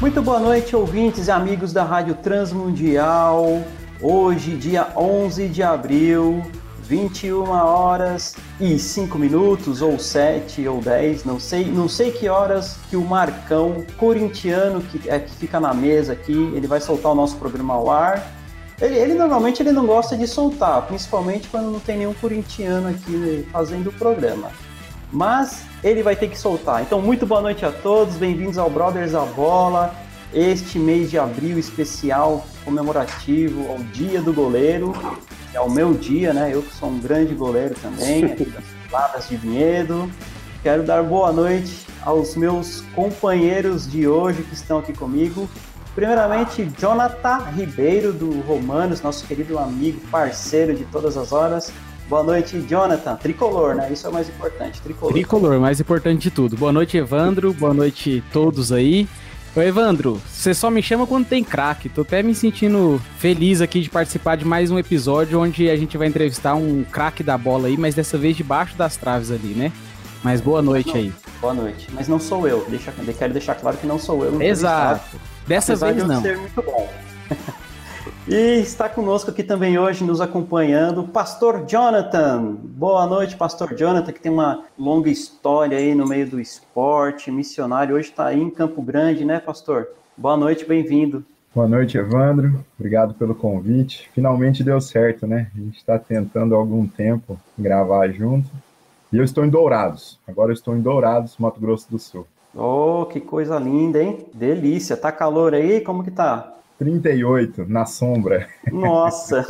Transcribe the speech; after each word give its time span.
Muito 0.00 0.22
boa 0.22 0.40
noite, 0.40 0.74
ouvintes 0.74 1.26
e 1.26 1.30
amigos 1.30 1.74
da 1.74 1.84
Rádio 1.84 2.14
Transmundial. 2.14 3.62
Hoje, 4.00 4.56
dia 4.56 4.88
11 4.96 5.46
de 5.48 5.62
abril, 5.62 6.42
21 6.84 7.50
horas 7.50 8.34
e 8.58 8.78
5 8.78 9.18
minutos, 9.18 9.82
ou 9.82 9.98
7 9.98 10.66
ou 10.66 10.80
10, 10.80 11.24
não 11.24 11.38
sei, 11.38 11.66
não 11.66 11.86
sei 11.86 12.10
que 12.12 12.30
horas 12.30 12.78
que 12.88 12.96
o 12.96 13.02
Marcão, 13.02 13.84
corintiano 13.98 14.80
que, 14.80 15.06
é, 15.06 15.18
que 15.18 15.32
fica 15.32 15.60
na 15.60 15.74
mesa 15.74 16.14
aqui, 16.14 16.50
ele 16.54 16.66
vai 16.66 16.80
soltar 16.80 17.12
o 17.12 17.14
nosso 17.14 17.36
programa 17.36 17.74
ao 17.74 17.90
ar. 17.90 18.26
Ele, 18.80 18.94
ele, 18.94 19.12
normalmente 19.12 19.62
ele 19.62 19.70
não 19.70 19.84
gosta 19.84 20.16
de 20.16 20.26
soltar, 20.26 20.80
principalmente 20.86 21.46
quando 21.48 21.70
não 21.70 21.78
tem 21.78 21.98
nenhum 21.98 22.14
corintiano 22.14 22.88
aqui 22.88 23.46
fazendo 23.52 23.90
o 23.90 23.92
programa. 23.92 24.50
Mas 25.12 25.64
ele 25.82 26.02
vai 26.02 26.14
ter 26.14 26.28
que 26.28 26.38
soltar. 26.38 26.82
Então, 26.82 27.00
muito 27.02 27.26
boa 27.26 27.40
noite 27.40 27.64
a 27.64 27.72
todos, 27.72 28.14
bem-vindos 28.16 28.58
ao 28.58 28.70
Brothers 28.70 29.12
da 29.12 29.24
Bola. 29.24 29.94
Este 30.32 30.78
mês 30.78 31.10
de 31.10 31.18
abril 31.18 31.58
especial 31.58 32.46
comemorativo 32.64 33.68
ao 33.68 33.78
Dia 33.78 34.22
do 34.22 34.32
Goleiro, 34.32 34.94
é 35.52 35.60
o 35.60 35.68
meu 35.68 35.94
dia, 35.94 36.32
né? 36.32 36.50
Eu 36.52 36.62
que 36.62 36.72
sou 36.72 36.88
um 36.88 37.00
grande 37.00 37.34
goleiro 37.34 37.74
também, 37.74 38.24
aqui 38.24 38.44
das 38.44 38.62
Ladas 38.92 39.28
de 39.28 39.36
Vinhedo. 39.36 40.08
Quero 40.62 40.84
dar 40.84 41.02
boa 41.02 41.32
noite 41.32 41.86
aos 42.02 42.36
meus 42.36 42.82
companheiros 42.94 43.90
de 43.90 44.06
hoje 44.06 44.42
que 44.44 44.54
estão 44.54 44.78
aqui 44.78 44.92
comigo. 44.92 45.50
Primeiramente, 45.94 46.70
Jonathan 46.78 47.38
Ribeiro, 47.56 48.12
do 48.12 48.40
Romanos, 48.42 49.02
nosso 49.02 49.26
querido 49.26 49.58
amigo, 49.58 50.00
parceiro 50.08 50.72
de 50.72 50.84
todas 50.84 51.16
as 51.16 51.32
horas. 51.32 51.72
Boa 52.10 52.24
noite, 52.24 52.60
Jonathan. 52.62 53.14
Tricolor, 53.14 53.76
né? 53.76 53.92
Isso 53.92 54.04
é 54.04 54.10
o 54.10 54.12
mais 54.12 54.28
importante. 54.28 54.82
Tricolor. 54.82 55.12
Tricolor, 55.12 55.60
mais 55.60 55.78
importante 55.78 56.22
de 56.22 56.30
tudo. 56.32 56.56
Boa 56.56 56.72
noite, 56.72 56.96
Evandro. 56.96 57.52
Boa 57.54 57.72
noite 57.72 58.20
todos 58.32 58.72
aí. 58.72 59.08
Ô 59.54 59.60
Evandro, 59.60 60.20
você 60.28 60.52
só 60.52 60.72
me 60.72 60.82
chama 60.82 61.06
quando 61.06 61.26
tem 61.26 61.44
craque. 61.44 61.88
Tô 61.88 62.00
até 62.00 62.20
me 62.20 62.34
sentindo 62.34 63.00
feliz 63.18 63.60
aqui 63.60 63.80
de 63.80 63.88
participar 63.88 64.36
de 64.36 64.44
mais 64.44 64.72
um 64.72 64.78
episódio 64.80 65.40
onde 65.40 65.70
a 65.70 65.76
gente 65.76 65.96
vai 65.96 66.08
entrevistar 66.08 66.56
um 66.56 66.82
craque 66.82 67.22
da 67.22 67.38
bola 67.38 67.68
aí, 67.68 67.76
mas 67.76 67.94
dessa 67.94 68.18
vez 68.18 68.36
debaixo 68.36 68.76
das 68.76 68.96
traves 68.96 69.30
ali, 69.30 69.54
né? 69.54 69.70
Mas 70.20 70.40
boa 70.40 70.60
noite 70.60 70.90
aí. 70.96 71.12
Boa 71.40 71.54
noite. 71.54 71.86
Mas 71.92 72.08
não 72.08 72.18
sou 72.18 72.48
eu. 72.48 72.66
Deixa, 72.68 72.92
quero 73.16 73.32
deixar 73.32 73.54
claro 73.54 73.76
que 73.76 73.86
não 73.86 74.00
sou 74.00 74.24
eu. 74.24 74.42
Exato. 74.42 75.16
Dessa 75.46 75.76
vez 75.76 75.94
de 75.94 76.02
não. 76.02 76.20
Ser 76.20 76.36
muito 76.36 76.60
bom. 76.60 76.88
E 78.32 78.60
está 78.60 78.88
conosco 78.88 79.32
aqui 79.32 79.42
também 79.42 79.76
hoje, 79.76 80.04
nos 80.04 80.20
acompanhando, 80.20 81.00
o 81.00 81.08
Pastor 81.08 81.64
Jonathan. 81.66 82.54
Boa 82.62 83.04
noite, 83.04 83.36
Pastor 83.36 83.74
Jonathan, 83.74 84.12
que 84.12 84.20
tem 84.20 84.30
uma 84.30 84.66
longa 84.78 85.10
história 85.10 85.76
aí 85.76 85.96
no 85.96 86.06
meio 86.06 86.30
do 86.30 86.40
esporte, 86.40 87.28
missionário. 87.28 87.96
Hoje 87.96 88.10
está 88.10 88.26
aí 88.26 88.40
em 88.40 88.48
Campo 88.48 88.80
Grande, 88.82 89.24
né, 89.24 89.40
Pastor? 89.40 89.88
Boa 90.16 90.36
noite, 90.36 90.64
bem-vindo. 90.64 91.24
Boa 91.52 91.66
noite, 91.66 91.98
Evandro. 91.98 92.64
Obrigado 92.78 93.14
pelo 93.14 93.34
convite. 93.34 94.08
Finalmente 94.14 94.62
deu 94.62 94.80
certo, 94.80 95.26
né? 95.26 95.50
A 95.52 95.58
gente 95.58 95.78
está 95.78 95.98
tentando 95.98 96.54
há 96.54 96.58
algum 96.58 96.86
tempo 96.86 97.36
gravar 97.58 98.12
junto. 98.12 98.48
E 99.12 99.16
eu 99.16 99.24
estou 99.24 99.44
em 99.44 99.50
Dourados. 99.50 100.20
Agora 100.24 100.50
eu 100.50 100.54
estou 100.54 100.76
em 100.76 100.80
Dourados, 100.80 101.34
Mato 101.36 101.60
Grosso 101.60 101.90
do 101.90 101.98
Sul. 101.98 102.24
Oh, 102.54 103.06
que 103.06 103.18
coisa 103.18 103.58
linda, 103.58 104.00
hein? 104.00 104.24
Delícia. 104.32 104.96
Tá 104.96 105.10
calor 105.10 105.52
aí? 105.52 105.80
Como 105.80 106.04
que 106.04 106.12
tá? 106.12 106.59
38 106.80 107.66
na 107.68 107.84
sombra. 107.84 108.48
Nossa! 108.72 109.46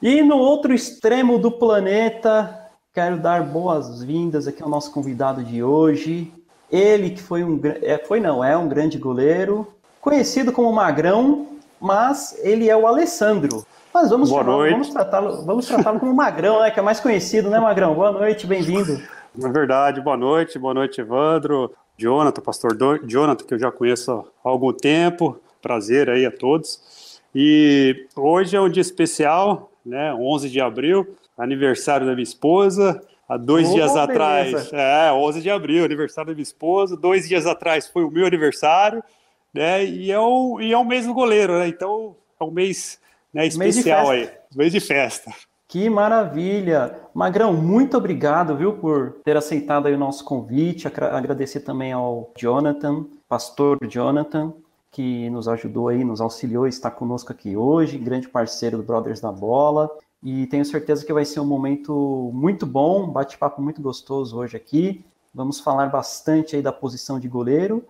e 0.00 0.22
no 0.22 0.36
outro 0.36 0.72
extremo 0.72 1.40
do 1.40 1.50
planeta, 1.50 2.70
quero 2.94 3.18
dar 3.18 3.42
boas-vindas 3.42 4.46
aqui 4.46 4.62
ao 4.62 4.68
nosso 4.68 4.92
convidado 4.92 5.42
de 5.42 5.60
hoje. 5.60 6.32
Ele 6.70 7.10
que 7.10 7.20
foi 7.20 7.42
um 7.42 7.60
é, 7.82 7.98
foi 7.98 8.20
não, 8.20 8.44
é 8.44 8.56
um 8.56 8.68
grande 8.68 8.96
goleiro, 8.96 9.66
conhecido 10.00 10.52
como 10.52 10.72
Magrão, 10.72 11.48
mas 11.80 12.38
ele 12.44 12.70
é 12.70 12.76
o 12.76 12.86
Alessandro. 12.86 13.66
Mas 13.92 14.10
vamos 14.10 14.30
Boa 14.30 14.44
noite. 14.44 14.70
vamos 14.70 14.90
tratá-lo, 14.90 15.44
vamos 15.44 15.66
tratá-lo 15.66 15.98
como 15.98 16.14
Magrão, 16.14 16.60
né, 16.60 16.70
que 16.70 16.78
é 16.78 16.82
mais 16.82 17.00
conhecido, 17.00 17.50
né, 17.50 17.58
Magrão? 17.58 17.92
Boa 17.92 18.12
noite, 18.12 18.46
bem-vindo. 18.46 19.02
É 19.42 19.48
verdade, 19.48 20.00
boa 20.00 20.16
noite, 20.16 20.60
boa 20.60 20.74
noite, 20.74 21.00
Evandro. 21.00 21.72
Jonathan, 22.00 22.40
pastor 22.40 22.76
Jonathan, 23.06 23.44
que 23.44 23.52
eu 23.54 23.58
já 23.58 23.70
conheço 23.70 24.10
há 24.10 24.48
algum 24.48 24.72
tempo. 24.72 25.38
Prazer 25.60 26.08
aí 26.08 26.24
a 26.24 26.30
todos. 26.32 27.20
E 27.34 28.06
hoje 28.16 28.56
é 28.56 28.60
um 28.60 28.68
dia 28.70 28.80
especial, 28.80 29.70
né? 29.84 30.14
11 30.14 30.48
de 30.48 30.60
abril, 30.60 31.14
aniversário 31.36 32.06
da 32.06 32.12
minha 32.12 32.22
esposa. 32.22 33.02
Há 33.28 33.36
dois 33.36 33.68
Oh, 33.68 33.74
dias 33.74 33.92
beleza. 33.92 34.02
atrás, 34.02 34.72
é, 34.72 35.12
11 35.12 35.40
de 35.42 35.50
abril, 35.50 35.84
aniversário 35.84 36.28
da 36.30 36.34
minha 36.34 36.42
esposa. 36.42 36.96
Dois 36.96 37.28
dias 37.28 37.46
atrás 37.46 37.86
foi 37.86 38.02
o 38.02 38.10
meu 38.10 38.26
aniversário, 38.26 39.04
né? 39.52 39.84
E 39.84 40.10
é 40.10 40.18
o, 40.18 40.58
e 40.60 40.72
é 40.72 40.76
o 40.78 40.84
mês 40.84 41.06
do 41.06 41.12
goleiro, 41.14 41.58
né? 41.58 41.68
Então 41.68 42.16
é 42.40 42.44
um 42.44 42.50
mês 42.50 42.98
né, 43.32 43.42
Mês 43.42 43.54
especial 43.76 44.06
festa. 44.08 44.12
aí, 44.32 44.56
mês 44.56 44.72
de 44.72 44.80
festa. 44.80 45.30
Que 45.70 45.88
maravilha! 45.88 46.98
Magrão, 47.14 47.52
muito 47.52 47.96
obrigado, 47.96 48.56
viu, 48.56 48.72
por 48.72 49.12
ter 49.24 49.36
aceitado 49.36 49.86
o 49.86 49.96
nosso 49.96 50.24
convite. 50.24 50.88
Agra- 50.88 51.16
Agradecer 51.16 51.60
também 51.60 51.92
ao 51.92 52.32
Jonathan, 52.36 53.04
pastor 53.28 53.78
Jonathan, 53.88 54.52
que 54.90 55.30
nos 55.30 55.46
ajudou 55.46 55.86
aí, 55.86 56.02
nos 56.02 56.20
auxiliou, 56.20 56.66
está 56.66 56.90
conosco 56.90 57.30
aqui 57.30 57.56
hoje, 57.56 57.98
grande 57.98 58.28
parceiro 58.28 58.78
do 58.78 58.82
Brothers 58.82 59.20
da 59.20 59.30
Bola. 59.30 59.88
E 60.20 60.48
tenho 60.48 60.64
certeza 60.64 61.06
que 61.06 61.12
vai 61.12 61.24
ser 61.24 61.38
um 61.38 61.46
momento 61.46 62.32
muito 62.34 62.66
bom, 62.66 63.04
um 63.04 63.08
bate-papo 63.08 63.62
muito 63.62 63.80
gostoso 63.80 64.38
hoje 64.38 64.56
aqui. 64.56 65.04
Vamos 65.32 65.60
falar 65.60 65.86
bastante 65.86 66.56
aí 66.56 66.62
da 66.62 66.72
posição 66.72 67.20
de 67.20 67.28
goleiro. 67.28 67.84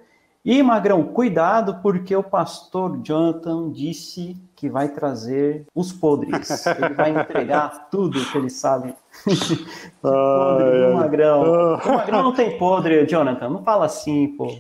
E, 0.44 0.62
Magrão, 0.62 1.02
cuidado, 1.02 1.78
porque 1.82 2.14
o 2.14 2.22
pastor 2.22 2.98
Jonathan 3.02 3.70
disse 3.72 4.36
que 4.60 4.68
vai 4.68 4.88
trazer 4.88 5.64
os 5.74 5.90
podres. 5.90 6.66
Ele 6.66 6.94
vai 6.94 7.18
entregar 7.18 7.88
tudo 7.90 8.22
que 8.26 8.36
ele 8.36 8.50
sabe. 8.50 8.94
podre 10.02 10.86
do 10.86 10.96
Magrão. 10.96 11.78
O 11.82 11.92
Magrão 11.96 12.22
não 12.22 12.34
tem 12.34 12.58
podre, 12.58 13.06
Jonathan. 13.06 13.48
Não 13.48 13.62
fala 13.64 13.86
assim, 13.86 14.28
pô. 14.36 14.54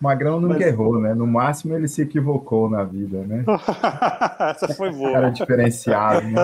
Magrão 0.00 0.40
nunca 0.40 0.54
Mas- 0.54 0.66
errou, 0.66 0.98
né? 0.98 1.12
No 1.12 1.26
máximo 1.26 1.74
ele 1.74 1.86
se 1.88 2.00
equivocou 2.00 2.70
na 2.70 2.84
vida, 2.84 3.18
né? 3.18 3.44
Essa 4.50 4.68
foi 4.68 4.90
boa. 4.90 5.12
Cara 5.12 5.28
diferenciado, 5.28 6.26
né? 6.26 6.40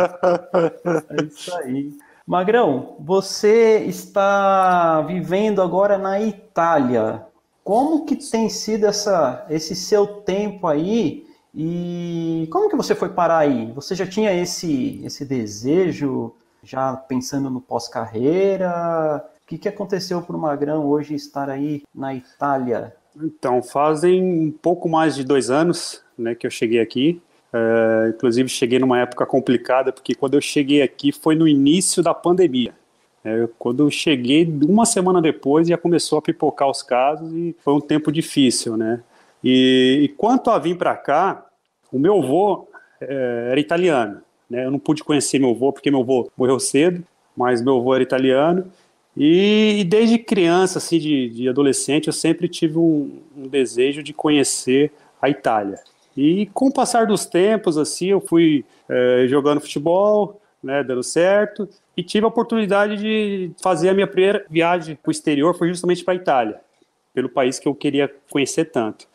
É 1.09 1.23
isso 1.25 1.57
aí. 1.57 1.91
Magrão, 2.27 2.97
você 3.01 3.79
está 3.79 5.01
vivendo 5.01 5.63
agora 5.63 5.97
na 5.97 6.21
Itália. 6.21 7.23
Como 7.65 8.05
que 8.05 8.15
tem 8.17 8.51
sido 8.51 8.85
essa, 8.87 9.47
esse 9.49 9.75
seu 9.75 10.07
tempo 10.07 10.67
aí? 10.67 11.25
E 11.55 12.49
como 12.51 12.69
que 12.69 12.77
você 12.77 12.95
foi 12.95 13.11
parar 13.11 13.39
aí? 13.39 13.71
Você 13.73 13.95
já 13.95 14.07
tinha 14.07 14.33
esse, 14.33 15.01
esse 15.05 15.25
desejo, 15.25 16.33
já 16.63 16.95
pensando 16.97 17.51
no 17.51 17.61
pós-carreira? 17.61 19.25
O 19.45 19.47
que, 19.47 19.59
que 19.59 19.69
aconteceu 19.69 20.23
para 20.23 20.37
o 20.37 20.41
Magrão 20.41 20.87
hoje 20.87 21.15
estar 21.15 21.51
aí 21.51 21.83
na 21.95 22.15
Itália? 22.15 22.95
Então, 23.15 23.63
fazem 23.63 24.23
um 24.23 24.51
pouco 24.51 24.89
mais 24.89 25.15
de 25.15 25.25
dois 25.25 25.51
anos 25.51 26.03
né, 26.17 26.35
que 26.35 26.47
eu 26.47 26.51
cheguei 26.51 26.81
aqui. 26.81 27.21
É, 27.53 28.13
inclusive, 28.15 28.49
cheguei 28.49 28.79
numa 28.79 29.01
época 29.01 29.27
complicada, 29.27 29.93
porque 29.93 30.15
quando 30.15 30.35
eu 30.35 30.41
cheguei 30.41 30.81
aqui 30.81 31.13
foi 31.13 31.35
no 31.35 31.47
início 31.47 32.03
da 32.03 32.15
pandemia. 32.15 32.73
É, 33.25 33.47
quando 33.59 33.85
eu 33.85 33.91
cheguei, 33.91 34.45
uma 34.67 34.87
semana 34.87 35.21
depois, 35.21 35.69
já 35.69 35.77
começou 35.77 36.19
a 36.19 36.23
pipocar 36.23 36.69
os 36.69 36.83
casos 36.83 37.31
e 37.33 37.55
foi 37.63 37.75
um 37.75 37.81
tempo 37.81 38.11
difícil, 38.11 38.77
né? 38.77 39.03
E, 39.43 40.01
e 40.03 40.09
quanto 40.09 40.51
a 40.51 40.59
vir 40.59 40.77
para 40.77 40.97
cá, 40.97 41.47
o 41.93 41.99
meu 41.99 42.19
avô 42.23 42.69
é, 43.01 43.49
era 43.51 43.61
italiano, 43.61 44.23
né? 44.49 44.67
Eu 44.67 44.71
não 44.71 44.79
pude 44.79 45.03
conhecer 45.03 45.39
meu 45.39 45.51
avô 45.51 45.73
porque 45.73 45.91
meu 45.91 46.01
avô 46.01 46.31
morreu 46.37 46.61
cedo, 46.61 47.03
mas 47.37 47.63
meu 47.63 47.79
avô 47.79 47.95
era 47.95 48.03
italiano. 48.03 48.71
E, 49.17 49.79
e 49.81 49.85
desde 49.85 50.19
criança, 50.19 50.79
assim, 50.79 50.99
de, 50.99 51.29
de 51.29 51.49
adolescente, 51.49 52.07
eu 52.07 52.13
sempre 52.13 52.49
tive 52.49 52.79
um, 52.79 53.21
um 53.37 53.47
desejo 53.47 54.03
de 54.03 54.13
conhecer 54.13 54.93
a 55.21 55.29
Itália. 55.29 55.79
E 56.17 56.47
com 56.53 56.69
o 56.69 56.73
passar 56.73 57.07
dos 57.07 57.27
tempos, 57.27 57.79
assim, 57.79 58.07
eu 58.07 58.21
fui 58.21 58.65
é, 58.89 59.27
jogando 59.29 59.61
futebol, 59.61 60.41
né, 60.63 60.83
dando 60.83 61.03
certo, 61.03 61.69
e 61.97 62.03
tive 62.03 62.25
a 62.25 62.29
oportunidade 62.29 62.97
de 62.97 63.51
fazer 63.61 63.89
a 63.89 63.95
minha 63.95 64.07
primeira 64.07 64.45
viagem 64.49 64.95
para 64.95 65.09
o 65.09 65.13
exterior, 65.13 65.57
foi 65.57 65.69
justamente 65.69 66.05
para 66.05 66.15
a 66.15 66.17
Itália, 66.17 66.61
pelo 67.13 67.29
país 67.29 67.59
que 67.59 67.67
eu 67.67 67.75
queria 67.75 68.11
conhecer 68.31 68.67
tanto. 68.67 69.07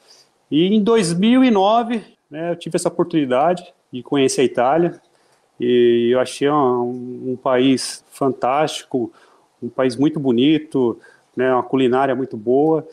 E 0.50 0.68
em 0.68 0.82
2009, 0.82 2.04
né, 2.30 2.52
eu 2.52 2.56
tive 2.56 2.76
essa 2.76 2.88
oportunidade 2.88 3.74
de 3.92 4.02
conhecer 4.02 4.42
a 4.42 4.46
Itália, 4.46 5.02
e 5.60 6.10
eu 6.12 6.20
achei 6.20 6.50
um, 6.50 7.32
um 7.32 7.36
país 7.42 8.04
fantástico, 8.12 9.12
um 9.62 9.70
país 9.70 9.96
muito 9.96 10.20
bonito, 10.20 11.00
né, 11.36 11.54
uma 11.54 11.64
culinária 11.64 12.16
muito 12.16 12.38
boa, 12.38 12.88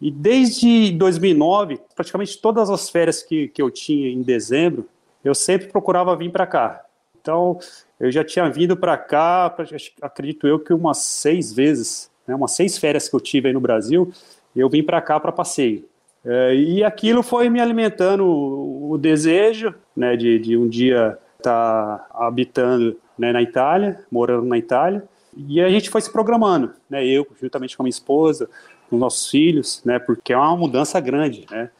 e 0.00 0.10
desde 0.10 0.92
2009, 0.92 1.80
praticamente 1.94 2.38
todas 2.38 2.70
as 2.70 2.88
férias 2.88 3.22
que, 3.22 3.48
que 3.48 3.60
eu 3.60 3.70
tinha 3.70 4.08
em 4.08 4.22
dezembro, 4.22 4.88
eu 5.24 5.34
sempre 5.34 5.68
procurava 5.68 6.14
vir 6.14 6.30
para 6.30 6.46
cá. 6.46 6.84
Então, 7.20 7.58
eu 7.98 8.10
já 8.10 8.24
tinha 8.24 8.48
vindo 8.48 8.76
para 8.76 8.96
cá, 8.96 9.54
acredito 10.00 10.46
eu 10.46 10.58
que 10.58 10.72
umas 10.72 10.98
seis 10.98 11.52
vezes, 11.52 12.10
né, 12.26 12.34
umas 12.34 12.52
seis 12.52 12.78
férias 12.78 13.08
que 13.08 13.16
eu 13.16 13.20
tive 13.20 13.48
aí 13.48 13.54
no 13.54 13.60
Brasil, 13.60 14.12
eu 14.54 14.68
vim 14.68 14.82
para 14.82 15.00
cá 15.00 15.18
para 15.18 15.32
passeio. 15.32 15.84
É, 16.30 16.54
e 16.54 16.84
aquilo 16.84 17.22
foi 17.22 17.48
me 17.48 17.58
alimentando 17.58 18.22
o, 18.22 18.90
o 18.92 18.98
desejo 18.98 19.74
né, 19.96 20.14
de, 20.14 20.38
de, 20.38 20.58
um 20.58 20.68
dia 20.68 21.18
estar 21.38 21.98
tá 21.98 22.06
habitando 22.12 22.98
né, 23.18 23.32
na 23.32 23.40
Itália, 23.40 24.04
morando 24.10 24.44
na 24.44 24.58
Itália, 24.58 25.02
e 25.34 25.58
a 25.58 25.70
gente 25.70 25.88
foi 25.88 26.02
se 26.02 26.12
programando, 26.12 26.72
né, 26.90 27.06
eu 27.06 27.26
juntamente 27.40 27.74
com 27.74 27.82
a 27.82 27.84
minha 27.84 27.90
esposa, 27.90 28.46
com 28.90 28.98
nossos 28.98 29.30
filhos, 29.30 29.82
né, 29.86 29.98
porque 29.98 30.34
é 30.34 30.36
uma 30.36 30.54
mudança 30.54 31.00
grande, 31.00 31.46
né, 31.50 31.70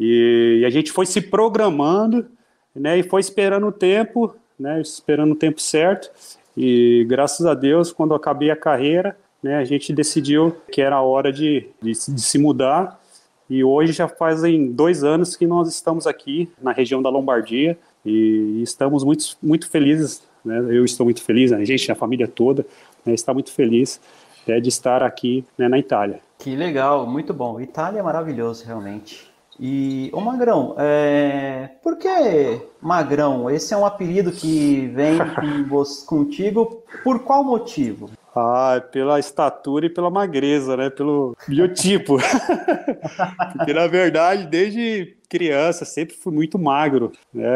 e, 0.00 0.58
e 0.62 0.64
a 0.64 0.70
gente 0.70 0.90
foi 0.90 1.06
se 1.06 1.20
programando, 1.20 2.26
né, 2.74 2.98
e 2.98 3.04
foi 3.04 3.20
esperando 3.20 3.68
o 3.68 3.72
tempo, 3.72 4.34
né, 4.58 4.80
esperando 4.80 5.30
o 5.32 5.36
tempo 5.36 5.60
certo. 5.60 6.10
E 6.56 7.06
graças 7.08 7.46
a 7.46 7.54
Deus, 7.54 7.92
quando 7.92 8.10
eu 8.10 8.16
acabei 8.16 8.50
a 8.50 8.56
carreira, 8.56 9.16
né, 9.42 9.56
a 9.56 9.64
gente 9.64 9.92
decidiu 9.92 10.56
que 10.72 10.82
era 10.82 10.96
a 10.96 11.02
hora 11.02 11.32
de, 11.32 11.68
de, 11.80 11.92
de 11.92 12.20
se 12.20 12.38
mudar. 12.38 13.00
E 13.48 13.62
hoje 13.62 13.92
já 13.92 14.08
fazem 14.08 14.72
dois 14.72 15.04
anos 15.04 15.36
que 15.36 15.46
nós 15.46 15.68
estamos 15.68 16.06
aqui 16.06 16.50
na 16.60 16.72
região 16.72 17.00
da 17.00 17.08
Lombardia 17.08 17.78
e 18.04 18.60
estamos 18.62 19.04
muito, 19.04 19.36
muito 19.42 19.68
felizes. 19.68 20.22
Né, 20.44 20.58
eu 20.70 20.84
estou 20.84 21.04
muito 21.04 21.22
feliz, 21.22 21.52
a 21.52 21.64
gente, 21.64 21.90
a 21.90 21.94
família 21.94 22.28
toda, 22.28 22.66
né, 23.04 23.14
está 23.14 23.32
muito 23.34 23.52
feliz 23.52 24.00
né, 24.46 24.60
de 24.60 24.68
estar 24.68 25.02
aqui 25.02 25.44
né, 25.58 25.68
na 25.68 25.78
Itália. 25.78 26.20
Que 26.38 26.54
legal, 26.54 27.06
muito 27.06 27.32
bom. 27.32 27.60
Itália 27.60 28.00
é 28.00 28.02
maravilhoso, 28.02 28.64
realmente. 28.64 29.30
E 29.58 30.10
o 30.12 30.20
Magrão, 30.20 30.74
é... 30.76 31.70
por 31.82 31.96
que 31.96 32.60
Magrão? 32.80 33.50
Esse 33.50 33.72
é 33.72 33.76
um 33.76 33.86
apelido 33.86 34.30
que 34.30 34.86
vem 34.88 35.18
com 35.18 35.64
você, 35.70 36.04
contigo 36.04 36.82
por 37.02 37.20
qual 37.20 37.42
motivo? 37.42 38.10
Ah, 38.38 38.82
pela 38.92 39.18
estatura 39.18 39.86
e 39.86 39.90
pela 39.90 40.10
magreza, 40.10 40.76
né? 40.76 40.90
Pelo 40.90 41.34
biotipo. 41.48 42.18
Porque, 43.56 43.72
na 43.72 43.86
verdade, 43.86 44.46
desde 44.46 45.16
criança, 45.26 45.86
sempre 45.86 46.14
fui 46.14 46.32
muito 46.34 46.58
magro. 46.58 47.12
Né? 47.32 47.46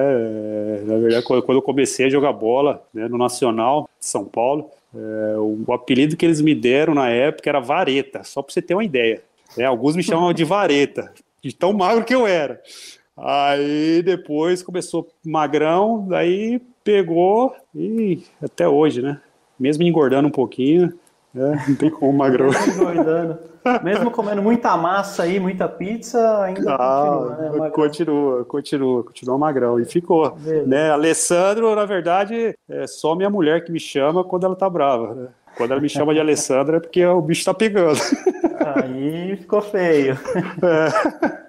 Na 0.87 0.97
verdade, 0.97 1.23
quando 1.27 1.59
eu 1.59 1.63
comecei 1.63 2.07
a 2.07 2.11
jogar 2.11 2.33
bola 2.33 2.83
né, 2.95 3.07
no 3.09 3.19
Nacional 3.19 3.91
de 4.01 4.07
São 4.07 4.25
Paulo, 4.25 4.71
é, 4.95 5.37
o 5.37 5.71
apelido 5.71 6.17
que 6.17 6.25
eles 6.25 6.41
me 6.41 6.55
deram 6.55 6.95
na 6.95 7.11
época 7.11 7.51
era 7.51 7.61
Vareta, 7.61 8.25
só 8.25 8.41
para 8.41 8.53
você 8.53 8.63
ter 8.63 8.75
uma 8.75 8.85
ideia. 8.85 9.23
É, 9.59 9.67
alguns 9.67 9.95
me 9.95 10.03
chamam 10.03 10.33
de 10.33 10.45
Vareta, 10.45 11.13
de 11.43 11.55
tão 11.55 11.75
magro 11.75 12.07
que 12.07 12.15
eu 12.15 12.27
era. 12.27 12.59
Aí 13.17 14.03
depois 14.03 14.63
começou 14.63 15.11
magrão, 15.23 16.07
daí 16.09 16.59
pegou 16.83 17.55
e 17.75 18.23
até 18.43 18.67
hoje, 18.67 19.03
né? 19.03 19.21
Mesmo 19.61 19.83
engordando 19.83 20.27
um 20.27 20.31
pouquinho, 20.33 20.93
né? 21.35 21.65
não 21.69 21.77
tem 21.77 21.91
como 21.91 22.13
magrão. 22.13 22.49
Mesmo 22.49 22.83
engordando. 22.83 23.39
Mesmo 23.85 24.11
comendo 24.11 24.43
muita 24.43 24.75
massa 24.77 25.25
aí, 25.25 25.39
muita 25.39 25.69
pizza, 25.69 26.43
ainda 26.43 26.75
ah, 26.75 27.37
continua, 27.37 27.61
né? 27.61 27.71
Continua, 27.71 28.45
continua, 28.47 29.05
continua 29.05 29.39
magrão. 29.39 29.79
E 29.79 29.85
ficou. 29.85 30.35
Né? 30.67 30.91
Alessandro, 30.91 31.75
na 31.75 31.85
verdade, 31.85 32.55
é 32.67 32.87
só 32.87 33.15
minha 33.15 33.29
mulher 33.29 33.63
que 33.63 33.71
me 33.71 33.79
chama 33.79 34.25
quando 34.25 34.47
ela 34.47 34.57
tá 34.57 34.69
brava. 34.69 35.15
Né? 35.15 35.29
Quando 35.57 35.73
ela 35.73 35.81
me 35.81 35.91
chama 35.91 36.15
de 36.15 36.21
Alessandra 36.21 36.79
é 36.79 36.81
porque 36.81 37.05
o 37.05 37.21
bicho 37.21 37.45
tá 37.45 37.53
pegando. 37.53 38.01
Aí 38.75 39.37
ficou 39.37 39.61
feio. 39.61 40.19
É. 40.63 41.41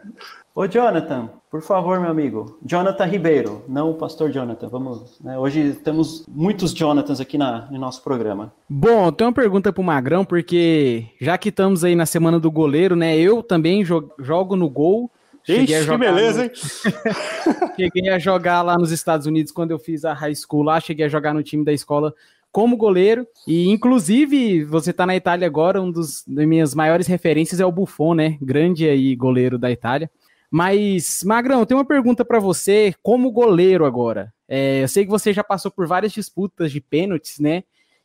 Ô 0.54 0.68
Jonathan, 0.68 1.30
por 1.52 1.62
favor, 1.62 2.00
meu 2.00 2.10
amigo. 2.10 2.58
Jonathan 2.66 3.04
Ribeiro, 3.04 3.66
não 3.68 3.92
o 3.92 3.96
pastor 3.96 4.32
Jonathan. 4.32 4.70
Vamos. 4.70 5.20
Né? 5.20 5.38
Hoje 5.38 5.74
temos 5.84 6.26
muitos 6.26 6.72
Jonathans 6.72 7.20
aqui 7.20 7.38
na, 7.38 7.70
no 7.70 7.78
nosso 7.78 8.02
programa. 8.02 8.54
Bom, 8.70 9.12
tem 9.12 9.28
uma 9.28 9.34
pergunta 9.34 9.74
pro 9.74 9.84
Magrão, 9.84 10.24
porque 10.24 11.08
já 11.20 11.38
que 11.38 11.50
estamos 11.50 11.84
aí 11.84 11.94
na 11.94 12.06
semana 12.06 12.40
do 12.40 12.50
goleiro, 12.50 12.96
né? 12.96 13.18
Eu 13.18 13.44
também 13.44 13.84
jogo 13.84 14.56
no 14.56 14.70
gol. 14.70 15.12
Cheguei 15.44 15.76
Ixi, 15.76 15.90
que 15.90 15.98
beleza, 15.98 16.38
no... 16.38 16.44
hein? 16.46 16.52
cheguei 17.76 18.10
a 18.10 18.18
jogar 18.18 18.62
lá 18.62 18.78
nos 18.78 18.92
Estados 18.92 19.28
Unidos 19.28 19.52
quando 19.52 19.72
eu 19.72 19.80
fiz 19.80 20.06
a 20.06 20.14
high 20.14 20.36
school 20.36 20.64
lá, 20.64 20.80
cheguei 20.80 21.06
a 21.06 21.10
jogar 21.10 21.34
no 21.34 21.44
time 21.44 21.66
da 21.66 21.74
escola 21.74 22.14
como 22.50 22.78
goleiro. 22.78 23.28
E, 23.46 23.70
inclusive, 23.70 24.64
você 24.64 24.94
tá 24.94 25.06
na 25.06 25.18
Itália 25.18 25.48
agora, 25.48 25.82
um 25.82 25.92
dos 25.92 26.24
das 26.26 26.46
minhas 26.46 26.74
maiores 26.74 27.08
referências 27.08 27.60
é 27.60 27.66
o 27.66 27.72
Buffon, 27.74 28.14
né? 28.14 28.38
Grande 28.42 28.88
aí 28.88 29.14
goleiro 29.18 29.58
da 29.58 29.70
Itália. 29.70 30.10
Mas, 30.52 31.24
Magrão, 31.24 31.66
tem 31.66 31.78
uma 31.78 31.86
pergunta 31.86 32.26
para 32.26 32.38
você, 32.38 32.94
como 33.02 33.32
goleiro 33.32 33.86
agora. 33.86 34.34
É, 34.50 34.84
eu 34.84 34.88
sei 34.90 35.06
que 35.06 35.10
você 35.10 35.32
já 35.32 35.46
passou 35.46 35.72
por 35.72 35.88
várias 35.88 36.12
disputas 36.12 36.74
de 36.74 36.82
pênaltis, 36.82 37.40
né? 37.40 37.64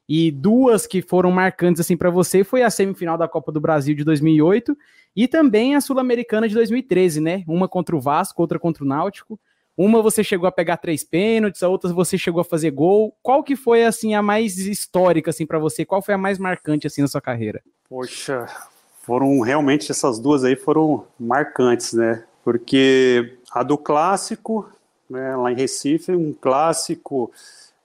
E 0.09 0.31
duas 0.31 0.87
que 0.87 1.03
foram 1.03 1.33
marcantes 1.33 1.81
assim 1.81 1.97
para 1.97 2.09
você 2.09 2.45
foi 2.45 2.63
a 2.63 2.71
semifinal 2.71 3.19
da 3.19 3.27
Copa 3.27 3.51
do 3.51 3.61
Brasil 3.61 3.97
de 3.97 4.05
2008 4.05 4.79
e 5.17 5.27
também 5.27 5.75
a 5.75 5.81
Sul-Americana 5.81 6.49
de 6.49 6.55
2013, 6.55 7.21
né? 7.21 7.43
Uma 7.49 7.67
contra 7.67 7.97
o 7.97 8.01
Vasco, 8.01 8.41
outra 8.41 8.61
contra 8.61 8.85
o 8.85 8.87
Náutico. 8.87 9.41
Uma 9.77 10.01
você 10.01 10.23
chegou 10.23 10.47
a 10.47 10.53
pegar 10.53 10.77
três 10.77 11.03
pênaltis, 11.03 11.65
a 11.65 11.69
outra 11.69 11.93
você 11.93 12.17
chegou 12.17 12.41
a 12.41 12.45
fazer 12.45 12.71
gol. 12.71 13.13
Qual 13.21 13.43
que 13.43 13.57
foi 13.57 13.85
assim 13.85 14.15
a 14.15 14.23
mais 14.23 14.57
histórica 14.57 15.31
assim 15.31 15.45
para 15.45 15.59
você? 15.59 15.85
Qual 15.85 16.01
foi 16.01 16.15
a 16.15 16.19
mais 16.19 16.39
marcante 16.39 16.87
assim 16.87 17.03
na 17.03 17.09
sua 17.09 17.21
carreira? 17.21 17.61
Poxa, 17.89 18.47
foram 19.03 19.41
realmente 19.41 19.91
essas 19.91 20.21
duas 20.21 20.45
aí 20.45 20.55
foram 20.55 21.05
marcantes, 21.19 21.93
né? 21.93 22.23
Porque 22.47 23.39
a 23.51 23.65
do 23.65 23.77
clássico, 23.77 24.71
né, 25.11 25.35
lá 25.35 25.51
em 25.51 25.57
Recife, 25.57 26.13
um 26.13 26.33
clássico, 26.33 27.33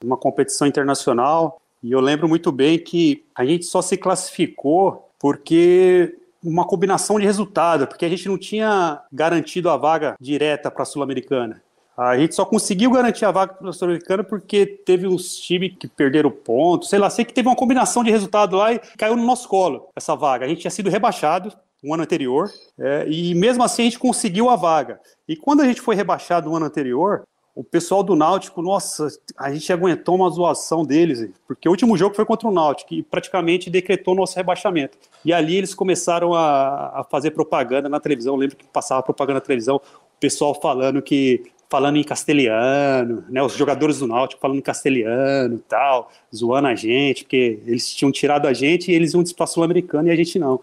uma 0.04 0.16
competição 0.16 0.68
internacional, 0.68 1.60
e 1.82 1.92
eu 1.92 2.00
lembro 2.00 2.30
muito 2.30 2.52
bem 2.52 2.78
que 2.78 3.26
a 3.34 3.44
gente 3.44 3.66
só 3.66 3.82
se 3.82 3.98
classificou 3.98 5.10
porque 5.18 6.16
uma 6.44 6.64
combinação 6.64 7.20
de 7.20 7.26
resultado, 7.26 7.88
porque 7.88 8.06
a 8.06 8.10
gente 8.10 8.30
não 8.30 8.38
tinha 8.38 9.02
garantido 9.12 9.68
a 9.68 9.78
vaga 9.78 10.16
direta 10.22 10.70
para 10.70 10.84
a 10.84 10.86
Sul-Americana. 10.86 11.60
A 11.98 12.16
gente 12.16 12.36
só 12.36 12.46
conseguiu 12.46 12.92
garantir 12.92 13.26
a 13.26 13.32
vaga 13.32 13.56
para 13.56 13.68
o 13.68 13.74
Sul-Americana 13.74 14.24
porque 14.24 14.68
teve 14.68 15.08
uns 15.08 15.38
times 15.38 15.74
que 15.80 15.88
perderam 15.88 16.30
pontos, 16.30 16.88
sei 16.88 17.00
lá, 17.00 17.10
sei 17.10 17.26
que 17.26 17.34
teve 17.34 17.50
uma 17.50 17.56
combinação 17.56 18.04
de 18.04 18.12
resultado 18.12 18.58
lá 18.58 18.74
e 18.74 18.80
caiu 18.96 19.16
no 19.16 19.26
nosso 19.26 19.48
colo 19.50 19.90
essa 19.96 20.16
vaga. 20.16 20.46
A 20.46 20.48
gente 20.48 20.62
tinha 20.62 20.70
sido 20.70 20.88
rebaixado 20.88 21.52
um 21.84 21.94
ano 21.94 22.04
anterior 22.04 22.52
é, 22.80 23.08
e 23.10 23.34
mesmo 23.34 23.64
assim 23.64 23.84
a 23.84 23.86
gente 23.86 24.00
conseguiu 24.00 24.50
a 24.50 24.56
vaga. 24.56 25.00
E 25.28 25.36
quando 25.36 25.62
a 25.62 25.66
gente 25.66 25.82
foi 25.82 25.96
rebaixado 25.96 26.50
no 26.50 26.56
ano 26.56 26.66
anterior, 26.66 27.24
o 27.54 27.64
pessoal 27.64 28.02
do 28.02 28.16
Náutico, 28.16 28.62
nossa, 28.62 29.08
a 29.38 29.52
gente 29.52 29.72
aguentou 29.74 30.16
uma 30.16 30.30
zoação 30.30 30.86
deles, 30.86 31.30
porque 31.46 31.68
o 31.68 31.72
último 31.72 31.98
jogo 31.98 32.16
foi 32.16 32.26
contra 32.26 32.48
o 32.48 32.52
Náutico 32.52 32.94
e 32.94 33.04
praticamente 33.04 33.70
decretou 33.70 34.16
nosso 34.16 34.38
rebaixamento. 34.38 34.98
E 35.26 35.34
ali 35.34 35.58
eles 35.58 35.74
começaram 35.74 36.34
a, 36.34 37.02
a 37.02 37.04
fazer 37.04 37.32
propaganda 37.32 37.90
na 37.90 38.00
televisão. 38.00 38.36
Eu 38.36 38.40
lembro 38.40 38.56
que 38.56 38.66
passava 38.68 39.04
propaganda 39.04 39.36
na 39.36 39.46
televisão, 39.46 39.76
o 39.76 40.20
pessoal 40.20 40.60
falando 40.60 41.02
que 41.02 41.44
falando 41.70 41.96
em 41.96 42.04
castelhano, 42.04 43.24
né, 43.30 43.42
os 43.42 43.54
jogadores 43.54 44.00
do 44.00 44.08
Náutico 44.08 44.42
falando 44.42 44.58
em 44.58 44.62
castelhano 44.62 45.58
tal, 45.70 46.12
zoando 46.36 46.68
a 46.68 46.76
gente, 46.76 47.24
porque 47.24 47.60
eles 47.66 47.94
tinham 47.94 48.12
tirado 48.12 48.46
a 48.46 48.52
gente 48.52 48.92
e 48.92 48.94
eles 48.94 49.14
iam 49.14 49.24
disputar 49.24 49.48
Sul-Americano 49.48 50.10
e 50.10 50.12
a 50.12 50.16
gente 50.16 50.38
não. 50.38 50.60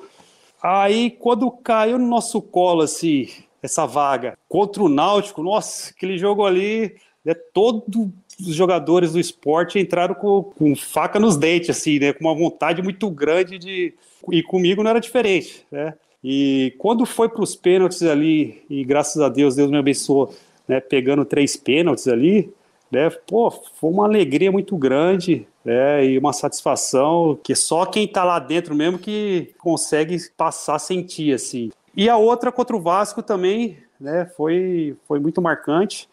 Aí, 0.63 1.11
quando 1.11 1.51
caiu 1.51 1.99
no 1.99 2.07
nosso 2.07 2.43
colo, 2.43 2.83
assim, 2.83 3.29
essa 3.63 3.87
vaga 3.87 4.37
contra 4.49 4.83
o 4.83 4.89
Náutico, 4.89 5.43
nossa, 5.43 5.91
aquele 5.91 6.19
jogo 6.19 6.45
ali, 6.45 6.97
né, 7.25 7.35
todos 7.53 8.09
os 8.41 8.55
jogadores 8.55 9.13
do 9.13 9.21
esporte 9.21 9.79
entraram 9.79 10.15
com, 10.15 10.43
com, 10.43 10.77
faca 10.77 11.19
nos 11.19 11.37
dentes, 11.37 11.71
assim, 11.71 11.99
né, 11.99 12.13
com 12.13 12.25
uma 12.25 12.35
vontade 12.35 12.83
muito 12.83 13.11
grande 13.11 13.59
de. 13.59 13.95
E 14.33 14.43
comigo 14.43 14.83
não 14.83 14.91
era 14.91 15.01
diferente, 15.01 15.65
né? 15.71 15.95
E 16.23 16.75
quando 16.79 17.07
foi 17.07 17.29
para 17.29 17.43
os 17.43 17.55
pênaltis 17.55 18.03
ali, 18.03 18.65
e 18.69 18.85
graças 18.85 19.23
a 19.23 19.29
Deus, 19.29 19.55
Deus 19.55 19.71
me 19.71 19.79
abençoou, 19.79 20.35
né, 20.67 20.81
pegando 20.81 21.25
três 21.25 21.57
pênaltis 21.57 22.09
ali, 22.09 22.53
né, 22.91 23.11
pô, 23.11 23.51
foi 23.51 23.91
uma 23.91 24.05
alegria 24.05 24.51
muito 24.51 24.77
grande, 24.77 25.47
né, 25.65 26.05
e 26.05 26.19
uma 26.19 26.33
satisfação 26.33 27.39
que 27.43 27.55
só 27.55 27.85
quem 27.85 28.05
está 28.05 28.25
lá 28.25 28.39
dentro 28.39 28.75
mesmo 28.75 28.99
que 28.99 29.55
consegue 29.59 30.19
passar 30.37 30.79
sentir, 30.79 31.35
assim. 31.35 31.71
E 31.97 32.09
a 32.09 32.17
outra 32.17 32.51
contra 32.51 32.77
o 32.77 32.81
Vasco 32.81 33.23
também, 33.23 33.79
né, 34.01 34.27
foi, 34.37 34.97
foi 35.07 35.19
muito 35.19 35.43
marcante 35.43 36.09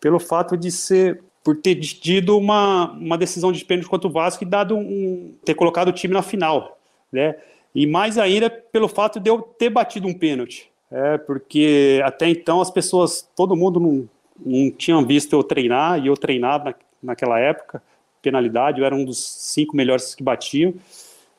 pelo 0.00 0.18
fato 0.18 0.56
de 0.56 0.70
ser 0.70 1.22
por 1.44 1.56
ter 1.56 1.76
tido 1.76 2.36
uma, 2.36 2.90
uma 2.92 3.16
decisão 3.16 3.50
de 3.50 3.64
pênalti 3.64 3.88
contra 3.88 4.08
o 4.08 4.12
Vasco 4.12 4.44
e 4.44 4.46
dado 4.46 4.76
um, 4.76 5.32
ter 5.44 5.54
colocado 5.54 5.88
o 5.88 5.92
time 5.92 6.12
na 6.12 6.20
final, 6.20 6.78
né? 7.10 7.36
E 7.74 7.86
mais 7.86 8.18
ainda 8.18 8.50
pelo 8.50 8.86
fato 8.86 9.18
de 9.18 9.30
eu 9.30 9.40
ter 9.40 9.70
batido 9.70 10.06
um 10.06 10.12
pênalti. 10.12 10.70
É, 10.90 11.16
porque 11.18 12.02
até 12.04 12.28
então 12.28 12.60
as 12.60 12.70
pessoas, 12.70 13.28
todo 13.36 13.56
mundo 13.56 13.78
não, 13.78 14.08
não 14.44 14.70
tinham 14.70 15.04
visto 15.04 15.32
eu 15.32 15.42
treinar, 15.42 15.98
e 16.02 16.06
eu 16.06 16.16
treinava 16.16 16.64
na, 16.64 16.74
naquela 17.02 17.38
época, 17.38 17.82
penalidade, 18.22 18.80
eu 18.80 18.86
era 18.86 18.94
um 18.94 19.04
dos 19.04 19.18
cinco 19.18 19.76
melhores 19.76 20.14
que 20.14 20.22
batiam. 20.22 20.74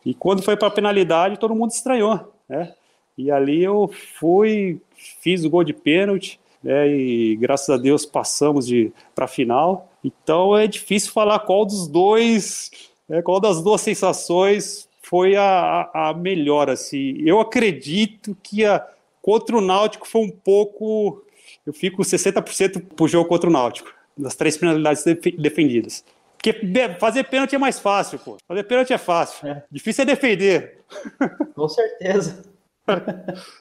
E 0.05 0.13
quando 0.13 0.41
foi 0.41 0.55
para 0.55 0.67
a 0.67 0.71
penalidade, 0.71 1.39
todo 1.39 1.55
mundo 1.55 1.71
estranhou, 1.71 2.33
né? 2.47 2.73
E 3.17 3.29
ali 3.29 3.61
eu 3.61 3.91
fui, 4.17 4.81
fiz 5.19 5.43
o 5.43 5.49
gol 5.49 5.63
de 5.63 5.73
pênalti, 5.73 6.39
né? 6.63 6.87
E 6.87 7.35
graças 7.35 7.69
a 7.69 7.77
Deus 7.77 8.05
passamos 8.05 8.65
de 8.65 8.91
para 9.13 9.25
a 9.25 9.27
final. 9.27 9.89
Então 10.03 10.57
é 10.57 10.67
difícil 10.67 11.11
falar 11.11 11.39
qual 11.39 11.65
dos 11.65 11.87
dois, 11.87 12.71
né, 13.07 13.21
qual 13.21 13.39
das 13.39 13.61
duas 13.61 13.81
sensações 13.81 14.87
foi 15.01 15.35
a, 15.35 15.89
a, 15.93 16.13
melhor. 16.13 16.69
Assim, 16.69 17.17
eu 17.19 17.39
acredito 17.39 18.37
que 18.41 18.65
a 18.65 18.85
contra 19.21 19.57
o 19.57 19.61
Náutico 19.61 20.07
foi 20.07 20.21
um 20.21 20.29
pouco, 20.29 21.23
eu 21.69 21.73
fico 21.73 22.01
60% 22.01 22.83
pro 22.95 23.07
jogo 23.07 23.29
contra 23.29 23.47
o 23.47 23.53
Náutico, 23.53 23.93
das 24.17 24.35
três 24.35 24.57
penalidades 24.57 25.03
defendidas. 25.37 26.03
Porque 26.35 26.55
fazer 26.99 27.25
pênalti 27.25 27.53
é 27.53 27.59
mais 27.59 27.79
fácil, 27.79 28.17
pô. 28.17 28.37
Fazer 28.47 28.63
pênalti 28.63 28.91
é 28.91 28.97
fácil. 28.97 29.47
É. 29.47 29.63
Difícil 29.69 30.01
é 30.01 30.05
defender. 30.05 30.79
Com 31.53 31.69
certeza. 31.69 32.41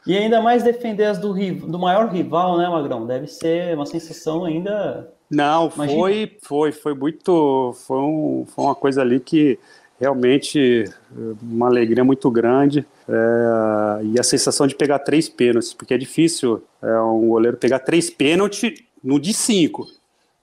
e 0.06 0.16
ainda 0.16 0.40
mais 0.40 0.62
defender 0.62 1.04
as 1.04 1.18
do, 1.18 1.34
do 1.34 1.78
maior 1.78 2.08
rival, 2.08 2.56
né, 2.56 2.66
Magrão? 2.66 3.06
Deve 3.06 3.26
ser 3.26 3.74
uma 3.74 3.84
sensação 3.84 4.46
ainda. 4.46 5.12
Não, 5.30 5.70
Imagina. 5.74 6.00
foi, 6.00 6.36
foi, 6.40 6.72
foi 6.72 6.94
muito. 6.94 7.74
Foi, 7.86 7.98
um, 7.98 8.46
foi 8.46 8.64
uma 8.64 8.74
coisa 8.74 9.02
ali 9.02 9.20
que 9.20 9.58
realmente 10.00 10.84
uma 11.42 11.66
alegria 11.66 12.04
muito 12.04 12.30
grande 12.30 12.86
é, 13.08 14.04
e 14.04 14.20
a 14.20 14.22
sensação 14.22 14.66
de 14.66 14.74
pegar 14.74 14.98
três 14.98 15.28
pênaltis, 15.28 15.72
porque 15.72 15.94
é 15.94 15.98
difícil 15.98 16.62
é, 16.82 17.00
um 17.00 17.28
goleiro 17.28 17.56
pegar 17.56 17.78
três 17.78 18.10
pênaltis 18.10 18.82
no 19.02 19.18
de 19.18 19.32
cinco, 19.32 19.86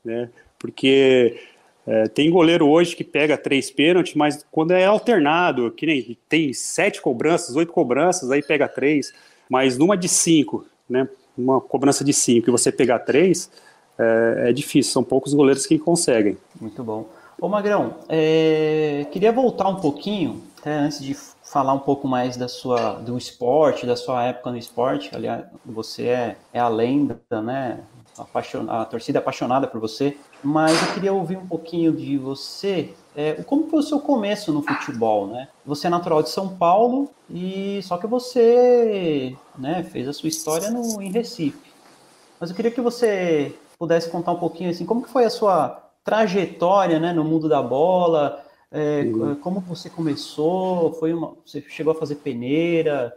né? 0.04 0.30
Porque 0.58 1.40
é, 1.86 2.08
tem 2.08 2.32
goleiro 2.32 2.68
hoje 2.68 2.96
que 2.96 3.04
pega 3.04 3.38
três 3.38 3.70
pênaltis, 3.70 4.16
mas 4.16 4.46
quando 4.52 4.72
é 4.72 4.86
alternado, 4.86 5.72
que 5.72 5.86
nem 5.86 6.18
tem 6.28 6.52
sete 6.54 7.02
cobranças, 7.02 7.56
oito 7.56 7.72
cobranças, 7.72 8.32
aí 8.32 8.42
pega 8.42 8.68
três, 8.68 9.14
mas 9.48 9.78
numa 9.78 9.96
de 9.96 10.08
cinco, 10.08 10.66
né? 10.90 11.08
Uma 11.38 11.62
cobrança 11.62 12.04
de 12.04 12.14
cinco 12.14 12.50
e 12.50 12.52
você 12.52 12.72
pegar 12.72 13.00
três, 13.00 13.52
é, 14.00 14.50
é 14.50 14.54
difícil, 14.54 14.92
são 14.92 15.04
poucos 15.04 15.34
goleiros 15.34 15.68
que 15.68 15.78
conseguem. 15.78 16.38
Muito 16.60 16.84
bom. 16.84 17.08
Ô 17.40 17.50
Magrão, 17.50 17.96
é, 18.08 19.06
queria 19.12 19.32
voltar 19.32 19.68
um 19.68 19.76
pouquinho, 19.76 20.42
até 20.66 20.74
antes 20.74 21.00
de 21.00 21.16
falar 21.44 21.74
um 21.74 21.80
pouco 21.80 22.08
mais 22.08 22.36
da 22.36 22.48
sua, 22.48 22.94
do 22.94 23.16
esporte, 23.20 23.86
da 23.86 23.96
sua 23.96 24.24
época 24.24 24.50
no 24.50 24.58
esporte. 24.58 25.12
Aliás, 25.14 25.46
você 25.64 26.08
é, 26.08 26.38
é 26.52 26.60
a 26.60 26.68
lenda, 26.68 27.20
né? 27.30 27.82
a 28.70 28.86
torcida 28.86 29.20
é 29.20 29.22
apaixonada 29.22 29.68
por 29.68 29.80
você, 29.80 30.18
mas 30.42 30.82
eu 30.82 30.94
queria 30.94 31.14
ouvir 31.14 31.38
um 31.38 31.46
pouquinho 31.46 31.92
de 31.92 32.18
você. 32.18 32.94
É, 33.16 33.34
como 33.44 33.70
foi 33.70 33.80
o 33.80 33.84
seu 33.84 34.00
começo 34.00 34.52
no 34.52 34.64
futebol, 34.64 35.28
né? 35.28 35.50
Você 35.66 35.86
é 35.86 35.90
natural 35.90 36.24
de 36.24 36.30
São 36.30 36.48
Paulo 36.56 37.10
e 37.30 37.82
só 37.84 37.98
que 37.98 38.08
você, 38.08 39.36
né, 39.58 39.84
fez 39.84 40.08
a 40.08 40.14
sua 40.14 40.30
história 40.30 40.72
no 40.72 41.02
em 41.02 41.12
Recife. 41.12 41.72
Mas 42.40 42.50
eu 42.50 42.56
queria 42.56 42.72
que 42.72 42.82
você 42.82 43.54
pudesse 43.78 44.10
contar 44.10 44.32
um 44.32 44.40
pouquinho 44.40 44.70
assim, 44.70 44.86
como 44.86 45.04
que 45.04 45.10
foi 45.10 45.26
a 45.26 45.30
sua 45.30 45.84
trajetória, 46.04 47.00
né, 47.00 47.12
no 47.12 47.24
mundo 47.24 47.50
da 47.50 47.62
bola? 47.62 48.45
É. 48.76 49.06
Como 49.42 49.62
você 49.62 49.90
começou? 49.90 50.92
Foi 50.94 51.14
uma, 51.14 51.34
você 51.46 51.64
chegou 51.70 51.94
a 51.94 51.96
fazer 51.96 52.16
peneira? 52.16 53.16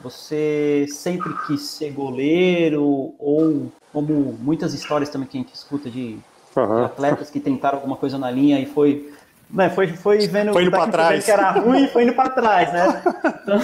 Você 0.00 0.86
sempre 0.88 1.32
quis 1.46 1.62
ser 1.62 1.92
goleiro 1.92 2.84
ou 3.18 3.72
como 3.92 4.36
muitas 4.38 4.74
histórias 4.74 5.08
também 5.08 5.26
que 5.26 5.38
a 5.38 5.40
gente 5.40 5.54
escuta 5.54 5.90
de, 5.90 6.18
uhum. 6.54 6.76
de 6.76 6.84
atletas 6.84 7.30
que 7.30 7.40
tentaram 7.40 7.78
alguma 7.78 7.96
coisa 7.96 8.18
na 8.18 8.30
linha 8.30 8.60
e 8.60 8.66
foi 8.66 9.10
né, 9.50 9.70
foi, 9.70 9.88
foi 9.88 10.18
vendo 10.28 10.52
foi 10.52 10.62
indo 10.62 10.70
para 10.70 10.92
trás. 10.92 11.24
que 11.24 11.30
era 11.30 11.50
ruim 11.52 11.84
e 11.84 11.88
foi 11.88 12.04
indo 12.04 12.12
para 12.12 12.28
trás, 12.30 12.72
né? 12.72 13.02
Então, 13.42 13.58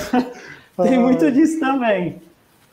tem 0.88 0.98
muito 0.98 1.30
disso 1.30 1.60
também. 1.60 2.22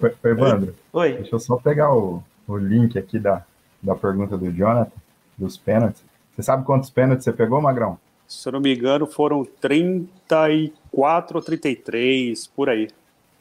Oi, 0.02 0.16
Evandro. 0.24 0.76
Oi. 0.94 1.14
Deixa 1.14 1.36
eu 1.36 1.40
só 1.40 1.58
pegar 1.58 1.94
o, 1.94 2.24
o 2.48 2.58
link 2.58 2.98
aqui 2.98 3.20
da, 3.20 3.44
da 3.84 3.96
pergunta 3.96 4.38
do 4.38 4.50
Jonathan, 4.52 4.92
dos 5.38 5.58
pênaltis. 5.58 6.02
Você 6.34 6.42
sabe 6.42 6.64
quantos 6.64 6.90
pênaltis 6.90 7.26
você 7.26 7.34
pegou, 7.34 7.62
Magrão? 7.62 8.00
Se 8.32 8.48
eu 8.48 8.54
não 8.54 8.62
me 8.62 8.74
engano, 8.74 9.06
foram 9.06 9.44
34 9.60 11.38
ou 11.38 11.44
33, 11.44 12.48
por 12.48 12.70
aí. 12.70 12.88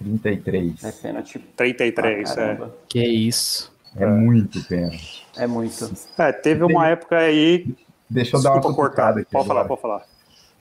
33. 0.00 0.82
É 0.82 0.90
pênalti. 0.90 1.38
33, 1.56 2.36
ah, 2.36 2.40
é. 2.42 2.68
Que 2.88 3.06
isso. 3.06 3.72
É, 3.96 4.02
é 4.02 4.06
muito 4.08 4.60
pênalti. 4.66 5.24
É 5.36 5.46
muito. 5.46 5.94
É, 6.18 6.32
teve 6.32 6.64
uma 6.64 6.88
época 6.88 7.18
aí. 7.18 7.72
Deixa 8.08 8.36
eu 8.36 8.42
dar 8.42 8.54
uma 8.54 8.74
cortada 8.74 9.20
aqui. 9.20 9.30
Pode 9.30 9.46
falar, 9.46 9.64
pode 9.64 9.80
falar. 9.80 10.02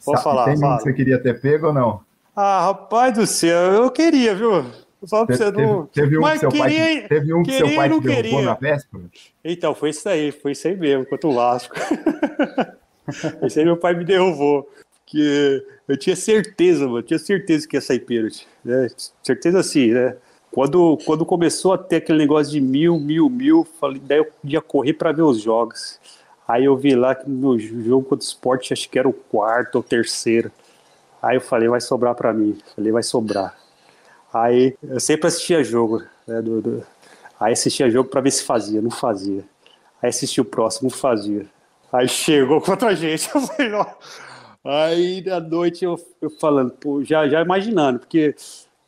Pode 0.06 0.24
falar. 0.24 0.46
Tem 0.46 0.60
fala. 0.60 0.78
que 0.78 0.84
você 0.84 0.94
queria 0.94 1.20
ter 1.20 1.42
pego 1.42 1.68
ou 1.68 1.74
não? 1.74 2.02
Ah, 2.36 2.68
rapaz 2.68 3.16
do 3.16 3.26
céu, 3.26 3.74
eu 3.74 3.90
queria, 3.90 4.36
viu? 4.36 4.64
Só 5.06 5.26
pra 5.26 5.36
você 5.36 5.50
não. 5.52 5.88
Teve, 5.88 6.20
um 6.20 6.22
que 6.22 6.38
seu 6.38 6.52
pai, 6.52 7.08
teve 7.10 7.34
um 7.34 7.42
que 7.42 7.54
seu 7.54 7.76
pai 7.76 7.90
te 7.90 8.00
derrubou 8.00 8.44
na 8.44 8.54
véspera? 8.54 9.04
Então, 9.44 9.74
foi 9.74 9.90
isso 9.90 10.08
aí, 10.08 10.32
foi 10.32 10.52
isso 10.52 10.68
aí 10.68 10.78
mesmo, 10.78 11.04
quanto 11.08 11.30
o 11.30 11.34
Vasco. 11.34 11.76
esse 13.44 13.60
aí 13.60 13.66
meu 13.66 13.78
pai 13.78 13.94
me 13.94 14.06
derrubou. 14.06 14.70
Porque 15.06 15.66
eu 15.88 15.98
tinha 15.98 16.16
certeza, 16.16 16.88
mano, 16.88 17.02
tinha 17.02 17.18
certeza 17.18 17.68
que 17.68 17.76
ia 17.76 17.82
sair 17.82 18.00
pênalti. 18.00 18.48
Né? 18.64 18.88
Certeza 19.24 19.60
assim, 19.60 19.92
né? 19.92 20.16
Quando, 20.52 20.98
quando 21.06 21.26
começou 21.26 21.74
a 21.74 21.78
ter 21.78 21.98
aquele 21.98 22.20
negócio 22.20 22.52
de 22.52 22.62
mil, 22.62 23.00
mil, 23.00 23.30
mil, 23.30 23.68
falei, 23.80 24.02
daí 24.04 24.20
eu 24.20 24.28
ia 24.44 24.62
correr 24.62 24.94
para 24.94 25.12
ver 25.12 25.22
os 25.22 25.40
jogos. 25.40 26.00
Aí 26.48 26.66
eu 26.66 26.76
vi 26.76 26.96
lá 26.96 27.14
que 27.14 27.30
no 27.30 27.58
jogo 27.60 28.04
contra 28.04 28.26
o 28.26 28.28
esporte, 28.28 28.74
acho 28.74 28.90
que 28.90 28.98
era 28.98 29.08
o 29.08 29.14
quarto 29.14 29.76
ou 29.76 29.84
terceiro. 29.84 30.52
Aí 31.22 31.38
eu 31.38 31.42
falei, 31.42 31.70
vai 31.70 31.82
sobrar 31.82 32.16
para 32.16 32.34
mim. 32.34 32.58
Falei, 32.76 32.92
vai 32.92 33.04
sobrar. 33.04 33.56
Aí 34.34 34.76
eu 34.84 35.00
sempre 35.00 35.28
assistia 35.28 35.64
jogo, 35.64 36.04
né, 36.28 36.42
do, 36.42 36.62
do... 36.62 36.84
Aí 37.40 37.54
assistia 37.54 37.90
jogo 37.90 38.10
para 38.10 38.22
ver 38.22 38.32
se 38.32 38.44
fazia, 38.44 38.82
não 38.82 38.92
fazia. 38.92 39.44
Aí 40.02 40.10
assistia 40.10 40.42
o 40.42 40.46
próximo, 40.46 40.90
não 40.90 40.98
fazia. 40.98 41.46
Aí 41.92 42.08
chegou 42.08 42.62
contra 42.62 42.90
a 42.90 42.96
gente, 42.96 43.30
eu 43.34 43.42
falei, 43.42 43.74
ó. 43.74 43.86
Aí 44.64 45.22
da 45.22 45.40
noite 45.40 45.86
eu, 45.86 45.96
eu 46.22 46.30
falando, 46.30 46.72
pô, 46.72 47.04
já, 47.04 47.28
já 47.28 47.42
imaginando, 47.42 48.00
porque 48.00 48.36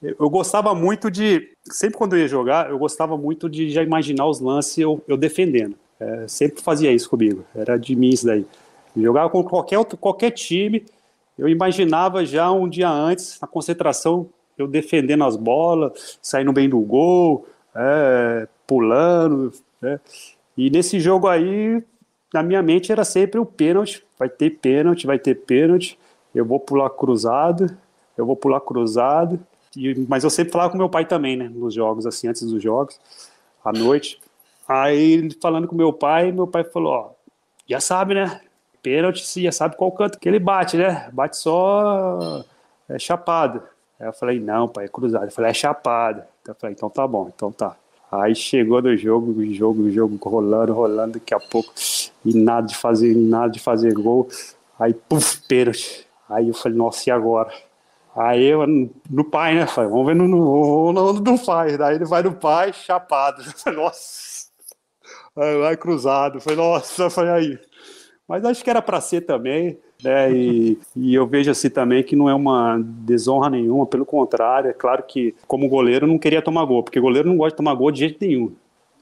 eu 0.01 0.29
gostava 0.29 0.73
muito 0.73 1.09
de. 1.09 1.49
Sempre 1.63 1.97
quando 1.97 2.15
eu 2.15 2.19
ia 2.19 2.27
jogar, 2.27 2.69
eu 2.69 2.77
gostava 2.77 3.17
muito 3.17 3.49
de 3.49 3.69
já 3.69 3.83
imaginar 3.83 4.25
os 4.25 4.39
lances 4.39 4.77
eu, 4.77 5.01
eu 5.07 5.15
defendendo. 5.15 5.75
É, 5.99 6.27
sempre 6.27 6.61
fazia 6.61 6.91
isso 6.91 7.09
comigo. 7.09 7.45
Era 7.55 7.77
de 7.77 7.95
mim 7.95 8.09
isso 8.09 8.25
daí. 8.25 8.45
Eu 8.95 9.03
jogava 9.03 9.29
com 9.29 9.43
qualquer, 9.43 9.77
outro, 9.77 9.97
qualquer 9.97 10.31
time, 10.31 10.85
eu 11.37 11.47
imaginava 11.47 12.25
já 12.25 12.51
um 12.51 12.67
dia 12.67 12.89
antes, 12.89 13.39
na 13.39 13.47
concentração, 13.47 14.27
eu 14.57 14.67
defendendo 14.67 15.23
as 15.23 15.37
bolas, 15.37 16.17
saindo 16.21 16.51
bem 16.51 16.67
do 16.67 16.79
gol, 16.79 17.47
é, 17.75 18.47
pulando. 18.65 19.53
Né? 19.79 19.99
E 20.57 20.69
nesse 20.69 20.99
jogo 20.99 21.27
aí, 21.27 21.83
na 22.33 22.41
minha 22.41 22.61
mente 22.61 22.91
era 22.91 23.03
sempre 23.03 23.39
o 23.39 23.45
pênalti. 23.45 24.05
Vai 24.17 24.29
ter 24.29 24.51
pênalti, 24.51 25.05
vai 25.05 25.19
ter 25.19 25.35
pênalti. 25.35 25.97
Eu 26.33 26.45
vou 26.45 26.59
pular 26.59 26.89
cruzado, 26.89 27.75
eu 28.17 28.25
vou 28.25 28.35
pular 28.35 28.61
cruzado. 28.61 29.39
E, 29.75 30.05
mas 30.07 30.23
eu 30.23 30.29
sempre 30.29 30.51
falava 30.51 30.71
com 30.71 30.77
meu 30.77 30.89
pai 30.89 31.05
também, 31.05 31.35
né? 31.35 31.49
Nos 31.49 31.73
jogos, 31.73 32.05
assim, 32.05 32.27
antes 32.27 32.41
dos 32.43 32.61
jogos, 32.61 32.99
à 33.63 33.71
noite. 33.71 34.19
Aí, 34.67 35.29
falando 35.41 35.67
com 35.67 35.75
meu 35.75 35.91
pai, 35.91 36.31
meu 36.31 36.47
pai 36.47 36.63
falou: 36.63 36.93
Ó, 36.93 37.09
já 37.67 37.79
sabe, 37.79 38.13
né? 38.13 38.41
Pênalti, 38.81 39.25
você 39.25 39.41
já 39.43 39.51
sabe 39.51 39.75
qual 39.75 39.91
canto 39.91 40.19
que 40.19 40.27
ele 40.27 40.39
bate, 40.39 40.77
né? 40.77 41.09
Bate 41.11 41.37
só 41.37 42.43
é, 42.89 42.97
chapado. 42.97 43.61
Aí 43.99 44.07
eu 44.07 44.13
falei: 44.13 44.39
Não, 44.39 44.67
pai, 44.67 44.85
é 44.85 44.87
cruzado. 44.87 45.23
Ele 45.23 45.31
falou: 45.31 45.49
É 45.49 45.53
chapado. 45.53 46.23
Então 46.41 46.53
eu 46.53 46.59
falei: 46.59 46.73
Então 46.73 46.89
tá 46.89 47.07
bom, 47.07 47.29
então 47.33 47.51
tá. 47.51 47.75
Aí 48.11 48.35
chegou 48.35 48.81
no 48.81 48.95
jogo, 48.97 49.33
jogo, 49.53 49.89
jogo 49.89 50.19
rolando, 50.29 50.73
rolando, 50.73 51.13
daqui 51.13 51.33
a 51.33 51.39
pouco, 51.39 51.73
e 52.25 52.33
nada 52.37 52.67
de 52.67 52.75
fazer, 52.75 53.15
nada 53.15 53.49
de 53.49 53.59
fazer 53.59 53.93
gol. 53.93 54.27
Aí, 54.77 54.93
puf, 54.93 55.41
pênalti. 55.47 56.05
Aí 56.27 56.49
eu 56.49 56.53
falei, 56.53 56.77
nossa, 56.77 57.09
e 57.09 57.11
agora? 57.11 57.53
Aí 58.15 58.43
eu, 58.43 58.65
no 59.09 59.23
pai, 59.23 59.55
né? 59.55 59.65
Falei, 59.65 59.89
vamos 59.89 60.05
ver 60.07 60.15
no, 60.15 60.27
no, 60.27 60.91
no, 60.91 61.13
no 61.13 61.39
pai. 61.39 61.77
Daí 61.77 61.95
ele 61.95 62.05
vai 62.05 62.21
no 62.21 62.33
pai, 62.33 62.73
chapado. 62.73 63.41
Falei, 63.55 63.79
nossa. 63.79 64.47
Aí 65.37 65.57
vai 65.59 65.77
cruzado. 65.77 66.41
Falei, 66.41 66.57
nossa, 66.57 67.09
falei 67.09 67.31
aí. 67.31 67.59
Mas 68.27 68.43
acho 68.43 68.63
que 68.63 68.69
era 68.69 68.81
para 68.81 68.99
ser 68.99 69.21
também, 69.21 69.79
né? 70.03 70.31
E, 70.33 70.77
e, 70.95 71.15
eu 71.15 71.27
vejo 71.27 71.51
assim 71.51 71.69
também 71.69 72.03
que 72.03 72.15
não 72.15 72.29
é 72.29 72.33
uma 72.33 72.79
desonra 72.79 73.49
nenhuma, 73.49 73.85
pelo 73.85 74.05
contrário, 74.05 74.69
é 74.69 74.73
claro 74.73 75.03
que 75.03 75.35
como 75.47 75.69
goleiro 75.69 76.07
não 76.07 76.17
queria 76.17 76.41
tomar 76.41 76.65
gol, 76.65 76.83
porque 76.83 76.99
goleiro 76.99 77.29
não 77.29 77.37
gosta 77.37 77.51
de 77.51 77.57
tomar 77.57 77.75
gol 77.75 77.91
de 77.91 77.99
jeito 77.99 78.17
nenhum. 78.25 78.51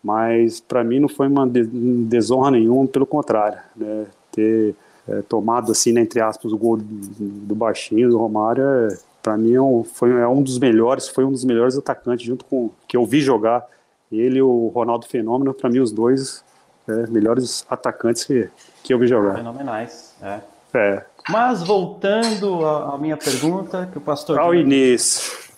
mas 0.03 0.59
para 0.59 0.83
mim 0.83 0.99
não 0.99 1.09
foi 1.09 1.27
uma 1.27 1.47
desonra 1.47 2.51
nenhuma, 2.51 2.87
pelo 2.87 3.05
contrário, 3.05 3.59
né? 3.75 4.05
ter 4.31 4.75
é, 5.07 5.21
tomado 5.23 5.71
assim, 5.71 5.91
né, 5.91 6.01
entre 6.01 6.21
aspas, 6.21 6.51
o 6.51 6.57
gol 6.57 6.77
do, 6.77 6.85
do 6.85 7.55
baixinho 7.55 8.09
do 8.09 8.17
Romário, 8.17 8.63
é, 8.63 8.97
para 9.21 9.37
mim 9.37 9.53
é 9.53 9.61
um, 9.61 9.83
foi 9.83 10.11
é 10.11 10.27
um 10.27 10.41
dos 10.41 10.59
melhores, 10.59 11.07
foi 11.07 11.25
um 11.25 11.31
dos 11.31 11.43
melhores 11.43 11.77
atacantes 11.77 12.25
junto 12.25 12.45
com 12.45 12.69
que 12.87 12.95
eu 12.95 13.05
vi 13.05 13.19
jogar. 13.19 13.65
Ele 14.11 14.41
o 14.41 14.67
Ronaldo 14.67 15.05
Fenômeno, 15.05 15.53
para 15.53 15.69
mim 15.69 15.79
os 15.79 15.91
dois 15.91 16.43
é, 16.87 17.07
melhores 17.07 17.65
atacantes 17.69 18.23
que, 18.23 18.49
que 18.83 18.93
eu 18.93 18.99
vi 18.99 19.07
jogar. 19.07 19.35
Fenomenais, 19.35 20.15
é. 20.21 20.39
É. 20.73 21.03
Mas 21.29 21.63
voltando 21.63 22.65
à 22.65 22.97
minha 22.97 23.17
pergunta, 23.17 23.87
que 23.91 23.97
o 23.97 24.01
pastor. 24.01 24.39
Ao 24.39 24.53
início. 24.53 25.49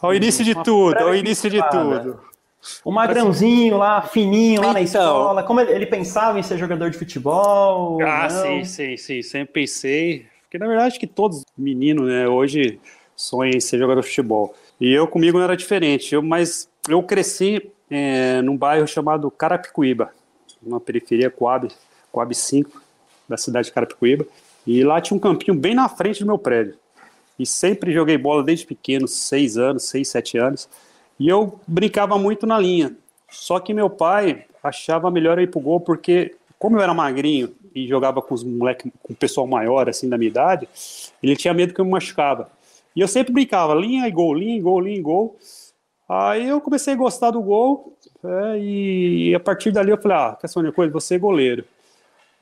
Ao 0.00 0.14
início 0.14 0.44
de 0.44 0.54
tudo, 0.62 0.98
ao 0.98 1.14
início 1.14 1.50
de 1.50 1.60
tudo. 1.70 2.20
O 2.84 2.90
magrãozinho 2.90 3.78
lá, 3.78 4.02
fininho 4.02 4.60
lá 4.60 4.68
então, 4.68 4.72
na 4.74 4.82
escola, 4.82 5.42
como 5.42 5.60
ele, 5.60 5.86
pensava 5.86 6.38
em 6.38 6.42
ser 6.42 6.58
jogador 6.58 6.90
de 6.90 6.98
futebol? 6.98 8.02
Ah, 8.02 8.28
sim, 8.28 8.64
sim, 8.64 8.96
sim, 8.96 9.22
sempre 9.22 9.54
pensei. 9.54 10.26
Porque 10.42 10.58
na 10.58 10.66
verdade 10.66 10.88
acho 10.88 11.00
que 11.00 11.06
todos 11.06 11.44
meninos, 11.56 12.06
né, 12.08 12.28
hoje 12.28 12.80
sonham 13.14 13.54
em 13.54 13.60
ser 13.60 13.78
jogador 13.78 14.00
de 14.00 14.08
futebol. 14.08 14.54
E 14.80 14.92
eu 14.92 15.06
comigo 15.06 15.38
não 15.38 15.44
era 15.44 15.56
diferente, 15.56 16.14
eu, 16.14 16.22
mas 16.22 16.68
eu 16.88 17.02
cresci 17.02 17.70
é, 17.90 18.42
num 18.42 18.56
bairro 18.56 18.86
chamado 18.86 19.30
Carapicuíba, 19.30 20.12
uma 20.62 20.80
periferia 20.80 21.30
Coab, 21.30 21.68
Coab 22.12 22.34
5, 22.34 22.82
da 23.28 23.36
cidade 23.36 23.66
de 23.66 23.72
Carapicuíba. 23.72 24.26
E 24.66 24.82
lá 24.84 25.00
tinha 25.00 25.16
um 25.16 25.20
campinho 25.20 25.56
bem 25.56 25.74
na 25.74 25.88
frente 25.88 26.20
do 26.20 26.26
meu 26.26 26.38
prédio. 26.38 26.74
E 27.38 27.46
sempre 27.46 27.92
joguei 27.92 28.18
bola 28.18 28.42
desde 28.42 28.66
pequeno, 28.66 29.06
seis 29.06 29.56
anos, 29.56 29.84
seis, 29.84 30.08
sete 30.08 30.36
anos. 30.36 30.68
E 31.18 31.28
eu 31.28 31.58
brincava 31.66 32.18
muito 32.18 32.46
na 32.46 32.58
linha. 32.58 32.96
Só 33.30 33.60
que 33.60 33.74
meu 33.74 33.88
pai 33.88 34.44
achava 34.62 35.10
melhor 35.10 35.38
ir 35.38 35.50
pro 35.50 35.60
gol 35.60 35.80
porque, 35.80 36.34
como 36.58 36.76
eu 36.76 36.82
era 36.82 36.92
magrinho 36.94 37.54
e 37.74 37.86
jogava 37.86 38.20
com 38.20 38.34
os 38.34 38.42
moleques, 38.42 38.90
com 39.02 39.12
o 39.12 39.16
pessoal 39.16 39.46
maior, 39.46 39.88
assim, 39.88 40.08
da 40.08 40.18
minha 40.18 40.30
idade, 40.30 40.68
ele 41.22 41.36
tinha 41.36 41.54
medo 41.54 41.72
que 41.72 41.80
eu 41.80 41.84
me 41.84 41.90
machucava. 41.90 42.50
E 42.96 43.00
eu 43.00 43.06
sempre 43.06 43.32
brincava, 43.32 43.74
linha 43.74 44.08
e 44.08 44.10
gol, 44.10 44.34
linha 44.34 44.56
e 44.56 44.60
gol, 44.60 44.80
linha 44.80 44.98
e 44.98 45.02
gol. 45.02 45.36
Aí 46.08 46.48
eu 46.48 46.60
comecei 46.60 46.94
a 46.94 46.96
gostar 46.96 47.30
do 47.30 47.40
gol, 47.40 47.96
é, 48.24 48.58
e 48.58 49.34
a 49.34 49.40
partir 49.40 49.70
dali 49.70 49.90
eu 49.90 50.00
falei, 50.00 50.16
ah, 50.16 50.36
quer 50.40 50.48
saber 50.48 50.68
uma 50.68 50.72
coisa, 50.72 50.92
você 50.92 51.16
é 51.16 51.18
goleiro. 51.18 51.64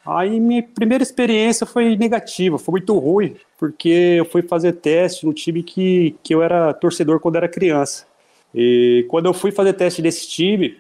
Aí 0.07 0.39
minha 0.39 0.63
primeira 0.63 1.03
experiência 1.03 1.67
foi 1.67 1.97
negativa, 1.97 2.59
foi 2.59 2.73
muito 2.73 2.97
ruim, 2.99 3.37
porque 3.59 3.89
eu 4.19 4.25
fui 4.25 4.43
fazer 4.43 4.75
teste 4.75 5.27
no 5.27 5.33
time 5.33 5.63
que, 5.63 6.15
que 6.23 6.35
eu 6.35 6.43
era 6.43 6.73
torcedor 6.73 7.19
quando 7.19 7.37
era 7.37 7.49
criança. 7.49 8.07
E 8.55 9.05
quando 9.09 9.27
eu 9.27 9.35
fui 9.35 9.51
fazer 9.51 9.73
teste 9.73 10.01
desse 10.01 10.29
time, 10.29 10.79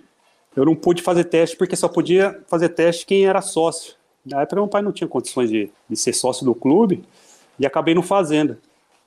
eu 0.54 0.64
não 0.64 0.74
pude 0.74 1.02
fazer 1.02 1.24
teste 1.24 1.56
porque 1.56 1.74
só 1.74 1.88
podia 1.88 2.40
fazer 2.48 2.70
teste 2.70 3.04
quem 3.04 3.26
era 3.26 3.40
sócio. 3.40 3.94
Na 4.24 4.42
época, 4.42 4.56
meu 4.56 4.68
pai 4.68 4.82
não 4.82 4.92
tinha 4.92 5.08
condições 5.08 5.50
de, 5.50 5.70
de 5.88 5.96
ser 5.96 6.12
sócio 6.12 6.44
do 6.44 6.54
clube 6.54 7.04
e 7.58 7.66
acabei 7.66 7.94
não 7.94 8.02
fazendo. 8.02 8.56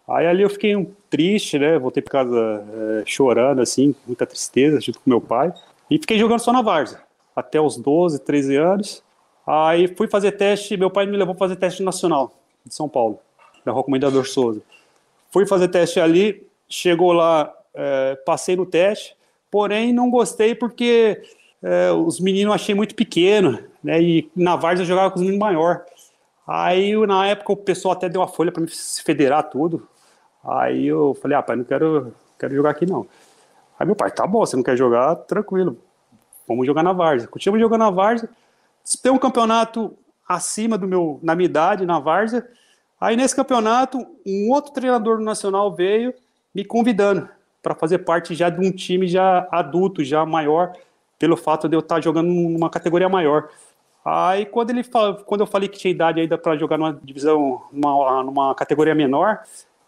Aí 0.07 0.25
ali 0.25 0.43
eu 0.43 0.49
fiquei 0.49 0.75
triste, 1.09 1.57
né? 1.57 1.77
Voltei 1.77 2.01
para 2.01 2.23
casa 2.23 2.63
é, 2.73 3.03
chorando, 3.05 3.61
assim, 3.61 3.95
muita 4.05 4.25
tristeza, 4.25 4.81
junto 4.81 4.99
com 4.99 5.09
meu 5.09 5.21
pai. 5.21 5.53
E 5.89 5.97
fiquei 5.97 6.17
jogando 6.17 6.39
só 6.39 6.51
na 6.51 6.61
Várzea, 6.61 6.99
até 7.35 7.59
os 7.61 7.77
12, 7.77 8.19
13 8.19 8.55
anos. 8.55 9.03
Aí 9.51 9.87
fui 9.87 10.07
fazer 10.07 10.33
teste, 10.33 10.77
meu 10.77 10.91
pai 10.91 11.07
me 11.07 11.17
levou 11.17 11.33
fazer 11.33 11.55
teste 11.55 11.81
nacional, 11.81 12.39
de 12.63 12.71
São 12.71 12.87
Paulo, 12.87 13.17
da 13.65 13.71
Rua 13.71 13.83
Comendador 13.83 14.27
Souza. 14.27 14.61
Fui 15.31 15.43
fazer 15.47 15.69
teste 15.69 15.99
ali, 15.99 16.47
chegou 16.69 17.11
lá 17.13 17.51
é, 17.73 18.15
passei 18.23 18.55
no 18.55 18.63
teste, 18.63 19.17
porém 19.49 19.91
não 19.91 20.11
gostei 20.11 20.53
porque 20.53 21.19
é, 21.63 21.91
os 21.91 22.19
meninos 22.19 22.53
achei 22.53 22.75
muito 22.75 22.93
pequeno, 22.93 23.57
né? 23.83 23.99
E 23.99 24.29
na 24.35 24.55
Várzea 24.55 24.83
eu 24.83 24.87
jogava 24.87 25.09
com 25.09 25.15
os 25.15 25.21
meninos 25.21 25.39
maior. 25.39 25.83
Aí 26.45 26.95
na 27.07 27.25
época 27.25 27.53
o 27.53 27.57
pessoal 27.57 27.95
até 27.95 28.07
deu 28.07 28.21
uma 28.21 28.27
folha 28.27 28.51
para 28.51 28.61
me 28.61 28.69
federar 29.03 29.49
tudo. 29.49 29.87
Aí 30.43 30.85
eu 30.85 31.17
falei, 31.19 31.35
ah, 31.35 31.41
pai, 31.41 31.55
não 31.55 31.63
quero, 31.63 32.13
quero 32.37 32.53
jogar 32.53 32.69
aqui 32.69 32.85
não. 32.85 33.07
Aí 33.79 33.85
meu 33.87 33.95
pai, 33.95 34.11
tá 34.11 34.27
bom, 34.27 34.45
você 34.45 34.55
não 34.55 34.61
quer 34.61 34.77
jogar, 34.77 35.15
tranquilo. 35.15 35.75
Vamos 36.47 36.67
jogar 36.67 36.83
na 36.83 36.93
Várzea. 36.93 37.27
Continuamos 37.27 37.65
jogando 37.65 37.79
na 37.79 37.89
Várzea. 37.89 38.29
Disputei 38.83 39.11
um 39.11 39.17
campeonato 39.17 39.97
acima 40.27 40.77
do 40.77 40.87
meu, 40.87 41.19
na 41.23 41.35
minha 41.35 41.45
idade, 41.45 41.85
na 41.85 41.99
Várzea. 41.99 42.47
Aí 42.99 43.15
nesse 43.15 43.35
campeonato, 43.35 44.05
um 44.25 44.51
outro 44.51 44.73
treinador 44.73 45.17
do 45.17 45.23
Nacional 45.23 45.73
veio 45.73 46.13
me 46.53 46.65
convidando 46.65 47.29
para 47.61 47.75
fazer 47.75 47.99
parte 47.99 48.35
já 48.35 48.49
de 48.49 48.65
um 48.65 48.71
time 48.71 49.07
já 49.07 49.47
adulto, 49.51 50.03
já 50.03 50.25
maior, 50.25 50.73
pelo 51.17 51.35
fato 51.35 51.67
de 51.67 51.75
eu 51.75 51.79
estar 51.79 51.95
tá 51.95 52.01
jogando 52.01 52.27
numa 52.27 52.69
categoria 52.69 53.09
maior. 53.09 53.49
Aí 54.03 54.45
quando 54.45 54.69
ele 54.69 54.83
quando 55.25 55.41
eu 55.41 55.47
falei 55.47 55.67
que 55.67 55.77
tinha 55.77 55.91
idade 55.91 56.19
ainda 56.19 56.37
para 56.37 56.57
jogar 56.57 56.77
numa 56.77 56.93
divisão, 57.03 57.61
numa, 57.71 58.23
numa 58.23 58.55
categoria 58.55 58.95
menor, 58.95 59.39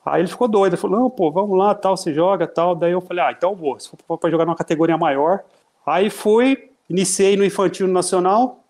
aí 0.06 0.21
ele 0.21 0.27
ficou 0.27 0.47
doido, 0.47 0.73
ele 0.73 0.82
falou: 0.82 0.99
"Não, 0.99 1.10
pô, 1.10 1.32
vamos 1.32 1.58
lá, 1.58 1.73
tal, 1.73 1.95
você 1.95 2.13
joga, 2.13 2.47
tal". 2.47 2.75
Daí 2.75 2.91
eu 2.91 3.01
falei: 3.01 3.23
"Ah, 3.23 3.32
então 3.32 3.51
eu 3.51 3.56
vou, 3.56 3.80
se 3.80 3.89
for 4.08 4.17
para 4.17 4.30
jogar 4.30 4.45
numa 4.45 4.56
categoria 4.56 4.97
maior". 4.97 5.41
Aí 5.86 6.10
fui, 6.10 6.71
iniciei 6.89 7.36
no 7.38 7.45
infantil 7.45 7.88
no 7.88 7.93
nacional, 7.93 8.61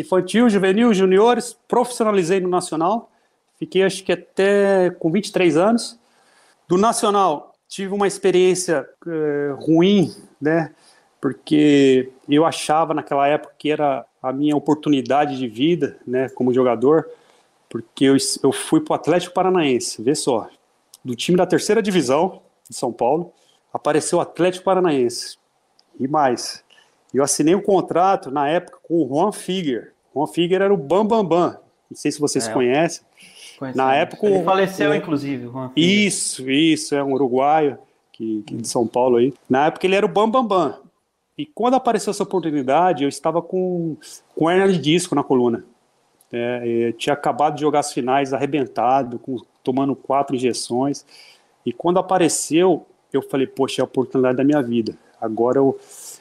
infantil, 0.00 0.48
juvenil, 0.48 0.92
juniores, 0.94 1.56
profissionalizei 1.66 2.40
no 2.40 2.48
nacional. 2.48 3.10
Fiquei 3.58 3.82
acho 3.82 4.04
que 4.04 4.12
até 4.12 4.90
com 4.98 5.10
23 5.10 5.56
anos. 5.56 5.98
Do 6.68 6.76
nacional, 6.76 7.54
tive 7.66 7.94
uma 7.94 8.06
experiência 8.06 8.86
uh, 9.06 9.54
ruim, 9.56 10.14
né? 10.40 10.72
Porque 11.20 12.10
eu 12.28 12.44
achava 12.44 12.94
naquela 12.94 13.26
época 13.26 13.54
que 13.58 13.70
era 13.70 14.04
a 14.22 14.32
minha 14.32 14.56
oportunidade 14.56 15.36
de 15.36 15.48
vida, 15.48 15.98
né, 16.06 16.28
como 16.30 16.52
jogador, 16.52 17.08
porque 17.68 18.04
eu, 18.04 18.16
eu 18.42 18.52
fui 18.52 18.80
para 18.80 18.92
o 18.92 18.94
Atlético 18.94 19.34
Paranaense, 19.34 20.02
vê 20.02 20.14
só, 20.14 20.48
do 21.04 21.14
time 21.14 21.36
da 21.36 21.46
terceira 21.46 21.82
divisão 21.82 22.42
de 22.68 22.76
São 22.76 22.92
Paulo, 22.92 23.32
apareceu 23.72 24.18
o 24.18 24.20
Atlético 24.20 24.64
Paranaense. 24.64 25.38
E 25.98 26.06
mais, 26.06 26.64
eu 27.12 27.22
assinei 27.22 27.54
um 27.54 27.62
contrato 27.62 28.30
na 28.30 28.48
época 28.48 28.78
com 28.82 29.02
o 29.02 29.08
Juan 29.08 29.32
Figuer. 29.32 29.92
Juan 30.14 30.26
Figuer 30.26 30.62
era 30.62 30.72
o 30.72 30.76
Bam 30.76 31.06
Bam 31.06 31.24
Bam. 31.24 31.58
Não 31.90 31.96
sei 31.96 32.12
se 32.12 32.20
vocês 32.20 32.48
é. 32.48 32.52
conhecem. 32.52 33.02
Na 33.74 33.94
época. 33.94 34.26
Ele 34.26 34.44
faleceu, 34.44 34.90
o... 34.90 34.94
inclusive. 34.94 35.50
Isso, 35.74 36.48
isso, 36.50 36.94
é 36.94 37.02
um 37.02 37.12
uruguaio 37.12 37.78
que, 38.12 38.42
que 38.42 38.54
de 38.56 38.68
São 38.68 38.86
Paulo 38.86 39.16
aí. 39.16 39.32
Na 39.48 39.66
época 39.66 39.86
ele 39.86 39.96
era 39.96 40.06
o 40.06 40.08
Bam 40.08 40.28
Bam 40.28 40.44
Bam. 40.44 40.78
E 41.36 41.46
quando 41.46 41.74
apareceu 41.74 42.10
essa 42.10 42.24
oportunidade, 42.24 43.04
eu 43.04 43.08
estava 43.08 43.40
com, 43.40 43.96
com 44.34 44.50
hernia 44.50 44.72
de 44.72 44.78
disco 44.78 45.14
na 45.14 45.22
coluna. 45.22 45.64
É, 46.32 46.92
tinha 46.98 47.14
acabado 47.14 47.54
de 47.54 47.60
jogar 47.62 47.78
as 47.78 47.92
finais 47.92 48.32
arrebentado, 48.32 49.18
com, 49.18 49.36
tomando 49.62 49.94
quatro 49.94 50.34
injeções. 50.34 51.06
E 51.64 51.72
quando 51.72 51.98
apareceu, 51.98 52.84
eu 53.12 53.22
falei, 53.22 53.46
poxa, 53.46 53.80
é 53.80 53.82
a 53.82 53.84
oportunidade 53.84 54.36
da 54.36 54.44
minha 54.44 54.60
vida. 54.60 54.96
Agora 55.20 55.58
eu, 55.58 55.78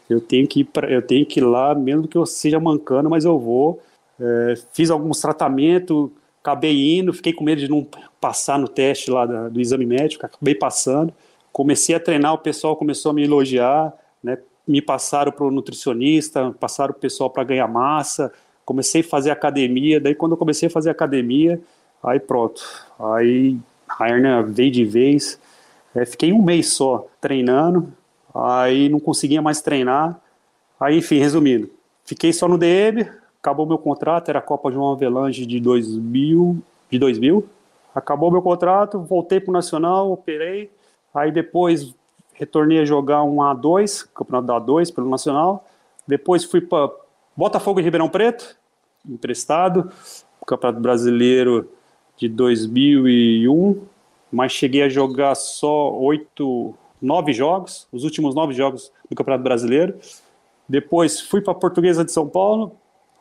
eu, 0.10 0.22
tenho, 0.22 0.48
que 0.48 0.62
ir 0.62 0.63
pra, 0.65 0.89
eu 0.89 1.02
tenho 1.02 1.26
que 1.26 1.39
ir 1.39 1.43
lá, 1.43 1.76
mesmo 1.76 2.08
que 2.08 2.17
eu 2.17 2.26
seja 2.26 2.60
mancando, 2.60 3.10
mas 3.10 3.26
eu 3.26 3.38
vou. 3.39 3.82
É, 4.20 4.56
fiz 4.74 4.89
alguns 4.89 5.20
tratamentos, 5.20 6.10
acabei 6.41 6.98
indo, 6.98 7.13
fiquei 7.13 7.34
com 7.34 7.43
medo 7.43 7.62
de 7.62 7.70
não 7.70 7.86
passar 8.20 8.58
no 8.58 8.67
teste 8.67 9.12
lá 9.12 9.26
da, 9.26 9.50
do 9.50 9.60
exame 9.60 9.86
médico, 9.86 10.26
acabei 10.26 10.56
passando. 10.56 11.13
Comecei 11.52 11.96
a 11.96 12.00
treinar, 12.00 12.34
o 12.34 12.38
pessoal 12.38 12.76
começou 12.76 13.12
a 13.12 13.13
me 13.13 13.24
elogiar, 13.24 13.93
né? 14.24 14.38
Me 14.67 14.82
passaram 14.82 15.32
para 15.32 15.46
o 15.46 15.52
nutricionista, 15.52 16.54
passaram 16.60 16.91
o 16.91 17.00
pessoal 17.00 17.30
para 17.30 17.43
ganhar 17.43 17.67
massa. 17.67 18.32
Comecei 18.65 19.02
a 19.02 19.04
fazer 19.04 19.32
academia, 19.32 20.00
daí 20.00 20.13
quando 20.13 20.34
eu 20.34 20.38
comecei 20.38 20.67
a 20.67 20.70
fazer 20.70 20.89
academia, 20.89 21.60
aí 22.04 22.20
pronto. 22.20 22.62
Aí 23.00 23.58
a 23.98 24.10
hernia 24.10 24.43
veio 24.43 24.72
de 24.72 24.84
vez. 24.84 25.39
É, 25.96 26.06
fiquei 26.06 26.34
um 26.34 26.41
mês 26.41 26.74
só 26.74 27.08
treinando, 27.20 27.91
aí 28.38 28.89
não 28.89 29.00
conseguia 29.00 29.41
mais 29.41 29.62
treinar. 29.62 30.19
Aí, 30.80 30.97
enfim, 30.97 31.17
resumindo, 31.17 31.69
fiquei 32.06 32.32
só 32.32 32.47
no 32.47 32.58
DM, 32.58 33.10
acabou 33.39 33.65
meu 33.65 33.78
contrato, 33.78 34.30
era 34.30 34.39
a 34.39 34.41
Copa 34.41 34.71
João 34.71 34.91
Avelange 34.91 35.45
de 35.45 35.60
2000, 35.60 36.62
de 36.91 37.00
2000. 37.00 37.47
Acabou 37.95 38.32
meu 38.32 38.41
contrato, 38.41 39.00
voltei 39.00 39.39
para 39.39 39.50
o 39.50 39.54
Nacional, 39.54 40.12
operei. 40.12 40.69
Aí 41.13 41.32
depois 41.32 41.95
retornei 42.34 42.80
a 42.80 42.86
jogar 42.86 43.23
um 43.23 43.38
A2, 43.38 44.08
campeonato 44.13 44.47
da 44.47 44.62
A2 44.62 44.93
pelo 44.93 45.10
Nacional. 45.10 45.67
Depois 46.08 46.43
fui 46.43 46.62
para 46.62 46.91
Botafogo 47.36 47.80
de 47.80 47.86
Ribeirão 47.86 48.08
Preto, 48.08 48.56
emprestado, 49.08 49.91
Campeonato 50.47 50.80
Brasileiro 50.80 51.69
de 52.15 52.30
2001, 52.30 53.82
mas 54.32 54.54
cheguei 54.54 54.82
a 54.82 54.89
jogar 54.89 55.36
só 55.36 55.93
oito, 55.93 56.73
nove 57.02 57.34
jogos, 57.34 57.88
os 57.92 58.04
últimos 58.04 58.34
nove 58.36 58.54
jogos 58.54 58.92
do 59.10 59.16
Campeonato 59.16 59.44
Brasileiro. 59.44 59.98
Depois 60.68 61.22
fui 61.22 61.42
para 61.42 61.54
a 61.54 61.56
Portuguesa 61.56 62.04
de 62.04 62.12
São 62.12 62.28
Paulo, 62.28 62.76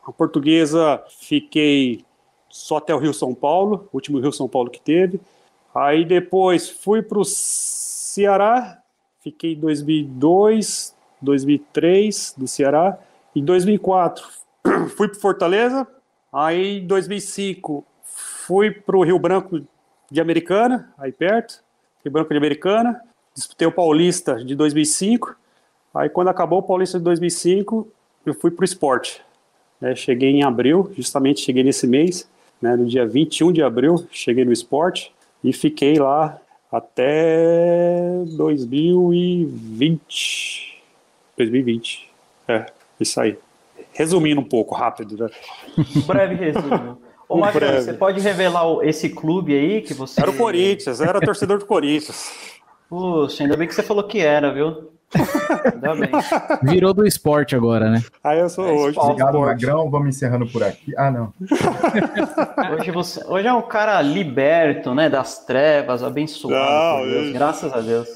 a 0.05 0.11
portuguesa 0.11 1.03
fiquei 1.19 2.05
só 2.49 2.77
até 2.77 2.95
o 2.95 2.97
Rio 2.97 3.13
São 3.13 3.35
Paulo, 3.35 3.89
último 3.91 4.19
Rio 4.19 4.31
São 4.31 4.47
Paulo 4.47 4.69
que 4.69 4.79
teve. 4.79 5.19
Aí 5.75 6.05
depois 6.05 6.69
fui 6.69 7.01
para 7.01 7.19
o 7.19 7.25
Ceará, 7.25 8.81
fiquei 9.19 9.53
em 9.53 9.59
2002, 9.59 10.95
2003 11.21 12.35
do 12.37 12.47
Ceará. 12.47 12.97
Em 13.35 13.43
2004 13.43 14.25
fui 14.95 15.09
para 15.09 15.19
Fortaleza. 15.19 15.85
Aí 16.31 16.79
em 16.79 16.87
2005 16.87 17.85
fui 18.03 18.71
para 18.71 18.97
o 18.97 19.03
Rio 19.03 19.19
Branco 19.19 19.61
de 20.09 20.21
Americana, 20.21 20.93
aí 20.97 21.11
perto, 21.11 21.61
Rio 22.03 22.13
Branco 22.13 22.29
de 22.29 22.37
Americana. 22.37 23.01
Disputei 23.37 23.67
o 23.67 23.71
Paulista 23.71 24.43
de 24.43 24.55
2005. 24.55 25.35
Aí 25.93 26.09
quando 26.09 26.29
acabou 26.29 26.57
o 26.57 26.63
Paulista 26.63 26.97
de 26.97 27.03
2005, 27.03 27.87
eu 28.25 28.33
fui 28.33 28.49
para 28.49 28.63
o 28.63 28.65
esporte. 28.65 29.21
Né, 29.79 29.95
cheguei 29.95 30.31
em 30.31 30.41
abril, 30.41 30.91
justamente 30.97 31.41
cheguei 31.41 31.63
nesse 31.63 31.85
mês, 31.85 32.27
né, 32.59 32.75
no 32.75 32.87
dia 32.87 33.05
21 33.05 33.51
de 33.51 33.61
abril, 33.61 34.07
cheguei 34.09 34.43
no 34.43 34.51
esporte 34.51 35.13
e 35.43 35.53
fiquei 35.53 35.99
lá 35.99 36.41
até 36.71 38.23
2020. 38.35 40.81
2020. 41.37 42.09
É, 42.47 42.65
isso 42.99 43.21
aí. 43.21 43.37
Resumindo 43.93 44.41
um 44.41 44.45
pouco, 44.45 44.73
rápido, 44.73 45.15
né? 45.15 45.29
Breve 46.07 46.33
resumo. 46.33 46.97
Ô, 47.29 47.37
um 47.37 47.41
você 47.41 47.93
pode 47.93 48.19
revelar 48.21 48.63
esse 48.83 49.09
clube 49.09 49.53
aí 49.53 49.81
que 49.81 49.93
você. 49.93 50.21
Era 50.21 50.31
o 50.31 50.37
Corinthians, 50.37 51.01
era 51.01 51.19
torcedor 51.19 51.59
do 51.59 51.65
Corinthians. 51.65 52.56
Puxa, 52.89 53.43
ainda 53.43 53.57
bem 53.57 53.67
que 53.67 53.75
você 53.75 53.83
falou 53.83 54.03
que 54.03 54.19
era, 54.19 54.53
viu? 54.53 54.91
Ainda 55.73 55.95
bem. 55.95 56.09
Virou 56.63 56.93
do 56.93 57.05
esporte 57.05 57.55
agora, 57.55 57.89
né? 57.89 58.03
Aí 58.23 58.39
eu 58.39 58.49
sou 58.49 58.67
é 58.67 58.71
hoje. 58.71 58.99
Obrigado, 58.99 59.39
Magrão. 59.39 59.89
Vamos 59.89 60.09
encerrando 60.09 60.47
por 60.47 60.63
aqui. 60.63 60.93
Ah, 60.97 61.09
não. 61.09 61.33
hoje, 62.77 62.91
você, 62.91 63.23
hoje 63.25 63.47
é 63.47 63.53
um 63.53 63.61
cara 63.61 64.01
liberto, 64.01 64.93
né? 64.93 65.09
Das 65.09 65.45
trevas, 65.45 66.03
abençoado. 66.03 67.05
Não, 67.05 67.09
Deus, 67.09 67.33
graças 67.33 67.71
a 67.71 67.79
Deus. 67.79 68.07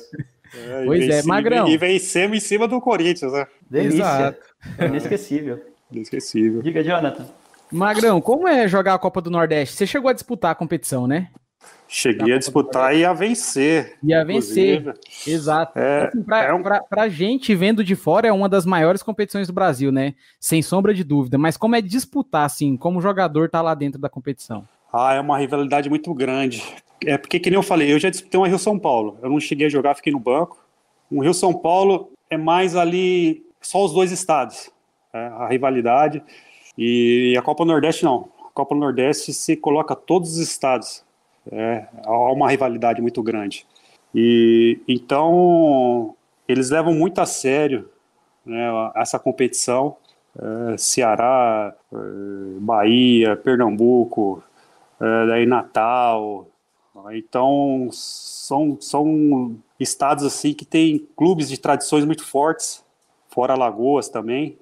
É, 0.53 0.85
pois 0.85 1.07
é, 1.07 1.23
Magrão. 1.23 1.67
E 1.67 1.77
vencemos 1.77 2.37
em 2.37 2.41
cima 2.41 2.67
do 2.67 2.81
Corinthians, 2.81 3.31
né? 3.31 3.47
Delícia. 3.69 4.01
Exato. 4.01 4.39
É 4.77 4.85
inesquecível. 4.85 5.61
Inesquecível. 5.89 6.61
Diga, 6.61 6.83
Jonathan. 6.83 7.25
Magrão, 7.71 8.19
como 8.19 8.47
é 8.49 8.67
jogar 8.67 8.95
a 8.95 8.99
Copa 8.99 9.21
do 9.21 9.31
Nordeste? 9.31 9.75
Você 9.75 9.87
chegou 9.87 10.09
a 10.09 10.13
disputar 10.13 10.51
a 10.51 10.55
competição, 10.55 11.07
né? 11.07 11.29
Cheguei 11.93 12.33
a 12.33 12.37
disputar 12.37 12.95
e 12.95 13.03
a 13.03 13.11
vencer. 13.11 13.97
E 14.01 14.13
a 14.13 14.23
vencer, 14.23 14.97
exato. 15.27 15.77
É, 15.77 16.07
assim, 16.07 16.23
pra, 16.23 16.43
é 16.45 16.53
um... 16.53 16.63
pra, 16.63 17.09
gente, 17.09 17.53
vendo 17.53 17.83
de 17.83 17.97
fora, 17.97 18.29
é 18.29 18.31
uma 18.31 18.47
das 18.47 18.65
maiores 18.65 19.03
competições 19.03 19.47
do 19.47 19.53
Brasil, 19.53 19.91
né? 19.91 20.13
Sem 20.39 20.61
sombra 20.61 20.93
de 20.93 21.03
dúvida. 21.03 21.37
Mas 21.37 21.57
como 21.57 21.75
é 21.75 21.81
disputar, 21.81 22.45
assim, 22.45 22.77
como 22.77 23.01
jogador 23.01 23.49
tá 23.49 23.61
lá 23.61 23.75
dentro 23.75 23.99
da 23.99 24.07
competição? 24.07 24.65
Ah, 24.93 25.15
é 25.15 25.19
uma 25.19 25.37
rivalidade 25.37 25.89
muito 25.89 26.13
grande. 26.13 26.63
É 27.05 27.17
porque, 27.17 27.41
que 27.41 27.49
nem 27.49 27.57
eu 27.57 27.63
falei, 27.63 27.91
eu 27.91 27.99
já 27.99 28.09
disputei 28.09 28.39
uma 28.39 28.47
Rio-São 28.47 28.79
Paulo. 28.79 29.17
Eu 29.21 29.29
não 29.29 29.39
cheguei 29.41 29.67
a 29.67 29.69
jogar, 29.69 29.93
fiquei 29.93 30.13
no 30.13 30.19
banco. 30.19 30.63
Um 31.11 31.19
Rio-São 31.19 31.53
Paulo 31.53 32.13
é 32.29 32.37
mais 32.37 32.73
ali, 32.77 33.45
só 33.59 33.83
os 33.83 33.91
dois 33.91 34.13
estados. 34.13 34.71
É, 35.13 35.17
a 35.17 35.47
rivalidade. 35.49 36.23
E 36.77 37.35
a 37.37 37.41
Copa 37.41 37.65
Nordeste 37.65 38.05
não. 38.05 38.29
A 38.45 38.53
Copa 38.53 38.73
Nordeste 38.73 39.33
se 39.33 39.57
coloca 39.57 39.93
todos 39.93 40.31
os 40.31 40.37
estados. 40.37 41.03
É, 41.49 41.85
há 42.03 42.31
uma 42.31 42.49
rivalidade 42.49 43.01
muito 43.01 43.21
grande. 43.23 43.65
E 44.13 44.79
então 44.87 46.15
eles 46.47 46.69
levam 46.69 46.93
muito 46.93 47.19
a 47.19 47.25
sério 47.25 47.89
né, 48.45 48.69
essa 48.95 49.17
competição. 49.17 49.95
É, 50.73 50.77
Ceará, 50.77 51.73
é, 51.91 51.97
Bahia, 52.59 53.35
Pernambuco, 53.35 54.43
é, 54.99 55.27
daí 55.27 55.45
Natal. 55.45 56.47
Então 57.11 57.89
são, 57.91 58.77
são 58.79 59.55
estados 59.79 60.23
assim 60.23 60.53
que 60.53 60.65
têm 60.65 61.07
clubes 61.15 61.49
de 61.49 61.57
tradições 61.57 62.05
muito 62.05 62.23
fortes, 62.25 62.83
fora 63.29 63.55
Lagoas 63.55 64.09
também. 64.09 64.57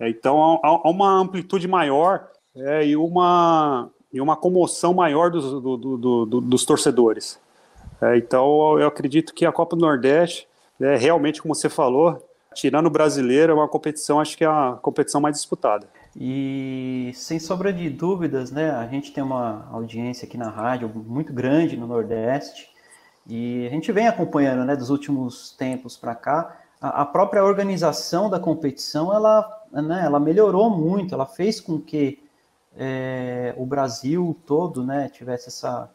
Então 0.00 0.60
há, 0.62 0.68
há, 0.68 0.90
uma 0.90 1.10
amplitude 1.10 1.68
maior 1.68 2.28
é, 2.56 2.86
e, 2.86 2.96
uma, 2.96 3.90
e 4.12 4.20
uma 4.20 4.36
comoção 4.36 4.94
maior 4.94 5.30
dos, 5.30 5.44
do, 5.62 5.76
do, 5.76 6.26
do, 6.26 6.40
dos 6.40 6.64
torcedores. 6.64 7.38
É, 8.00 8.16
então 8.16 8.78
eu 8.78 8.86
acredito 8.86 9.34
que 9.34 9.44
a 9.44 9.52
Copa 9.52 9.76
do 9.76 9.82
Nordeste, 9.82 10.48
é, 10.80 10.96
realmente, 10.96 11.42
como 11.42 11.54
você 11.54 11.68
falou, 11.68 12.24
tirando 12.54 12.86
o 12.86 12.90
brasileiro, 12.90 13.52
é 13.52 13.54
uma 13.54 13.68
competição, 13.68 14.20
acho 14.20 14.36
que 14.36 14.44
é 14.44 14.46
a 14.46 14.78
competição 14.80 15.20
mais 15.20 15.36
disputada. 15.36 15.88
E 16.16 17.12
sem 17.14 17.38
sombra 17.38 17.72
de 17.72 17.88
dúvidas, 17.90 18.50
né, 18.50 18.70
a 18.70 18.86
gente 18.86 19.12
tem 19.12 19.22
uma 19.22 19.68
audiência 19.70 20.26
aqui 20.26 20.36
na 20.36 20.48
rádio 20.48 20.88
muito 20.88 21.32
grande 21.32 21.76
no 21.76 21.86
Nordeste 21.86 22.68
e 23.26 23.66
a 23.66 23.70
gente 23.70 23.92
vem 23.92 24.08
acompanhando, 24.08 24.64
né, 24.64 24.74
dos 24.74 24.90
últimos 24.90 25.54
tempos 25.56 25.96
para 25.96 26.14
cá, 26.14 26.56
a, 26.80 27.02
a 27.02 27.04
própria 27.04 27.44
organização 27.44 28.30
da 28.30 28.40
competição, 28.40 29.12
ela 29.12 29.58
né, 29.72 30.02
ela 30.04 30.18
melhorou 30.18 30.70
muito, 30.70 31.14
ela 31.14 31.26
fez 31.26 31.60
com 31.60 31.78
que 31.78 32.18
é, 32.78 33.52
o 33.56 33.66
Brasil 33.66 34.36
todo 34.46 34.84
né, 34.84 35.08
tivesse 35.08 35.48
essa 35.48 35.90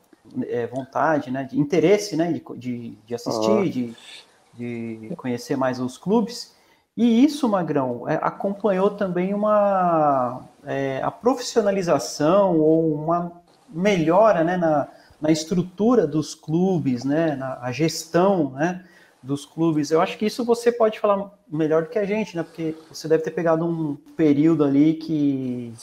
é, 0.47 0.67
vontade, 0.67 1.31
né, 1.31 1.45
de 1.45 1.57
interesse 1.57 2.17
né, 2.17 2.33
de, 2.33 2.43
de, 2.57 2.97
de 3.05 3.15
assistir, 3.15 3.95
ah. 3.95 4.55
de, 4.57 5.07
de 5.09 5.15
conhecer 5.15 5.55
mais 5.55 5.79
os 5.79 5.97
clubes. 5.97 6.53
E 6.95 7.23
isso, 7.23 7.47
Magrão, 7.47 8.07
é, 8.07 8.19
acompanhou 8.21 8.91
também 8.91 9.33
uma 9.33 10.41
é, 10.65 11.01
a 11.01 11.09
profissionalização 11.09 12.59
ou 12.59 12.93
uma 12.93 13.31
melhora 13.69 14.43
né, 14.43 14.57
na, 14.57 14.87
na 15.19 15.31
estrutura 15.31 16.05
dos 16.05 16.35
clubes, 16.35 17.03
né, 17.05 17.35
na 17.35 17.59
a 17.61 17.71
gestão, 17.71 18.51
né, 18.51 18.83
dos 19.23 19.45
clubes. 19.45 19.89
Eu 19.89 20.01
acho 20.01 20.17
que 20.17 20.25
isso 20.25 20.43
você 20.43 20.71
pode 20.71 20.99
falar 20.99 21.31
melhor 21.49 21.83
do 21.83 21.89
que 21.89 21.97
a 21.97 22.05
gente, 22.05 22.35
né? 22.35 22.43
Porque 22.43 22.75
você 22.91 23.07
deve 23.07 23.23
ter 23.23 23.31
pegado 23.31 23.65
um 23.65 23.95
período 24.17 24.65
ali 24.65 24.95
que 24.95 25.73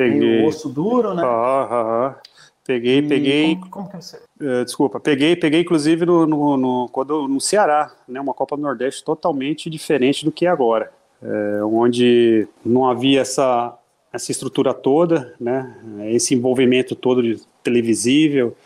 peguei 0.00 0.42
o 0.42 0.46
osso 0.46 0.68
duro, 0.68 1.14
né? 1.14 1.22
Ah, 1.24 1.68
ah, 1.70 2.06
ah. 2.06 2.20
Peguei, 2.64 2.98
e 2.98 3.02
peguei. 3.02 3.56
Como, 3.56 3.70
como 3.70 3.88
que 3.88 3.96
você... 3.96 4.16
Uh, 4.40 4.64
desculpa, 4.64 4.98
peguei, 4.98 5.36
peguei 5.36 5.60
inclusive 5.60 6.04
no, 6.04 6.26
no, 6.26 6.56
no, 6.56 6.88
quando, 6.90 7.28
no 7.28 7.40
Ceará, 7.40 7.94
né? 8.08 8.20
Uma 8.20 8.34
Copa 8.34 8.56
do 8.56 8.62
Nordeste 8.62 9.04
totalmente 9.04 9.70
diferente 9.70 10.24
do 10.24 10.32
que 10.32 10.46
é 10.46 10.48
agora, 10.48 10.92
é, 11.22 11.62
onde 11.64 12.48
não 12.64 12.88
havia 12.88 13.20
essa 13.20 13.76
essa 14.12 14.32
estrutura 14.32 14.72
toda, 14.72 15.34
né? 15.38 15.78
Esse 16.06 16.34
envolvimento 16.34 16.96
todo 16.96 17.22
de 17.22 17.40
televisível. 17.62 18.56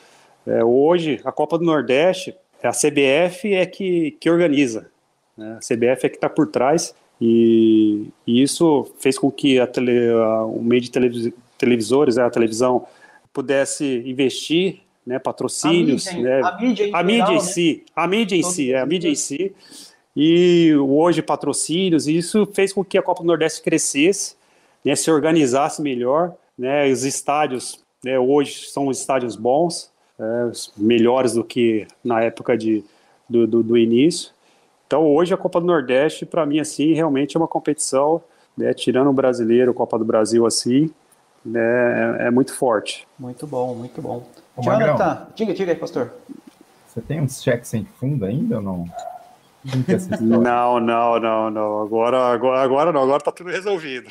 É, 0.47 0.65
hoje 0.65 1.21
a 1.25 1.33
Copa 1.33 1.59
do 1.59 1.65
Nordeste 1.65 2.35
a 2.63 2.71
CBF 2.71 3.55
é 3.55 3.67
que, 3.67 4.13
que 4.13 4.31
organiza, 4.31 4.91
né? 5.37 5.57
a 5.57 5.59
CBF 5.59 6.07
é 6.07 6.09
que 6.09 6.17
está 6.17 6.29
por 6.29 6.47
trás 6.47 6.95
e, 7.21 8.09
e, 8.27 8.43
isso 8.43 8.91
fez 8.99 9.19
com 9.19 9.31
que 9.31 9.59
a 9.59 9.67
tele, 9.67 10.11
a, 10.11 10.45
o 10.45 10.63
meio 10.63 10.81
de 10.81 10.91
televis, 10.91 11.33
televisores, 11.59 12.19
a 12.19 12.31
televisão, 12.31 12.87
pudesse 13.33 14.03
investir, 14.07 14.81
né, 15.07 15.19
patrocínios, 15.19 16.07
a 16.07 16.13
mídia, 16.13 16.23
né, 16.23 16.41
a 16.43 16.59
mídia 16.59 16.87
em, 16.87 16.95
a 16.95 17.03
mídia 17.03 17.17
geral, 17.19 17.33
em 17.33 17.37
né? 17.37 17.41
si, 17.41 17.85
a 17.95 18.07
mídia 18.07 18.37
em 18.37 18.43
si, 18.43 18.73
é, 18.73 18.81
a 18.81 18.87
mídia 18.87 19.09
em 19.09 19.15
si, 19.15 19.53
e 20.17 20.75
hoje 20.75 21.23
patrocínios, 21.23 22.07
e 22.07 22.17
isso 22.17 22.47
fez 22.53 22.73
com 22.73 22.85
que 22.85 22.99
a 22.99 23.03
Copa 23.03 23.23
do 23.23 23.27
Nordeste 23.27 23.63
crescesse, 23.63 24.37
né, 24.85 24.95
se 24.97 25.11
organizasse 25.11 25.83
melhor, 25.83 26.35
né, 26.59 26.91
os 26.91 27.05
estádios, 27.05 27.81
né, 28.05 28.19
hoje 28.19 28.67
são 28.71 28.91
estádios 28.91 29.37
bons, 29.37 29.91
é, 30.19 30.53
melhores 30.77 31.33
do 31.33 31.43
que 31.43 31.87
na 32.05 32.23
época 32.23 32.57
de, 32.57 32.85
do, 33.29 33.47
do, 33.47 33.63
do, 33.63 33.79
início. 33.79 34.33
Então 34.91 35.07
hoje 35.07 35.33
a 35.33 35.37
Copa 35.37 35.61
do 35.61 35.67
Nordeste, 35.69 36.27
para 36.27 36.45
mim, 36.45 36.59
assim, 36.59 36.95
realmente 36.95 37.37
é 37.37 37.39
uma 37.39 37.47
competição, 37.47 38.21
né, 38.59 38.75
tirando 38.75 39.09
o 39.09 39.13
brasileiro, 39.13 39.73
Copa 39.73 39.97
do 39.97 40.05
Brasil 40.05 40.45
assim, 40.45 40.91
né, 41.45 42.19
é, 42.19 42.27
é 42.27 42.31
muito 42.33 42.53
forte. 42.53 43.07
Muito 43.17 43.47
bom, 43.47 43.73
muito 43.77 44.03
bom. 44.03 44.27
Ô, 44.57 44.63
Jonathan, 44.63 45.29
diga, 45.37 45.55
diga 45.55 45.71
aí, 45.71 45.79
pastor. 45.79 46.13
Você 46.89 47.01
tem 47.03 47.21
uns 47.21 47.41
cheques 47.41 47.69
sem 47.69 47.85
fundo 47.85 48.25
ainda 48.25 48.57
ou 48.57 48.63
não? 48.63 48.85
Não, 50.21 50.81
não, 50.81 51.21
não, 51.21 51.51
não. 51.51 51.83
Agora, 51.83 52.33
agora, 52.33 52.63
agora 52.63 52.93
não, 52.93 53.03
agora 53.03 53.23
tá 53.23 53.31
tudo 53.31 53.51
resolvido. 53.51 54.09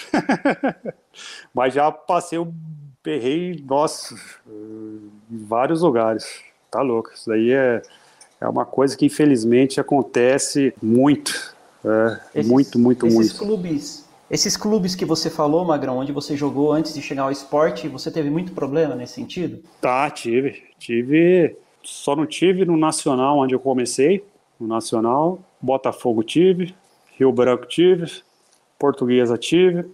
Mas 1.52 1.74
já 1.74 1.92
passei 1.92 2.38
um 2.38 2.54
perrei, 3.02 3.62
nossa, 3.68 4.14
em 4.48 5.44
vários 5.44 5.82
lugares. 5.82 6.40
Tá 6.70 6.82
louco. 6.82 7.12
Isso 7.12 7.28
daí 7.28 7.52
é, 7.52 7.82
é 8.42 8.48
uma 8.48 8.66
coisa 8.66 8.96
que 8.96 9.06
infelizmente 9.06 9.80
acontece 9.80 10.74
muito. 10.82 11.56
É, 11.84 12.20
esses, 12.36 12.52
muito, 12.52 12.80
muito, 12.80 13.08
esses 13.08 13.18
muito. 13.18 13.38
Clubes, 13.38 14.06
esses 14.30 14.56
clubes 14.56 14.96
que 14.96 15.06
você 15.06 15.30
falou, 15.30 15.66
Magrão, 15.66 15.98
onde 15.98 16.12
você 16.12 16.36
jogou 16.36 16.72
antes 16.72 16.94
de 16.94 17.02
chegar 17.02 17.24
ao 17.24 17.32
esporte, 17.32 17.88
você 17.88 18.12
teve 18.12 18.30
muito 18.30 18.52
problema 18.52 18.96
nesse 18.96 19.14
sentido? 19.14 19.64
Tá, 19.82 20.10
tive. 20.10 20.64
Tive. 20.78 21.56
Só 21.84 22.16
não 22.16 22.26
tive 22.26 22.66
no 22.66 22.78
Nacional, 22.78 23.40
onde 23.40 23.56
eu 23.56 23.60
comecei. 23.60 24.24
No 24.60 24.68
Nacional, 24.68 25.40
Botafogo 25.62 26.22
tive, 26.22 26.76
Rio 27.18 27.32
Branco 27.32 27.66
tive, 27.66 28.12
Portuguesa 28.78 29.38
tive, 29.38 29.90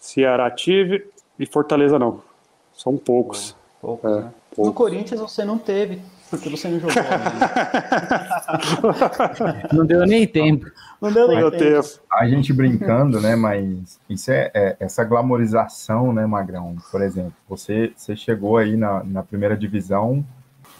Ceará 0.00 0.50
tive 0.50 1.06
e 1.38 1.44
Fortaleza 1.44 1.98
não. 1.98 2.22
São 2.74 2.96
poucos. 2.96 3.54
Poucos, 3.80 4.10
é, 4.10 4.20
né? 4.22 4.32
poucos. 4.50 4.66
No 4.66 4.72
Corinthians 4.72 5.20
você 5.20 5.44
não 5.44 5.58
teve. 5.58 6.00
Porque 6.30 6.48
você 6.48 6.68
não 6.68 6.80
jogou. 6.80 6.96
não 9.72 9.86
deu 9.86 10.06
nem 10.06 10.26
tempo. 10.26 10.66
Não 11.00 11.12
deu 11.12 11.28
nem 11.28 11.50
tempo. 11.52 11.88
A 12.12 12.26
gente 12.26 12.52
brincando, 12.52 13.20
né? 13.20 13.36
Mas 13.36 14.00
isso 14.10 14.32
é, 14.32 14.50
é, 14.52 14.76
essa 14.80 15.04
glamorização, 15.04 16.12
né, 16.12 16.26
Magrão? 16.26 16.74
Por 16.90 17.00
exemplo, 17.00 17.32
você, 17.48 17.92
você 17.96 18.16
chegou 18.16 18.56
aí 18.56 18.76
na, 18.76 19.04
na 19.04 19.22
primeira 19.22 19.56
divisão 19.56 20.24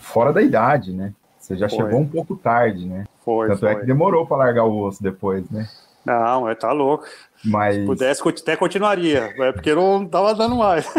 fora 0.01 0.33
da 0.33 0.43
idade, 0.43 0.93
né? 0.93 1.13
Você 1.39 1.57
já 1.57 1.69
foi. 1.69 1.79
chegou 1.79 2.01
um 2.01 2.09
pouco 2.09 2.35
tarde, 2.37 2.87
né? 2.87 3.05
Foi. 3.25 3.47
Tanto 3.49 3.61
foi. 3.61 3.71
é 3.71 3.75
que 3.77 3.87
demorou 3.87 4.27
para 4.27 4.39
largar 4.39 4.65
o 4.65 4.81
osso 4.81 5.01
depois, 5.03 5.49
né? 5.51 5.69
Não, 6.05 6.49
é, 6.49 6.55
tá 6.55 6.73
louco. 6.73 7.05
Mas... 7.45 7.77
Se 7.77 7.85
pudesse, 7.85 8.29
até 8.29 8.57
continuaria, 8.57 9.33
é 9.37 9.53
porque 9.53 9.75
não 9.75 10.07
tava 10.07 10.35
dando 10.35 10.57
mais. 10.57 10.87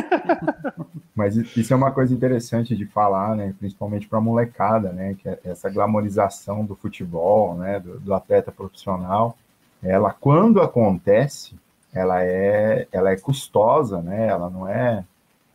Mas 1.17 1.35
isso 1.35 1.73
é 1.73 1.75
uma 1.75 1.89
coisa 1.89 2.13
interessante 2.13 2.75
de 2.75 2.85
falar, 2.85 3.35
né? 3.35 3.51
Principalmente 3.57 4.07
para 4.07 4.19
a 4.19 4.21
molecada, 4.21 4.93
né? 4.93 5.15
Que 5.19 5.27
é 5.27 5.39
essa 5.45 5.67
glamorização 5.67 6.63
do 6.63 6.75
futebol, 6.75 7.55
né? 7.55 7.79
Do, 7.79 7.99
do, 7.99 8.13
atleta 8.13 8.51
profissional, 8.51 9.35
ela 9.81 10.13
quando 10.13 10.61
acontece, 10.61 11.55
ela 11.91 12.23
é, 12.23 12.87
ela 12.91 13.09
é 13.09 13.15
custosa, 13.17 13.99
né? 13.99 14.27
Ela 14.27 14.47
não 14.47 14.67
é 14.67 15.03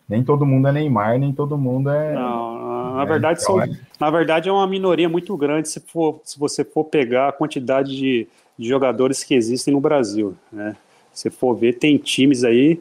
nem 0.09 0.25
todo 0.25 0.45
mundo 0.45 0.67
é 0.67 0.73
Neymar, 0.73 1.17
nem 1.21 1.33
todo 1.33 1.57
mundo 1.57 1.91
é. 1.91 2.13
Não, 2.13 2.95
na 2.97 3.05
verdade, 3.05 3.41
então, 3.41 3.55
são, 3.55 3.63
é... 3.63 3.71
na 4.01 4.11
verdade 4.11 4.49
é 4.49 4.53
uma 4.53 4.67
minoria 4.67 5.09
muito 5.09 5.37
grande 5.37 5.69
se, 5.69 5.79
for, 5.79 6.21
se 6.25 6.41
você 6.41 6.65
for 6.65 6.83
pegar 6.87 7.29
a 7.29 7.33
quantidade 7.33 7.97
de, 7.97 8.27
de 8.59 8.69
jogadores 8.69 9.23
que 9.23 9.33
existem 9.33 9.73
no 9.73 9.81
Brasil, 9.81 10.35
né? 10.53 10.75
Se 11.13 11.31
for 11.31 11.55
ver, 11.55 11.75
tem 11.75 11.97
times 11.99 12.43
aí, 12.43 12.81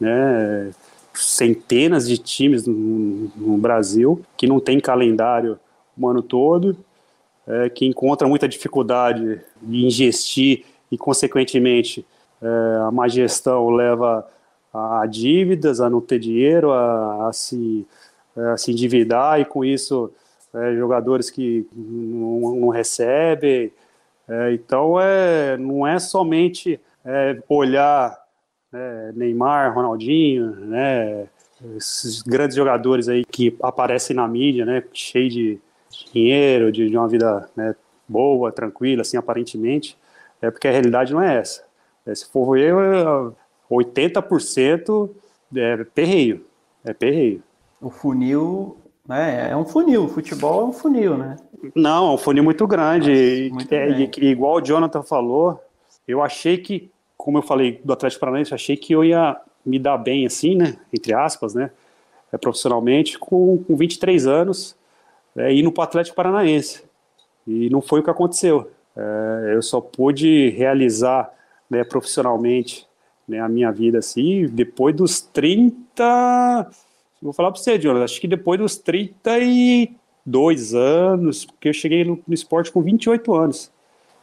né? 0.00 0.72
Centenas 1.16 2.08
de 2.08 2.18
times 2.18 2.66
no, 2.66 3.30
no 3.36 3.56
Brasil 3.56 4.22
que 4.36 4.46
não 4.46 4.60
tem 4.60 4.78
calendário 4.78 5.58
o 5.98 6.08
ano 6.08 6.22
todo, 6.22 6.76
é, 7.46 7.70
que 7.70 7.86
encontra 7.86 8.28
muita 8.28 8.48
dificuldade 8.48 9.40
de 9.62 9.86
investir 9.86 10.64
e, 10.90 10.98
consequentemente, 10.98 12.04
é, 12.42 12.46
a 12.86 12.90
má 12.90 13.08
gestão 13.08 13.70
leva 13.70 14.28
a, 14.72 15.06
dívidas, 15.06 15.80
a 15.80 15.88
não 15.88 16.00
ter 16.00 16.18
dinheiro, 16.18 16.70
a, 16.72 17.28
a 17.28 17.32
se, 17.32 17.86
é, 18.36 18.40
a 18.48 18.56
se 18.56 18.72
endividar 18.72 19.40
e, 19.40 19.44
com 19.44 19.64
isso, 19.64 20.12
é, 20.54 20.74
jogadores 20.76 21.30
que 21.30 21.66
não, 21.74 22.56
não 22.56 22.68
recebem. 22.68 23.72
É, 24.28 24.52
então, 24.52 25.00
é, 25.00 25.56
não 25.56 25.86
é 25.86 25.98
somente 25.98 26.80
é, 27.04 27.40
olhar 27.48 28.25
né, 28.76 29.12
Neymar, 29.16 29.74
Ronaldinho, 29.74 30.50
né, 30.50 31.26
esses 31.76 32.20
grandes 32.22 32.54
jogadores 32.54 33.08
aí 33.08 33.24
que 33.24 33.56
aparecem 33.62 34.14
na 34.14 34.28
mídia, 34.28 34.66
né, 34.66 34.84
cheio 34.92 35.30
de 35.30 35.58
dinheiro, 36.12 36.70
de, 36.70 36.88
de 36.90 36.96
uma 36.96 37.08
vida 37.08 37.48
né, 37.56 37.74
boa, 38.06 38.52
tranquila, 38.52 39.00
assim, 39.00 39.16
aparentemente, 39.16 39.96
é 40.42 40.50
porque 40.50 40.68
a 40.68 40.70
realidade 40.70 41.12
não 41.14 41.22
é 41.22 41.38
essa. 41.38 41.64
É, 42.04 42.14
se 42.14 42.26
for 42.30 42.52
ver, 42.52 42.74
80% 43.70 45.10
é 45.56 45.84
perreio, 45.84 46.44
é 46.84 46.92
perreio. 46.92 47.42
O 47.80 47.90
funil, 47.90 48.76
né, 49.08 49.50
é 49.50 49.56
um 49.56 49.64
funil, 49.64 50.04
o 50.04 50.08
futebol 50.08 50.60
é 50.60 50.64
um 50.66 50.72
funil, 50.72 51.16
né? 51.16 51.36
Não, 51.74 52.10
é 52.10 52.14
um 52.14 52.18
funil 52.18 52.44
muito 52.44 52.66
grande, 52.66 53.48
muito 53.50 53.72
é, 53.72 53.88
e, 53.90 54.26
igual 54.26 54.56
o 54.56 54.60
Jonathan 54.60 55.02
falou, 55.02 55.60
eu 56.06 56.22
achei 56.22 56.58
que 56.58 56.90
como 57.16 57.38
eu 57.38 57.42
falei 57.42 57.80
do 57.84 57.92
Atlético 57.92 58.20
Paranaense, 58.20 58.54
achei 58.54 58.76
que 58.76 58.92
eu 58.92 59.04
ia 59.04 59.36
me 59.64 59.78
dar 59.78 59.98
bem 59.98 60.26
assim, 60.26 60.54
né, 60.54 60.76
entre 60.92 61.12
aspas, 61.12 61.54
né, 61.54 61.70
é, 62.32 62.38
profissionalmente, 62.38 63.18
com, 63.18 63.62
com 63.64 63.76
23 63.76 64.26
anos, 64.26 64.76
é, 65.36 65.52
indo 65.52 65.72
para 65.72 65.82
o 65.82 65.84
Atlético 65.84 66.16
Paranaense. 66.16 66.84
E 67.46 67.70
não 67.70 67.80
foi 67.80 68.00
o 68.00 68.02
que 68.02 68.10
aconteceu. 68.10 68.70
É, 68.96 69.52
eu 69.54 69.62
só 69.62 69.80
pude 69.80 70.50
realizar 70.50 71.32
né, 71.68 71.84
profissionalmente 71.84 72.86
né, 73.28 73.40
a 73.40 73.48
minha 73.48 73.70
vida 73.70 73.98
assim, 73.98 74.46
depois 74.46 74.94
dos 74.94 75.20
30. 75.20 76.70
Vou 77.20 77.32
falar 77.32 77.50
para 77.50 77.60
você, 77.60 77.80
Jonas, 77.80 78.02
acho 78.02 78.20
que 78.20 78.28
depois 78.28 78.58
dos 78.58 78.76
32 78.76 80.74
anos, 80.74 81.44
porque 81.44 81.68
eu 81.68 81.72
cheguei 81.72 82.04
no, 82.04 82.20
no 82.26 82.34
esporte 82.34 82.72
com 82.72 82.82
28 82.82 83.34
anos. 83.34 83.70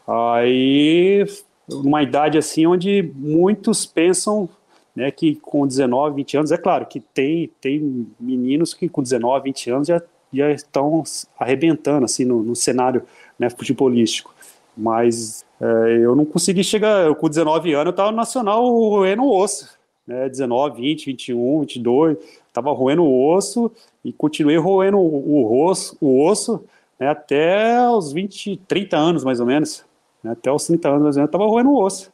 Aí 0.08 1.26
uma 1.70 2.04
idade 2.04 2.38
assim 2.38 2.66
onde 2.66 3.12
muitos 3.16 3.86
pensam 3.86 4.50
né, 4.96 5.10
que 5.12 5.36
com 5.36 5.66
19, 5.66 6.16
20 6.18 6.38
anos, 6.38 6.52
é 6.52 6.58
claro 6.58 6.86
que 6.86 7.00
tem, 7.00 7.50
tem 7.60 8.08
meninos 8.20 8.74
que 8.74 8.88
com 8.88 9.02
19, 9.02 9.46
20 9.46 9.72
anos 9.72 9.88
já, 9.88 10.02
já 10.32 10.52
estão 10.52 11.04
arrebentando 11.40 12.06
assim 12.06 12.26
no, 12.26 12.44
no 12.44 12.56
cenário 12.56 13.04
né, 13.38 13.50
futebolístico, 13.50 14.34
mas 14.78 15.46
é, 15.60 15.98
eu 15.98 16.16
não 16.16 16.26
consegui 16.26 16.64
chegar, 16.64 17.06
eu, 17.06 17.16
com 17.16 17.28
19 17.28 17.74
anos 17.74 17.86
eu 17.88 17.92
estava 17.92 18.12
no 18.12 18.18
Nacional 18.18 18.64
roendo 18.90 19.24
o 19.24 19.36
osso, 19.36 19.78
né, 20.06 20.30
19, 20.30 20.82
20, 20.82 21.06
21, 21.08 21.60
22, 21.62 22.18
estava 22.48 22.72
roendo 22.72 23.04
o 23.04 23.34
osso 23.34 23.72
e 24.06 24.14
continuei 24.14 24.58
roendo 24.58 25.00
o, 25.00 25.44
o 25.44 25.66
osso, 25.66 25.98
o 26.00 26.24
osso 26.24 26.64
né, 27.00 27.08
até 27.08 27.90
os 27.90 28.14
20, 28.14 28.58
30 28.68 28.96
anos 28.96 29.24
mais 29.24 29.40
ou 29.40 29.46
menos? 29.46 29.84
Até 30.26 30.52
os 30.52 30.66
30 30.66 30.90
anos, 30.90 31.18
eu 31.18 31.26
estava 31.26 31.46
roendo 31.46 31.76
osso. 31.76 32.12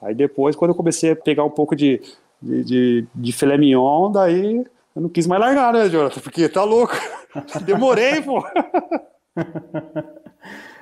Aí 0.00 0.14
depois, 0.14 0.54
quando 0.54 0.70
eu 0.70 0.76
comecei 0.76 1.12
a 1.12 1.16
pegar 1.16 1.44
um 1.44 1.50
pouco 1.50 1.74
de, 1.74 2.00
de, 2.40 2.64
de, 2.64 3.06
de 3.14 3.32
filé 3.32 3.58
mignon, 3.58 4.12
daí 4.12 4.64
eu 4.94 5.02
não 5.02 5.08
quis 5.08 5.26
mais 5.26 5.40
largar, 5.40 5.72
né, 5.72 5.88
Jonathan? 5.88 6.20
Porque 6.20 6.48
tá 6.48 6.62
louco. 6.62 6.94
Demorei, 7.64 8.22
pô. 8.22 8.42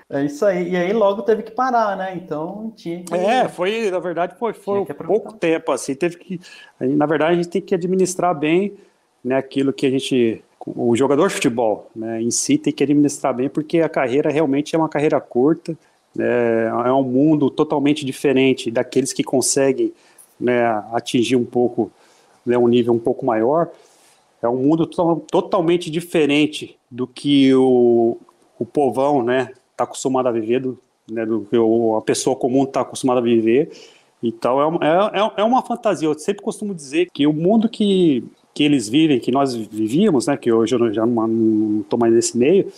É 0.08 0.24
isso 0.24 0.46
aí. 0.46 0.70
E 0.70 0.76
aí 0.76 0.92
logo 0.92 1.22
teve 1.22 1.42
que 1.42 1.50
parar, 1.50 1.96
né? 1.96 2.14
Então 2.14 2.72
tinha 2.76 3.02
que... 3.02 3.12
É, 3.12 3.48
foi, 3.48 3.90
na 3.90 3.98
verdade, 3.98 4.36
foi, 4.38 4.52
foi 4.52 4.84
pouco 4.84 5.32
tempo, 5.34 5.72
assim, 5.72 5.94
teve 5.94 6.16
que. 6.16 6.40
Na 6.78 7.06
verdade, 7.06 7.32
a 7.32 7.34
gente 7.34 7.48
tem 7.48 7.60
que 7.60 7.74
administrar 7.74 8.32
bem 8.32 8.76
né, 9.24 9.36
aquilo 9.36 9.72
que 9.72 9.84
a 9.86 9.90
gente. 9.90 10.42
O 10.64 10.96
jogador 10.96 11.28
de 11.28 11.34
futebol 11.34 11.90
né, 11.94 12.22
em 12.22 12.30
si 12.30 12.56
tem 12.56 12.72
que 12.72 12.82
administrar 12.84 13.34
bem, 13.34 13.48
porque 13.48 13.80
a 13.80 13.88
carreira 13.88 14.30
realmente 14.30 14.74
é 14.74 14.78
uma 14.78 14.88
carreira 14.88 15.20
curta. 15.20 15.76
É, 16.18 16.70
é 16.86 16.92
um 16.92 17.02
mundo 17.02 17.50
totalmente 17.50 18.04
diferente 18.04 18.70
daqueles 18.70 19.12
que 19.12 19.22
conseguem 19.22 19.92
né, 20.38 20.66
atingir 20.92 21.36
um 21.36 21.44
pouco, 21.44 21.90
né, 22.44 22.56
um 22.56 22.68
nível 22.68 22.92
um 22.92 22.98
pouco 22.98 23.24
maior. 23.24 23.70
É 24.42 24.48
um 24.48 24.56
mundo 24.56 24.86
to 24.86 25.24
totalmente 25.30 25.90
diferente 25.90 26.76
do 26.90 27.06
que 27.06 27.54
o, 27.54 28.18
o 28.58 28.64
povão 28.64 29.22
né, 29.22 29.52
está 29.72 29.84
acostumado 29.84 30.28
a 30.28 30.32
viver, 30.32 30.60
do, 30.60 30.78
né, 31.10 31.24
do 31.24 31.46
que 31.50 31.56
a 31.96 32.00
pessoa 32.02 32.36
comum 32.36 32.64
está 32.64 32.82
acostumada 32.82 33.20
a 33.20 33.22
viver. 33.22 33.70
Então 34.22 34.80
é, 34.80 34.86
é, 34.86 35.20
é, 35.20 35.32
é 35.38 35.44
uma 35.44 35.62
fantasia. 35.62 36.08
Eu 36.08 36.18
sempre 36.18 36.42
costumo 36.42 36.74
dizer 36.74 37.08
que 37.12 37.26
o 37.26 37.32
mundo 37.32 37.68
que, 37.68 38.24
que 38.54 38.62
eles 38.62 38.88
vivem, 38.88 39.20
que 39.20 39.32
nós 39.32 39.54
vivíamos, 39.54 40.26
né, 40.26 40.36
que 40.36 40.52
hoje 40.52 40.74
eu 40.74 40.92
já 40.92 41.04
não 41.06 41.80
estou 41.80 41.98
mais 41.98 42.12
nesse 42.12 42.36
meio, 42.36 42.70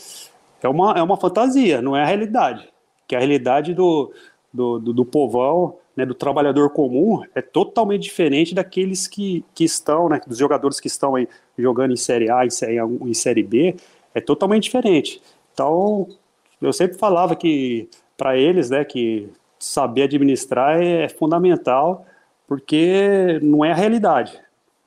é 0.63 0.69
uma, 0.69 0.93
é 0.93 1.03
uma 1.03 1.17
fantasia, 1.17 1.81
não 1.81 1.97
é 1.97 2.03
a 2.03 2.07
realidade 2.07 2.69
que 3.09 3.17
a 3.17 3.19
realidade 3.19 3.75
do, 3.75 4.13
do, 4.53 4.79
do, 4.79 4.93
do 4.93 5.05
povão, 5.05 5.77
né, 5.97 6.07
do 6.07 6.15
trabalhador 6.15 6.71
comum, 6.71 7.23
é 7.35 7.41
totalmente 7.41 8.03
diferente 8.03 8.55
daqueles 8.55 9.09
que, 9.09 9.45
que 9.55 9.65
estão, 9.65 10.09
né, 10.09 10.21
dos 10.27 10.39
jogadores 10.39 10.79
que 10.79 10.87
estão 10.87 11.17
aí 11.17 11.27
jogando 11.59 11.93
em 11.93 11.97
Série 11.97 12.31
A, 12.31 12.45
em 12.45 12.51
Série, 12.51 12.79
em 12.79 13.15
série 13.15 13.43
B, 13.43 13.75
é 14.15 14.21
totalmente 14.21 14.65
diferente. 14.65 15.23
Então, 15.53 16.07
eu 16.61 16.73
sempre 16.73 16.99
falava 16.99 17.35
que, 17.35 17.89
para 18.17 18.37
eles, 18.37 18.71
né, 18.71 18.85
que 18.85 19.29
saber 19.59 20.03
administrar 20.03 20.81
é 20.81 21.09
fundamental, 21.09 22.07
porque 22.47 23.41
não 23.43 23.65
é 23.65 23.73
a 23.73 23.75
realidade, 23.75 24.39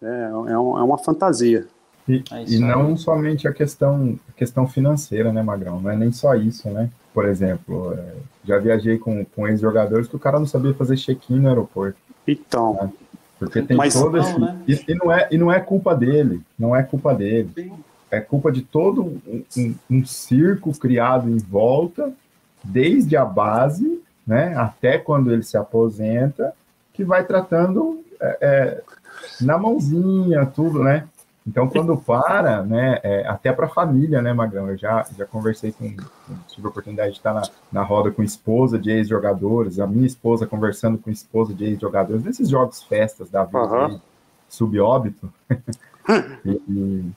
é, 0.02 0.08
é, 0.08 0.54
é 0.54 0.58
uma 0.58 0.98
fantasia. 0.98 1.68
E, 2.12 2.24
é 2.32 2.44
e 2.48 2.60
não 2.60 2.98
somente 2.98 3.48
a 3.48 3.54
questão, 3.54 4.20
a 4.30 4.32
questão 4.34 4.68
financeira, 4.68 5.32
né, 5.32 5.42
Magrão? 5.42 5.80
Não 5.80 5.90
é 5.90 5.96
nem 5.96 6.12
só 6.12 6.36
isso, 6.36 6.70
né? 6.70 6.90
Por 7.14 7.26
exemplo, 7.26 7.94
é, 7.94 8.14
já 8.46 8.58
viajei 8.58 8.98
com, 8.98 9.24
com 9.26 9.48
ex-jogadores 9.48 10.08
que 10.08 10.16
o 10.16 10.20
cara 10.20 10.40
não 10.40 10.46
sabia 10.46 10.74
fazer 10.74 10.98
check-in 10.98 11.40
no 11.40 11.50
aeroporto. 11.50 11.98
Então. 12.28 12.74
Né? 12.74 12.92
Porque 13.40 13.62
tem 13.62 13.76
Mas 13.76 13.94
todo 13.94 14.18
não, 14.18 14.24
esse. 14.24 14.40
Né? 14.40 14.62
E, 14.68 14.84
e, 14.88 14.96
não 14.96 15.12
é, 15.12 15.28
e 15.32 15.38
não 15.38 15.52
é 15.52 15.60
culpa 15.60 15.96
dele. 15.96 16.42
Não 16.58 16.76
é 16.76 16.84
culpa 16.84 17.14
dele. 17.14 17.50
Sim. 17.56 17.72
É 18.12 18.20
culpa 18.20 18.52
de 18.52 18.62
todo 18.62 19.04
um, 19.04 19.44
um, 19.58 19.76
um 19.90 20.06
circo 20.06 20.78
criado 20.78 21.30
em 21.30 21.38
volta, 21.38 22.12
desde 22.64 23.16
a 23.16 23.24
base, 23.24 24.02
né, 24.28 24.54
até 24.56 24.98
quando 24.98 25.32
ele 25.32 25.44
se 25.44 25.56
aposenta, 25.58 26.54
que 26.94 27.06
vai 27.06 27.26
tratando 27.26 28.04
é, 28.20 28.38
é, 28.42 28.82
na 29.40 29.58
mãozinha, 29.58 30.46
tudo, 30.46 30.84
né? 30.84 31.08
Então, 31.46 31.68
quando 31.68 31.98
para, 31.98 32.64
né, 32.64 33.00
é, 33.02 33.28
até 33.28 33.52
para 33.52 33.66
a 33.66 33.70
família, 33.70 34.22
né, 34.22 34.32
Magrão? 34.32 34.70
Eu 34.70 34.78
já, 34.78 35.04
já 35.18 35.26
conversei 35.26 35.72
com, 35.72 35.88
tive 36.48 36.68
a 36.68 36.70
oportunidade 36.70 37.14
de 37.14 37.18
estar 37.18 37.34
na, 37.34 37.42
na 37.72 37.82
roda 37.82 38.12
com 38.12 38.22
esposa 38.22 38.78
de 38.78 38.92
ex-jogadores, 38.92 39.80
a 39.80 39.88
minha 39.88 40.06
esposa 40.06 40.46
conversando 40.46 41.00
com 41.00 41.10
esposa 41.10 41.54
de 41.54 41.66
ex-jogadores, 41.66 42.24
nesses 42.24 42.48
jogos 42.48 42.84
festas 42.84 43.30
da 43.30 43.44
vida, 43.44 43.58
uhum. 43.58 44.00
subóbito. 44.48 45.34
e, 46.46 46.62
e, 46.70 47.12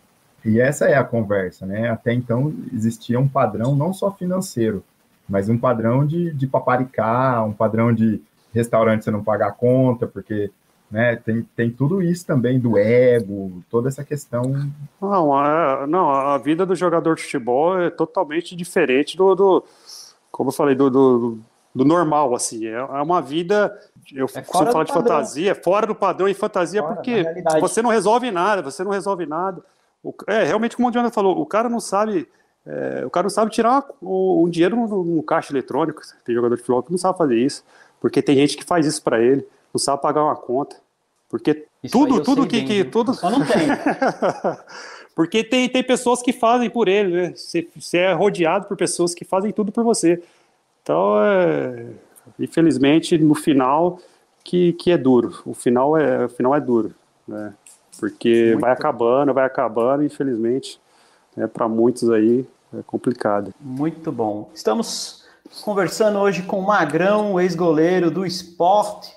E 0.46 0.60
essa 0.60 0.86
é 0.86 0.96
a 0.96 1.04
conversa, 1.04 1.66
né? 1.66 1.90
Até 1.90 2.14
então 2.14 2.54
existia 2.72 3.20
um 3.20 3.28
padrão 3.28 3.76
não 3.76 3.92
só 3.92 4.10
financeiro, 4.10 4.82
mas 5.28 5.50
um 5.50 5.58
padrão 5.58 6.06
de, 6.06 6.32
de 6.32 6.46
paparicar, 6.46 7.44
um 7.44 7.52
padrão 7.52 7.92
de 7.92 8.22
restaurante 8.54 9.04
você 9.04 9.10
não 9.10 9.22
pagar 9.22 9.48
a 9.48 9.52
conta, 9.52 10.06
porque 10.06 10.50
né, 10.94 11.16
tem, 11.16 11.42
tem 11.56 11.70
tudo 11.72 12.00
isso 12.00 12.24
também 12.24 12.60
do 12.60 12.78
ego, 12.78 13.64
toda 13.68 13.88
essa 13.88 14.04
questão. 14.04 14.70
Não, 15.02 15.36
a, 15.36 15.88
não, 15.88 16.08
a 16.08 16.38
vida 16.38 16.64
do 16.64 16.76
jogador 16.76 17.16
de 17.16 17.22
futebol 17.22 17.76
é 17.80 17.90
totalmente 17.90 18.54
diferente 18.54 19.16
do, 19.16 19.34
do 19.34 19.64
como 20.30 20.50
eu 20.50 20.54
falei, 20.54 20.76
do, 20.76 20.88
do, 20.88 21.38
do 21.74 21.84
normal, 21.84 22.32
assim. 22.32 22.64
É, 22.66 22.74
é 22.74 23.02
uma 23.02 23.20
vida, 23.20 23.76
eu 24.12 24.26
é 24.32 24.40
costumo 24.40 24.70
falar 24.70 24.84
de 24.84 24.92
padrão. 24.92 25.02
fantasia, 25.02 25.50
é 25.50 25.54
fora 25.54 25.84
do 25.84 25.96
padrão 25.96 26.28
e 26.28 26.34
fantasia 26.34 26.80
fora, 26.80 26.94
porque 26.94 27.24
você 27.60 27.82
não 27.82 27.90
resolve 27.90 28.30
nada, 28.30 28.62
você 28.62 28.84
não 28.84 28.92
resolve 28.92 29.26
nada. 29.26 29.60
O, 30.00 30.14
é, 30.28 30.44
realmente, 30.44 30.76
como 30.76 30.88
o 30.88 30.92
Jonathan 30.92 31.12
falou, 31.12 31.40
o 31.40 31.44
cara 31.44 31.68
não 31.68 31.80
sabe 31.80 32.28
é, 32.64 33.04
o 33.04 33.10
cara 33.10 33.24
não 33.24 33.30
sabe 33.30 33.50
tirar 33.50 33.84
um, 34.00 34.44
um 34.44 34.48
dinheiro 34.48 34.76
no, 34.76 35.22
caixa 35.24 35.52
eletrônico. 35.52 36.02
Tem 36.24 36.36
jogador 36.36 36.54
de 36.54 36.62
futebol 36.62 36.84
que 36.84 36.92
não 36.92 36.98
sabe 36.98 37.18
fazer 37.18 37.36
isso, 37.36 37.64
porque 38.00 38.22
tem 38.22 38.36
gente 38.36 38.56
que 38.56 38.64
faz 38.64 38.86
isso 38.86 39.02
para 39.02 39.20
ele, 39.20 39.44
não 39.72 39.78
sabe 39.78 40.00
pagar 40.00 40.22
uma 40.22 40.36
conta. 40.36 40.76
Porque 41.34 41.66
isso 41.82 41.98
tudo, 41.98 42.22
tudo 42.22 42.46
que, 42.46 42.58
bem, 42.58 42.64
que 42.64 42.84
tudo. 42.84 43.12
Só 43.12 43.28
não 43.28 43.44
tem. 43.44 43.66
porque 45.16 45.42
tem, 45.42 45.68
tem 45.68 45.82
pessoas 45.82 46.22
que 46.22 46.32
fazem 46.32 46.70
por 46.70 46.86
ele, 46.86 47.10
né? 47.10 47.32
Você, 47.34 47.66
você 47.74 47.98
é 47.98 48.12
rodeado 48.12 48.66
por 48.66 48.76
pessoas 48.76 49.16
que 49.16 49.24
fazem 49.24 49.50
tudo 49.50 49.72
por 49.72 49.82
você. 49.82 50.22
Então, 50.80 51.20
é, 51.20 51.86
infelizmente, 52.38 53.18
no 53.18 53.34
final, 53.34 53.98
que, 54.44 54.74
que 54.74 54.92
é 54.92 54.96
duro. 54.96 55.42
O 55.44 55.54
final 55.54 55.96
é, 55.96 56.26
o 56.26 56.28
final 56.28 56.54
é 56.54 56.60
duro, 56.60 56.94
né? 57.26 57.52
Porque 57.98 58.50
Muito 58.50 58.60
vai 58.60 58.70
acabando, 58.70 59.34
vai 59.34 59.44
acabando, 59.44 60.04
infelizmente, 60.04 60.80
né, 61.36 61.48
para 61.48 61.66
muitos 61.66 62.10
aí 62.10 62.46
é 62.72 62.82
complicado. 62.86 63.52
Muito 63.60 64.12
bom. 64.12 64.52
Estamos 64.54 65.24
conversando 65.64 66.20
hoje 66.20 66.44
com 66.44 66.60
o 66.60 66.66
Magrão, 66.66 67.40
ex-goleiro 67.40 68.08
do 68.08 68.24
esporte, 68.24 69.12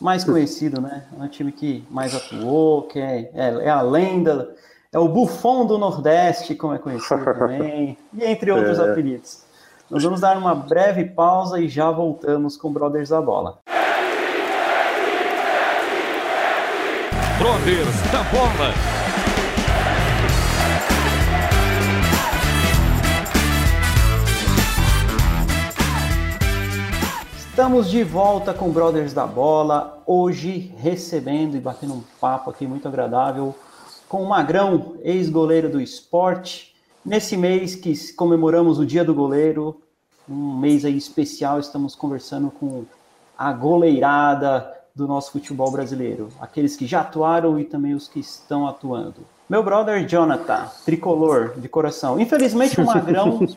mais 0.00 0.24
conhecido, 0.24 0.80
né? 0.80 1.04
É 1.18 1.22
um 1.22 1.28
time 1.28 1.52
que 1.52 1.84
mais 1.90 2.14
atuou, 2.14 2.82
que 2.82 2.98
é, 2.98 3.30
é, 3.34 3.64
é 3.64 3.70
a 3.70 3.80
lenda, 3.80 4.54
é 4.92 4.98
o 4.98 5.08
bufão 5.08 5.66
do 5.66 5.78
Nordeste, 5.78 6.54
como 6.54 6.74
é 6.74 6.78
conhecido 6.78 7.24
também, 7.34 7.96
e 8.14 8.24
entre 8.24 8.50
outros 8.50 8.78
é. 8.78 8.90
apelidos. 8.90 9.42
Nós 9.90 10.02
vamos 10.02 10.20
dar 10.20 10.36
uma 10.36 10.54
breve 10.54 11.04
pausa 11.04 11.58
e 11.58 11.68
já 11.68 11.90
voltamos 11.90 12.56
com 12.56 12.72
Brothers 12.72 13.08
da 13.08 13.20
Bola. 13.20 13.58
Brothers 17.38 18.12
da 18.12 18.22
Bola. 18.24 18.97
Estamos 27.58 27.90
de 27.90 28.04
volta 28.04 28.54
com 28.54 28.70
Brothers 28.70 29.12
da 29.12 29.26
Bola, 29.26 30.00
hoje 30.06 30.72
recebendo 30.78 31.56
e 31.56 31.60
batendo 31.60 31.92
um 31.92 32.04
papo 32.20 32.50
aqui 32.50 32.68
muito 32.68 32.86
agradável 32.86 33.52
com 34.08 34.22
o 34.22 34.28
Magrão, 34.28 34.94
ex-goleiro 35.02 35.68
do 35.68 35.80
esporte. 35.80 36.72
Nesse 37.04 37.36
mês 37.36 37.74
que 37.74 38.12
comemoramos 38.12 38.78
o 38.78 38.86
Dia 38.86 39.04
do 39.04 39.12
Goleiro, 39.12 39.82
um 40.30 40.56
mês 40.56 40.84
aí 40.84 40.96
especial, 40.96 41.58
estamos 41.58 41.96
conversando 41.96 42.48
com 42.48 42.84
a 43.36 43.52
goleirada 43.52 44.72
do 44.94 45.08
nosso 45.08 45.32
futebol 45.32 45.72
brasileiro, 45.72 46.28
aqueles 46.40 46.76
que 46.76 46.86
já 46.86 47.00
atuaram 47.00 47.58
e 47.58 47.64
também 47.64 47.92
os 47.92 48.06
que 48.06 48.20
estão 48.20 48.68
atuando. 48.68 49.26
Meu 49.50 49.64
brother 49.64 50.06
Jonathan, 50.06 50.70
tricolor 50.84 51.58
de 51.58 51.68
coração. 51.68 52.20
Infelizmente 52.20 52.80
o 52.80 52.86
Magrão 52.86 53.40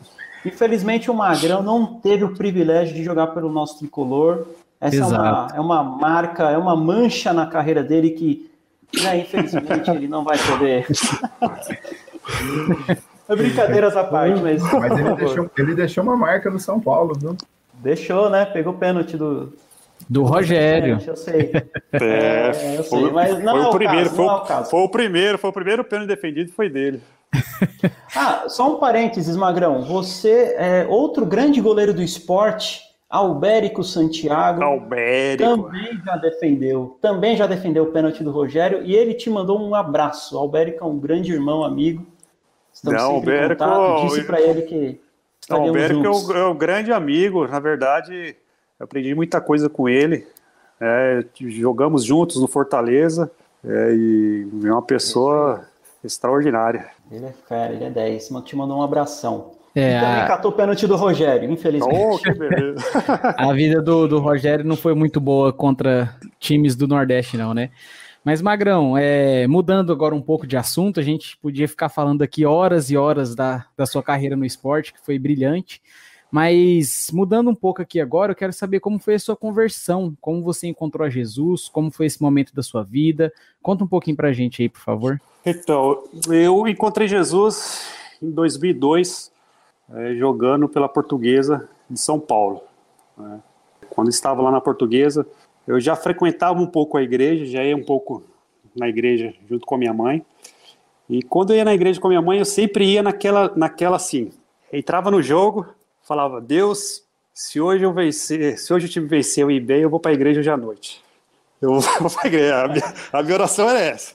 Infelizmente, 0.44 1.10
o 1.10 1.14
Magrão 1.14 1.62
não 1.62 1.86
teve 2.00 2.24
o 2.24 2.34
privilégio 2.34 2.94
de 2.94 3.04
jogar 3.04 3.28
pelo 3.28 3.50
nosso 3.50 3.78
tricolor. 3.78 4.46
Essa 4.80 4.96
é 4.96 5.04
uma, 5.04 5.48
é 5.54 5.60
uma, 5.60 5.82
marca, 5.84 6.50
é 6.50 6.58
uma 6.58 6.74
mancha 6.74 7.32
na 7.32 7.46
carreira 7.46 7.82
dele 7.82 8.10
que, 8.10 8.50
né, 9.00 9.20
infelizmente, 9.20 9.90
ele 9.90 10.08
não 10.08 10.24
vai 10.24 10.36
poder. 10.38 10.86
é 13.28 13.36
brincadeiras 13.36 13.96
à 13.96 14.02
parte, 14.02 14.40
mas. 14.40 14.60
Mas 14.62 14.98
ele 14.98 15.14
deixou, 15.14 15.50
ele 15.56 15.74
deixou 15.74 16.02
uma 16.02 16.16
marca 16.16 16.50
no 16.50 16.58
São 16.58 16.80
Paulo, 16.80 17.14
viu? 17.16 17.36
Deixou, 17.74 18.28
né? 18.28 18.44
Pegou 18.44 18.72
pênalti 18.72 19.16
do, 19.16 19.52
do 20.08 20.24
Rogério. 20.24 20.98
Eu 21.06 21.16
sei. 21.16 21.52
É, 21.92 22.52
é 22.52 22.78
eu 22.78 22.82
sei, 22.82 23.10
mas 23.10 23.42
não 23.42 23.52
foi 23.52 23.62
é 23.62 23.66
o, 23.66 23.70
primeiro, 23.70 24.10
caso, 24.10 24.16
foi, 24.16 24.26
é 24.26 24.60
o 24.60 24.64
foi, 24.64 24.80
o 24.80 24.88
primeiro, 24.88 25.38
foi 25.38 25.50
o 25.50 25.52
primeiro 25.52 25.84
pênalti 25.84 26.08
defendido 26.08 26.52
foi 26.52 26.68
dele. 26.68 27.00
ah, 28.14 28.44
só 28.48 28.76
um 28.76 28.78
parênteses, 28.78 29.36
Magrão. 29.36 29.82
Você 29.82 30.54
é 30.58 30.86
outro 30.88 31.24
grande 31.24 31.60
goleiro 31.60 31.94
do 31.94 32.02
esporte, 32.02 32.82
Albérico 33.08 33.82
Santiago. 33.82 34.62
Albérico. 34.62 35.64
Também 35.64 36.02
já 36.04 36.16
defendeu. 36.16 36.98
Também 37.00 37.36
já 37.36 37.46
defendeu 37.46 37.84
o 37.84 37.92
pênalti 37.92 38.22
do 38.22 38.30
Rogério 38.30 38.82
e 38.82 38.94
ele 38.94 39.14
te 39.14 39.28
mandou 39.28 39.60
um 39.60 39.74
abraço. 39.74 40.36
Albérico 40.36 40.84
é 40.84 40.86
um 40.86 40.98
grande 40.98 41.32
irmão, 41.32 41.64
amigo. 41.64 42.06
Estamos 42.72 43.02
Não, 43.02 43.10
Albérico. 43.12 43.64
Disse 44.04 44.24
para 44.24 44.40
ele 44.40 44.62
que. 44.62 45.00
Não, 45.48 45.62
Albérico 45.62 46.06
é 46.06 46.10
o, 46.10 46.36
é 46.38 46.44
o 46.44 46.54
grande 46.54 46.92
amigo. 46.92 47.46
Na 47.46 47.60
verdade, 47.60 48.36
eu 48.78 48.84
aprendi 48.84 49.14
muita 49.14 49.40
coisa 49.40 49.68
com 49.68 49.88
ele. 49.88 50.26
É, 50.80 51.24
jogamos 51.34 52.04
juntos 52.04 52.40
no 52.40 52.48
Fortaleza. 52.48 53.30
É, 53.64 53.94
e 53.94 54.48
é 54.64 54.72
uma 54.72 54.82
pessoa 54.82 55.64
extraordinária. 56.04 56.90
Ele 57.10 57.26
é 57.26 57.32
fera, 57.48 57.72
ele 57.72 57.84
é 57.84 57.90
10. 57.90 58.30
Te 58.44 58.56
mandou 58.56 58.78
um 58.78 58.82
abração. 58.82 59.52
É, 59.74 59.96
e 59.96 60.00
também 60.00 60.20
a... 60.20 60.26
catou 60.26 60.50
o 60.50 60.54
pênalti 60.54 60.86
do 60.86 60.96
Rogério, 60.96 61.50
infelizmente. 61.50 61.98
Oh, 61.98 62.18
que 62.18 62.32
beleza. 62.32 62.84
a 63.38 63.52
vida 63.52 63.80
do, 63.80 64.06
do 64.06 64.18
Rogério 64.18 64.64
não 64.64 64.76
foi 64.76 64.94
muito 64.94 65.20
boa 65.20 65.52
contra 65.52 66.14
times 66.38 66.76
do 66.76 66.86
Nordeste, 66.86 67.36
não, 67.36 67.54
né? 67.54 67.70
Mas, 68.24 68.40
Magrão, 68.40 68.96
é, 68.96 69.46
mudando 69.48 69.92
agora 69.92 70.14
um 70.14 70.20
pouco 70.20 70.46
de 70.46 70.56
assunto, 70.56 71.00
a 71.00 71.02
gente 71.02 71.36
podia 71.38 71.66
ficar 71.66 71.88
falando 71.88 72.22
aqui 72.22 72.46
horas 72.46 72.90
e 72.90 72.96
horas 72.96 73.34
da, 73.34 73.66
da 73.76 73.84
sua 73.84 74.02
carreira 74.02 74.36
no 74.36 74.44
esporte, 74.44 74.92
que 74.92 75.04
foi 75.04 75.18
brilhante. 75.18 75.80
Mas 76.32 77.10
mudando 77.12 77.50
um 77.50 77.54
pouco 77.54 77.82
aqui 77.82 78.00
agora, 78.00 78.32
eu 78.32 78.36
quero 78.36 78.54
saber 78.54 78.80
como 78.80 78.98
foi 78.98 79.16
a 79.16 79.18
sua 79.18 79.36
conversão, 79.36 80.16
como 80.18 80.42
você 80.42 80.66
encontrou 80.66 81.06
a 81.06 81.10
Jesus, 81.10 81.68
como 81.68 81.90
foi 81.90 82.06
esse 82.06 82.22
momento 82.22 82.54
da 82.54 82.62
sua 82.62 82.82
vida. 82.82 83.30
Conta 83.62 83.84
um 83.84 83.86
pouquinho 83.86 84.16
pra 84.16 84.32
gente 84.32 84.62
aí, 84.62 84.68
por 84.70 84.80
favor. 84.80 85.20
Então, 85.44 86.04
eu 86.30 86.66
encontrei 86.66 87.06
Jesus 87.06 87.86
em 88.22 88.30
2002, 88.30 89.30
é, 89.92 90.14
jogando 90.14 90.70
pela 90.70 90.88
Portuguesa 90.88 91.68
de 91.90 92.00
São 92.00 92.18
Paulo. 92.18 92.62
Né? 93.14 93.38
Quando 93.90 94.08
estava 94.08 94.40
lá 94.40 94.50
na 94.50 94.60
Portuguesa, 94.60 95.26
eu 95.66 95.78
já 95.78 95.94
frequentava 95.94 96.58
um 96.58 96.66
pouco 96.66 96.96
a 96.96 97.02
igreja, 97.02 97.44
já 97.44 97.62
ia 97.62 97.76
um 97.76 97.84
pouco 97.84 98.22
na 98.74 98.88
igreja 98.88 99.34
junto 99.46 99.66
com 99.66 99.74
a 99.74 99.78
minha 99.78 99.92
mãe. 99.92 100.24
E 101.10 101.22
quando 101.22 101.50
eu 101.50 101.58
ia 101.58 101.64
na 101.66 101.74
igreja 101.74 102.00
com 102.00 102.06
a 102.06 102.10
minha 102.10 102.22
mãe, 102.22 102.38
eu 102.38 102.46
sempre 102.46 102.86
ia 102.90 103.02
naquela, 103.02 103.52
naquela 103.54 103.96
assim, 103.96 104.30
entrava 104.72 105.10
no 105.10 105.20
jogo, 105.20 105.66
falava, 106.12 106.42
Deus, 106.42 107.02
se 107.32 107.58
hoje 107.58 107.84
eu 107.84 107.92
vencer, 107.92 108.58
se 108.58 108.72
hoje 108.72 108.84
o 108.84 108.88
time 108.88 109.06
vencer 109.06 109.46
o 109.46 109.50
ir 109.50 109.60
bem, 109.60 109.80
eu 109.80 109.88
vou 109.88 109.98
para 109.98 110.10
a 110.10 110.14
igreja 110.14 110.40
hoje 110.40 110.50
à 110.50 110.58
noite. 110.58 111.02
Eu 111.60 111.80
vou 112.00 112.10
para 112.10 112.24
a 112.24 112.26
igreja. 112.26 112.64
A 113.10 113.22
minha, 113.22 113.34
oração 113.34 113.70
era 113.70 113.80
essa. 113.80 114.14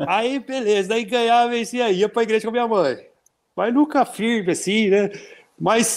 Aí, 0.00 0.40
beleza, 0.40 0.88
daí 0.88 1.04
ganhava, 1.04 1.50
vencia, 1.50 1.88
ia 1.90 2.08
para 2.08 2.22
a 2.22 2.24
igreja 2.24 2.42
com 2.42 2.48
a 2.48 2.52
minha 2.52 2.66
mãe. 2.66 3.06
Mas 3.54 3.72
nunca 3.72 4.04
firme, 4.04 4.50
assim, 4.50 4.90
né? 4.90 5.10
Mas 5.58 5.96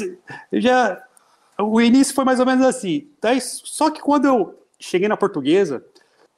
já. 0.53 1.03
O 1.59 1.81
início 1.81 2.13
foi 2.13 2.23
mais 2.23 2.39
ou 2.39 2.45
menos 2.45 2.63
assim. 2.63 3.09
Só 3.41 3.89
que 3.89 3.99
quando 3.99 4.25
eu 4.25 4.63
cheguei 4.79 5.07
na 5.07 5.17
portuguesa, 5.17 5.83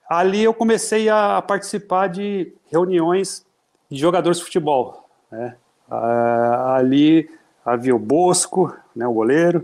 ali 0.10 0.42
eu 0.42 0.54
comecei 0.54 1.10
a 1.10 1.42
participar 1.42 2.08
de 2.08 2.54
reuniões 2.72 3.46
de 3.92 4.00
jogadores 4.00 4.38
de 4.38 4.46
futebol. 4.46 5.10
Né? 5.30 5.58
Ah, 5.92 6.76
ali 6.78 7.30
havia 7.70 7.96
o 7.96 8.00
Bosco, 8.00 8.76
né, 8.96 9.08
o 9.08 9.14
goleiro, 9.14 9.64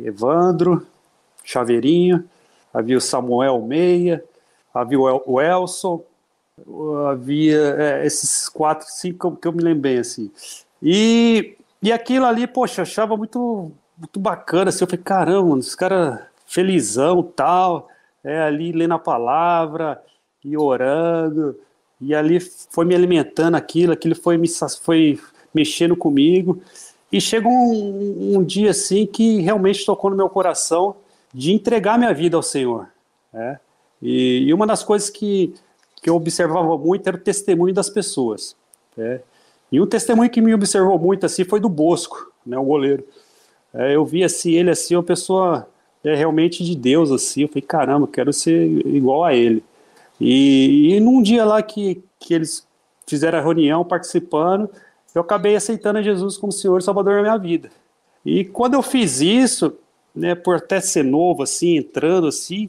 Evandro, 0.00 0.86
Chaveirinho, 1.44 2.24
havia 2.72 2.96
o 2.96 3.00
Samuel 3.00 3.60
Meia, 3.60 4.24
havia 4.72 4.98
o 4.98 5.40
Elson, 5.40 6.02
havia 7.10 7.76
é, 7.78 8.06
esses 8.06 8.48
quatro, 8.48 8.86
cinco 8.88 9.36
que 9.36 9.46
eu 9.46 9.52
me 9.52 9.62
lembrei 9.62 9.98
assim. 9.98 10.30
E, 10.82 11.56
e 11.82 11.92
aquilo 11.92 12.24
ali, 12.24 12.46
poxa, 12.46 12.82
achava 12.82 13.16
muito, 13.16 13.70
muito 13.98 14.18
bacana. 14.18 14.70
Assim, 14.70 14.84
eu 14.84 14.88
falei, 14.88 15.04
caramba, 15.04 15.58
esse 15.58 15.76
cara 15.76 16.28
felizão 16.46 17.22
tal, 17.22 17.88
é, 18.24 18.40
ali 18.40 18.72
lendo 18.72 18.94
a 18.94 18.98
palavra 18.98 20.02
e 20.42 20.56
orando. 20.56 21.58
E 22.00 22.14
ali 22.14 22.40
foi 22.40 22.84
me 22.84 22.94
alimentando 22.94 23.56
aquilo, 23.56 23.92
aquilo 23.92 24.14
foi, 24.14 24.38
me, 24.38 24.48
foi 24.82 25.20
mexendo 25.54 25.94
comigo. 25.94 26.62
E 27.12 27.20
chega 27.20 27.46
um, 27.46 28.38
um, 28.38 28.42
dia 28.42 28.70
assim 28.70 29.04
que 29.06 29.40
realmente 29.40 29.84
tocou 29.84 30.10
no 30.10 30.16
meu 30.16 30.30
coração 30.30 30.96
de 31.32 31.52
entregar 31.52 31.98
minha 31.98 32.14
vida 32.14 32.36
ao 32.36 32.42
Senhor. 32.42 32.88
Né? 33.32 33.60
E, 34.00 34.46
e, 34.46 34.54
uma 34.54 34.66
das 34.66 34.82
coisas 34.82 35.10
que, 35.10 35.54
que 36.02 36.08
eu 36.08 36.16
observava 36.16 36.76
muito 36.78 37.06
era 37.06 37.16
o 37.16 37.20
testemunho 37.20 37.74
das 37.74 37.90
pessoas. 37.90 38.56
Né? 38.96 39.20
E 39.70 39.80
um 39.80 39.86
testemunho 39.86 40.30
que 40.30 40.40
me 40.40 40.54
observou 40.54 40.98
muito 40.98 41.26
assim 41.26 41.44
foi 41.44 41.60
do 41.60 41.68
Bosco, 41.68 42.32
né, 42.44 42.58
o 42.58 42.64
goleiro. 42.64 43.04
É, 43.72 43.94
eu 43.96 44.04
vi 44.04 44.22
assim, 44.22 44.52
ele 44.52 44.70
assim, 44.70 44.94
uma 44.94 45.02
pessoa 45.02 45.66
é, 46.04 46.14
realmente 46.14 46.62
de 46.62 46.76
Deus, 46.76 47.10
assim. 47.10 47.42
Eu 47.42 47.48
falei, 47.48 47.62
caramba, 47.62 48.06
quero 48.06 48.32
ser 48.32 48.66
igual 48.86 49.24
a 49.24 49.34
ele. 49.34 49.64
E, 50.20 50.94
e 50.94 51.00
num 51.00 51.22
dia 51.22 51.44
lá 51.44 51.62
que, 51.62 52.02
que 52.18 52.34
eles 52.34 52.66
fizeram 53.06 53.38
a 53.38 53.42
reunião 53.42 53.84
participando, 53.84 54.68
eu 55.14 55.22
acabei 55.22 55.56
aceitando 55.56 56.02
Jesus 56.02 56.36
como 56.36 56.52
Senhor 56.52 56.78
e 56.78 56.82
Salvador 56.82 57.16
da 57.16 57.22
minha 57.22 57.38
vida. 57.38 57.70
E 58.24 58.44
quando 58.44 58.74
eu 58.74 58.82
fiz 58.82 59.20
isso, 59.20 59.76
né, 60.14 60.34
por 60.34 60.56
até 60.56 60.80
ser 60.80 61.04
novo, 61.04 61.42
assim, 61.42 61.76
entrando 61.76 62.26
assim, 62.26 62.68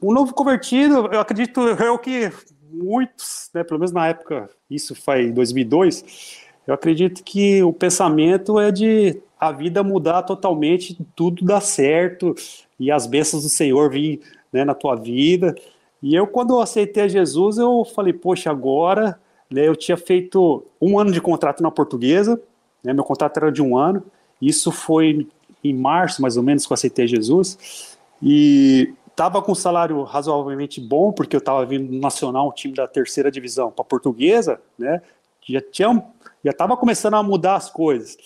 um 0.00 0.12
novo 0.12 0.34
convertido, 0.34 1.08
eu 1.12 1.20
acredito, 1.20 1.60
o 1.60 1.98
que 1.98 2.30
muitos, 2.70 3.50
né, 3.54 3.62
pelo 3.62 3.80
menos 3.80 3.92
na 3.92 4.08
época, 4.08 4.50
isso 4.70 4.94
foi 4.94 5.26
em 5.26 5.32
2002, 5.32 6.42
eu 6.66 6.74
acredito 6.74 7.22
que 7.24 7.62
o 7.62 7.72
pensamento 7.72 8.58
é 8.58 8.70
de 8.70 9.20
a 9.38 9.50
vida 9.50 9.82
mudar 9.82 10.22
totalmente, 10.22 10.96
tudo 11.16 11.44
dar 11.44 11.60
certo 11.60 12.34
e 12.78 12.90
as 12.90 13.06
bênçãos 13.06 13.42
do 13.42 13.48
Senhor 13.48 13.90
vir 13.90 14.20
né, 14.52 14.64
na 14.64 14.74
tua 14.74 14.94
vida. 14.94 15.54
E 16.00 16.14
eu, 16.14 16.26
quando 16.26 16.54
eu 16.54 16.60
aceitei 16.60 17.02
a 17.02 17.08
Jesus, 17.08 17.58
eu 17.58 17.84
falei, 17.84 18.12
poxa, 18.12 18.50
agora 18.50 19.18
né, 19.52 19.68
eu 19.68 19.76
tinha 19.76 19.96
feito 19.96 20.64
um 20.80 20.98
ano 20.98 21.12
de 21.12 21.20
contrato 21.20 21.62
na 21.62 21.70
portuguesa, 21.70 22.40
né, 22.82 22.92
meu 22.92 23.04
contrato 23.04 23.36
era 23.36 23.52
de 23.52 23.62
um 23.62 23.76
ano, 23.76 24.02
isso 24.40 24.72
foi 24.72 25.28
em 25.62 25.74
março, 25.74 26.20
mais 26.20 26.36
ou 26.36 26.42
menos, 26.42 26.66
que 26.66 26.72
eu 26.72 26.74
aceitei 26.74 27.06
Jesus, 27.06 27.96
e 28.20 28.94
estava 29.06 29.42
com 29.42 29.52
um 29.52 29.54
salário 29.54 30.02
razoavelmente 30.02 30.80
bom, 30.80 31.12
porque 31.12 31.36
eu 31.36 31.38
estava 31.38 31.64
vindo 31.66 31.90
do 31.90 31.98
Nacional, 31.98 32.48
um 32.48 32.52
time 32.52 32.74
da 32.74 32.88
terceira 32.88 33.30
divisão, 33.30 33.70
para 33.70 33.82
a 33.82 33.86
portuguesa, 33.86 34.60
né, 34.78 35.02
já 35.48 35.60
tinha, 35.60 36.04
já 36.44 36.50
estava 36.50 36.76
começando 36.76 37.14
a 37.14 37.22
mudar 37.22 37.56
as 37.56 37.70
coisas. 37.70 38.16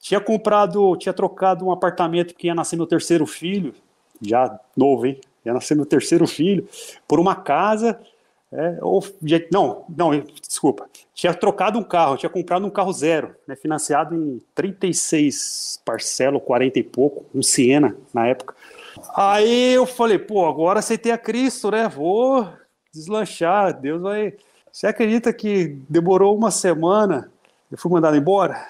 Tinha 0.00 0.20
comprado, 0.20 0.96
tinha 0.96 1.12
trocado 1.12 1.64
um 1.64 1.70
apartamento 1.70 2.34
que 2.34 2.46
ia 2.46 2.54
nascer 2.54 2.76
meu 2.76 2.86
terceiro 2.86 3.26
filho, 3.26 3.74
já 4.20 4.58
novo, 4.76 5.06
hein? 5.06 5.20
Ia 5.44 5.52
nascer 5.52 5.76
meu 5.76 5.86
terceiro 5.86 6.26
filho, 6.26 6.66
por 7.06 7.20
uma 7.20 7.34
casa 7.34 8.00
é, 8.52 8.78
ou, 8.82 9.02
não, 9.50 9.84
não, 9.88 10.10
desculpa. 10.46 10.86
Tinha 11.14 11.32
trocado 11.32 11.78
um 11.78 11.82
carro, 11.82 12.18
tinha 12.18 12.28
comprado 12.28 12.66
um 12.66 12.70
carro 12.70 12.92
zero, 12.92 13.34
né, 13.46 13.56
financiado 13.56 14.14
em 14.14 14.42
36 14.54 15.80
parcelas, 15.84 16.42
40 16.44 16.78
e 16.78 16.82
pouco, 16.82 17.24
um 17.34 17.42
Siena 17.42 17.96
na 18.12 18.26
época. 18.26 18.54
Aí 19.16 19.72
eu 19.72 19.86
falei, 19.86 20.18
pô, 20.18 20.46
agora 20.46 20.80
aceitei 20.80 21.10
a 21.12 21.18
Cristo, 21.18 21.70
né? 21.70 21.88
Vou 21.88 22.46
deslanchar, 22.92 23.80
Deus 23.80 24.02
vai. 24.02 24.34
Você 24.70 24.86
acredita 24.86 25.32
que 25.32 25.78
demorou 25.88 26.36
uma 26.36 26.50
semana? 26.50 27.30
Eu 27.70 27.78
fui 27.78 27.90
mandado 27.90 28.16
embora? 28.16 28.66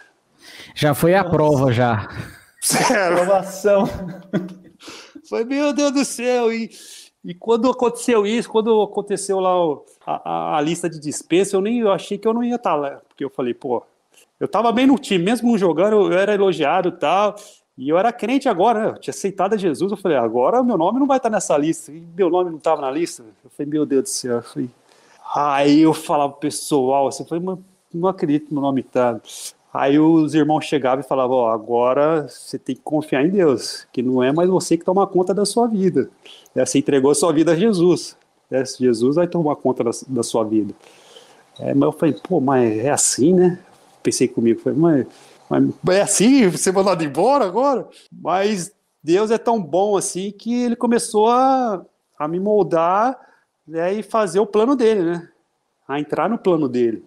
Já 0.74 0.94
foi 0.94 1.14
a 1.14 1.24
Nossa. 1.24 1.30
prova, 1.36 1.72
já. 1.72 2.08
Sério? 2.60 3.20
Aprovação. 3.20 3.88
Foi, 5.28 5.44
meu 5.44 5.72
Deus 5.72 5.92
do 5.92 6.04
céu, 6.04 6.52
e 6.52 6.70
e 7.24 7.34
quando 7.34 7.70
aconteceu 7.70 8.26
isso, 8.26 8.48
quando 8.48 8.82
aconteceu 8.82 9.38
lá 9.38 9.52
a, 10.04 10.56
a, 10.56 10.60
lista 10.60 10.90
de 10.90 10.98
dispensa, 10.98 11.56
eu 11.56 11.60
nem 11.60 11.78
eu 11.78 11.92
achei 11.92 12.18
que 12.18 12.26
eu 12.26 12.34
não 12.34 12.42
ia 12.42 12.56
estar 12.56 12.70
tá 12.70 12.76
lá, 12.76 12.90
porque 13.08 13.24
eu 13.24 13.30
falei, 13.30 13.54
pô, 13.54 13.82
eu 14.40 14.48
tava 14.48 14.72
bem 14.72 14.86
no 14.88 14.98
time, 14.98 15.24
mesmo 15.24 15.56
jogando, 15.56 16.12
eu 16.12 16.18
era 16.18 16.34
elogiado 16.34 16.88
e 16.88 16.92
tal, 16.92 17.36
e 17.78 17.88
eu 17.88 17.96
era 17.96 18.12
crente 18.12 18.48
agora, 18.48 18.80
né? 18.80 18.88
Eu 18.88 19.00
tinha 19.00 19.12
aceitado 19.12 19.54
a 19.54 19.56
Jesus, 19.56 19.92
eu 19.92 19.96
falei, 19.96 20.18
agora 20.18 20.64
meu 20.64 20.76
nome 20.76 20.98
não 20.98 21.06
vai 21.06 21.18
estar 21.18 21.30
tá 21.30 21.36
nessa 21.36 21.56
lista, 21.56 21.92
e 21.92 22.00
meu 22.00 22.28
nome 22.28 22.50
não 22.50 22.58
estava 22.58 22.80
na 22.80 22.90
lista. 22.90 23.24
Eu 23.44 23.50
falei, 23.50 23.70
meu 23.70 23.86
Deus 23.86 24.02
do 24.02 24.08
céu, 24.08 24.36
eu 24.36 24.42
falei, 24.42 24.70
aí 25.34 25.80
eu 25.80 25.94
falava 25.94 26.32
pro 26.32 26.40
pessoal, 26.40 27.06
assim, 27.06 27.22
eu 27.22 27.28
falei, 27.28 27.44
não 27.94 28.08
acredito 28.08 28.48
que 28.48 28.52
meu 28.52 28.62
nome 28.62 28.82
tá. 28.82 29.20
Aí 29.72 29.98
os 29.98 30.34
irmãos 30.34 30.66
chegavam 30.66 31.02
e 31.02 31.08
falavam, 31.08 31.36
ó, 31.36 31.50
agora 31.50 32.28
você 32.28 32.58
tem 32.58 32.76
que 32.76 32.82
confiar 32.82 33.24
em 33.24 33.30
Deus, 33.30 33.86
que 33.90 34.02
não 34.02 34.22
é 34.22 34.30
mais 34.30 34.50
você 34.50 34.76
que 34.76 34.84
toma 34.84 35.06
conta 35.06 35.32
da 35.32 35.46
sua 35.46 35.66
vida. 35.66 36.10
É, 36.54 36.64
você 36.64 36.78
entregou 36.78 37.10
a 37.10 37.14
sua 37.14 37.32
vida 37.32 37.52
a 37.52 37.56
Jesus. 37.56 38.16
É, 38.50 38.62
Jesus 38.64 39.16
vai 39.16 39.26
tomar 39.26 39.56
conta 39.56 39.82
da, 39.82 39.90
da 40.08 40.22
sua 40.22 40.44
vida. 40.44 40.74
É, 41.58 41.72
mas 41.72 41.82
eu 41.82 41.92
falei, 41.92 42.14
pô, 42.22 42.38
mas 42.38 42.78
é 42.78 42.90
assim, 42.90 43.32
né? 43.32 43.58
Pensei 44.02 44.28
comigo, 44.28 44.60
falei, 44.60 44.78
mas, 44.78 45.06
mas 45.82 45.96
é 45.96 46.02
assim? 46.02 46.48
Você 46.48 46.70
mandado 46.70 47.02
embora 47.02 47.46
agora? 47.46 47.88
Mas 48.12 48.72
Deus 49.02 49.30
é 49.30 49.38
tão 49.38 49.62
bom 49.62 49.96
assim 49.96 50.30
que 50.30 50.64
ele 50.64 50.76
começou 50.76 51.28
a, 51.28 51.82
a 52.18 52.28
me 52.28 52.38
moldar 52.38 53.18
né, 53.66 53.94
e 53.94 54.02
fazer 54.02 54.38
o 54.38 54.46
plano 54.46 54.76
dele, 54.76 55.02
né? 55.02 55.28
A 55.88 55.98
entrar 55.98 56.28
no 56.28 56.36
plano 56.36 56.68
dele. 56.68 57.02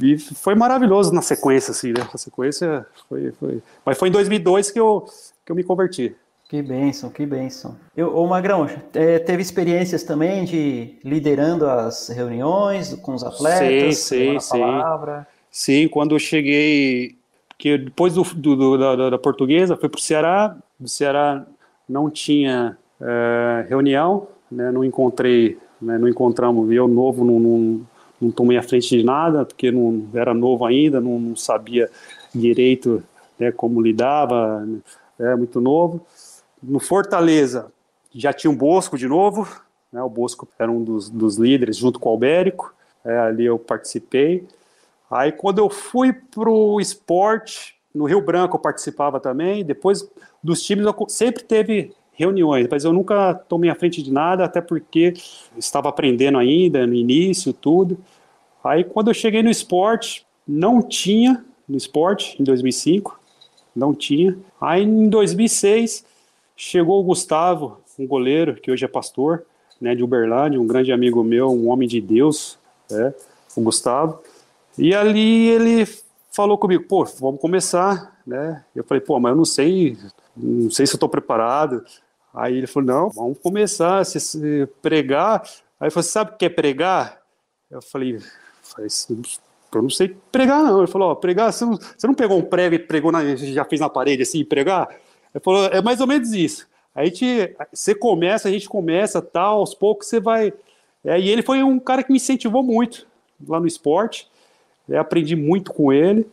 E 0.00 0.18
foi 0.18 0.54
maravilhoso 0.54 1.12
na 1.12 1.22
sequência, 1.22 1.70
assim, 1.70 1.92
né? 1.92 2.06
A 2.12 2.18
sequência 2.18 2.86
foi, 3.08 3.32
foi... 3.32 3.62
Mas 3.84 3.98
foi 3.98 4.08
em 4.08 4.12
2002 4.12 4.70
que 4.70 4.80
eu, 4.80 5.06
que 5.44 5.52
eu 5.52 5.56
me 5.56 5.62
converti. 5.62 6.14
Que 6.48 6.62
bênção, 6.62 7.10
que 7.10 7.24
bênção. 7.24 7.74
Eu, 7.96 8.16
ô 8.16 8.26
Magrão, 8.26 8.68
é, 8.92 9.18
teve 9.18 9.42
experiências 9.42 10.02
também 10.02 10.44
de 10.44 10.98
liderando 11.02 11.66
as 11.66 12.08
reuniões 12.08 12.94
com 12.94 13.14
os 13.14 13.24
atletas? 13.24 13.98
Sim, 13.98 14.32
sim, 14.34 14.40
sim. 14.40 14.60
Palavra. 14.60 15.26
Sim, 15.50 15.88
quando 15.88 16.14
eu 16.14 16.18
cheguei, 16.18 17.16
que 17.56 17.78
depois 17.78 18.14
do, 18.14 18.22
do, 18.22 18.56
do 18.56 18.78
da, 18.78 19.10
da, 19.10 19.18
portuguesa, 19.18 19.76
fui 19.76 19.88
para 19.88 19.98
o 19.98 20.02
Ceará, 20.02 20.56
do 20.78 20.88
Ceará 20.88 21.46
não 21.88 22.10
tinha 22.10 22.76
é, 23.00 23.66
reunião, 23.68 24.28
né, 24.50 24.70
não 24.70 24.84
encontrei, 24.84 25.58
né, 25.80 25.96
não 25.96 26.08
encontramos, 26.08 26.70
eu 26.70 26.86
novo 26.86 27.24
não, 27.24 27.38
não, 27.38 27.80
não 28.24 28.30
tomei 28.30 28.56
a 28.56 28.62
frente 28.62 28.96
de 28.96 29.04
nada, 29.04 29.44
porque 29.44 29.70
não 29.70 30.08
era 30.14 30.34
novo 30.34 30.64
ainda, 30.64 31.00
não, 31.00 31.18
não 31.18 31.36
sabia 31.36 31.90
direito 32.34 33.02
né, 33.38 33.52
como 33.52 33.80
lidava, 33.80 34.66
é 35.18 35.36
muito 35.36 35.60
novo. 35.60 36.04
No 36.62 36.80
Fortaleza, 36.80 37.72
já 38.14 38.32
tinha 38.32 38.50
um 38.50 38.56
Bosco 38.56 38.96
de 38.96 39.06
novo, 39.06 39.48
né, 39.92 40.02
o 40.02 40.08
Bosco 40.08 40.48
era 40.58 40.70
um 40.70 40.82
dos, 40.82 41.08
dos 41.10 41.36
líderes, 41.36 41.76
junto 41.76 41.98
com 42.00 42.08
o 42.08 42.12
Albérico, 42.12 42.74
é, 43.04 43.18
ali 43.18 43.44
eu 43.44 43.58
participei. 43.58 44.46
Aí 45.10 45.30
quando 45.30 45.58
eu 45.58 45.68
fui 45.68 46.12
para 46.12 46.50
o 46.50 46.80
esporte, 46.80 47.76
no 47.94 48.06
Rio 48.06 48.20
Branco 48.20 48.56
eu 48.56 48.60
participava 48.60 49.20
também, 49.20 49.64
depois 49.64 50.08
dos 50.42 50.62
times 50.62 50.86
eu 50.86 51.08
sempre 51.08 51.44
teve 51.44 51.92
reuniões, 52.14 52.66
mas 52.70 52.84
eu 52.84 52.92
nunca 52.92 53.34
tomei 53.34 53.70
a 53.70 53.74
frente 53.74 54.02
de 54.02 54.12
nada, 54.12 54.44
até 54.44 54.60
porque 54.60 55.14
estava 55.56 55.88
aprendendo 55.88 56.38
ainda, 56.38 56.86
no 56.86 56.94
início, 56.94 57.52
tudo. 57.52 57.98
Aí 58.64 58.82
quando 58.82 59.08
eu 59.08 59.14
cheguei 59.14 59.42
no 59.42 59.50
esporte, 59.50 60.26
não 60.48 60.80
tinha 60.82 61.44
no 61.68 61.76
esporte, 61.76 62.40
em 62.40 62.44
2005, 62.44 63.20
não 63.76 63.94
tinha. 63.94 64.36
Aí 64.60 64.82
em 64.82 65.08
2006, 65.08 66.04
chegou 66.56 67.00
o 67.00 67.04
Gustavo, 67.04 67.78
um 67.98 68.06
goleiro, 68.06 68.54
que 68.54 68.70
hoje 68.70 68.84
é 68.84 68.88
pastor, 68.88 69.44
né, 69.80 69.94
de 69.94 70.02
Uberlândia, 70.02 70.60
um 70.60 70.66
grande 70.66 70.92
amigo 70.92 71.22
meu, 71.22 71.50
um 71.50 71.68
homem 71.68 71.86
de 71.86 72.00
Deus, 72.00 72.58
né, 72.90 73.12
o 73.56 73.60
Gustavo. 73.60 74.20
E 74.78 74.94
ali 74.94 75.48
ele 75.48 75.86
falou 76.32 76.58
comigo, 76.58 76.84
pô, 76.84 77.04
vamos 77.04 77.40
começar, 77.40 78.20
né? 78.26 78.64
Eu 78.74 78.82
falei, 78.82 79.00
pô, 79.00 79.20
mas 79.20 79.30
eu 79.30 79.36
não 79.36 79.44
sei, 79.44 79.96
não 80.36 80.70
sei 80.70 80.86
se 80.86 80.94
eu 80.94 80.96
estou 80.96 81.08
preparado. 81.08 81.84
Aí 82.32 82.56
ele 82.56 82.66
falou, 82.66 82.86
não, 82.86 83.10
vamos 83.10 83.38
começar, 83.38 84.04
se, 84.04 84.18
se 84.18 84.68
pregar. 84.82 85.42
Aí 85.78 85.86
ele 85.86 85.90
falou, 85.90 86.02
sabe 86.02 86.32
o 86.32 86.36
que 86.36 86.46
é 86.46 86.48
pregar? 86.48 87.20
Eu 87.70 87.80
falei, 87.80 88.18
eu 89.74 89.82
não 89.82 89.90
sei 89.90 90.16
pregar 90.30 90.62
não. 90.62 90.78
Ele 90.78 90.86
falou, 90.86 91.10
ó, 91.10 91.14
pregar, 91.14 91.52
você 91.52 91.64
não, 91.64 91.76
você 91.76 92.06
não 92.06 92.14
pegou 92.14 92.38
um 92.38 92.42
prego 92.42 92.74
e 92.74 92.78
pregou 92.78 93.10
na, 93.10 93.34
já 93.36 93.64
fez 93.64 93.80
na 93.80 93.88
parede 93.88 94.22
assim, 94.22 94.44
pregar? 94.44 94.88
Ele 95.34 95.42
falou, 95.42 95.66
é 95.66 95.82
mais 95.82 96.00
ou 96.00 96.06
menos 96.06 96.32
isso. 96.32 96.66
A 96.94 97.04
gente, 97.04 97.56
você 97.72 97.94
começa, 97.94 98.48
a 98.48 98.52
gente 98.52 98.68
começa, 98.68 99.20
tal, 99.20 99.58
aos 99.58 99.74
poucos 99.74 100.06
você 100.06 100.20
vai. 100.20 100.52
É, 101.04 101.18
e 101.18 101.28
ele 101.28 101.42
foi 101.42 101.62
um 101.62 101.78
cara 101.78 102.02
que 102.02 102.10
me 102.12 102.16
incentivou 102.16 102.62
muito 102.62 103.06
lá 103.46 103.58
no 103.58 103.66
esporte. 103.66 104.28
É, 104.88 104.96
aprendi 104.96 105.34
muito 105.34 105.72
com 105.72 105.92
ele. 105.92 106.26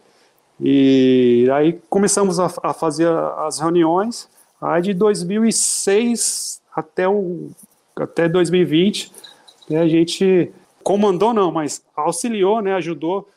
E 0.59 1.47
aí 1.51 1.79
começamos 1.89 2.39
a, 2.39 2.51
a 2.61 2.73
fazer 2.73 3.07
as 3.37 3.59
reuniões. 3.59 4.29
Aí 4.61 4.81
de 4.83 4.93
2006 4.93 6.61
até, 6.75 7.07
o, 7.07 7.49
até 7.95 8.29
2020, 8.29 9.11
né, 9.67 9.81
a 9.81 9.87
gente 9.87 10.51
comandou 10.83 11.33
não, 11.33 11.51
mas 11.51 11.83
auxiliou, 11.95 12.61
né, 12.61 12.73
ajudou 12.75 13.29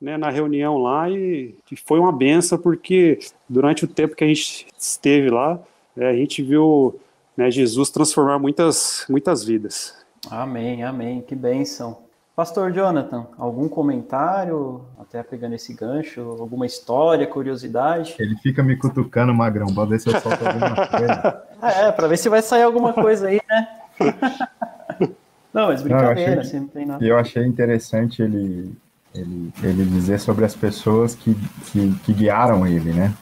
né, 0.00 0.16
na 0.16 0.30
reunião 0.30 0.78
lá 0.78 1.08
e, 1.08 1.54
e, 1.70 1.76
foi 1.76 2.00
uma 2.00 2.12
benção 2.12 2.58
porque 2.58 3.20
durante 3.48 3.84
o 3.84 3.88
tempo 3.88 4.16
que 4.16 4.24
a 4.24 4.26
gente 4.26 4.66
esteve 4.76 5.30
lá, 5.30 5.60
né, 5.94 6.08
a 6.08 6.16
gente 6.16 6.42
viu 6.42 6.98
né, 7.36 7.50
Jesus 7.50 7.90
transformar 7.90 8.38
muitas, 8.38 9.06
muitas 9.08 9.44
vidas. 9.44 9.94
Amém, 10.30 10.82
amém, 10.82 11.20
que 11.20 11.34
bênção. 11.34 11.98
Pastor 12.34 12.72
Jonathan, 12.72 13.26
algum 13.38 13.68
comentário, 13.68 14.80
até 14.98 15.22
pegando 15.22 15.54
esse 15.54 15.74
gancho, 15.74 16.22
alguma 16.40 16.64
história, 16.64 17.26
curiosidade? 17.26 18.16
Ele 18.18 18.34
fica 18.36 18.62
me 18.62 18.74
cutucando, 18.74 19.34
Magrão, 19.34 19.72
para 19.74 19.84
ver 19.84 20.00
se 20.00 20.08
eu 20.08 20.18
solto 20.18 20.46
alguma 20.46 20.88
coisa. 20.88 21.42
é, 21.62 21.92
para 21.92 22.08
ver 22.08 22.16
se 22.16 22.30
vai 22.30 22.40
sair 22.40 22.62
alguma 22.62 22.94
coisa 22.94 23.28
aí, 23.28 23.38
né? 23.46 23.68
não, 25.52 25.66
mas 25.66 25.82
brincadeira, 25.82 26.36
não, 26.36 26.40
achei, 26.42 26.60
não 26.60 26.68
tem 26.68 26.86
nada. 26.86 27.04
Eu 27.04 27.18
achei 27.18 27.44
interessante 27.44 28.22
ele 28.22 28.72
Ele, 29.14 29.52
ele 29.62 29.84
dizer 29.84 30.18
sobre 30.18 30.44
as 30.44 30.54
pessoas 30.54 31.14
que, 31.14 31.34
que, 31.70 31.92
que 32.04 32.12
guiaram 32.14 32.66
ele, 32.66 32.92
né? 32.92 33.12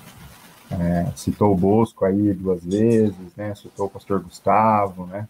É, 0.71 1.07
citou 1.17 1.53
o 1.53 1.57
Bosco 1.57 2.05
aí 2.05 2.33
duas 2.33 2.65
vezes, 2.65 3.35
né? 3.37 3.55
Citou 3.57 3.87
o 3.87 3.91
pastor 3.91 4.21
Gustavo, 4.21 5.07
né? 5.07 5.27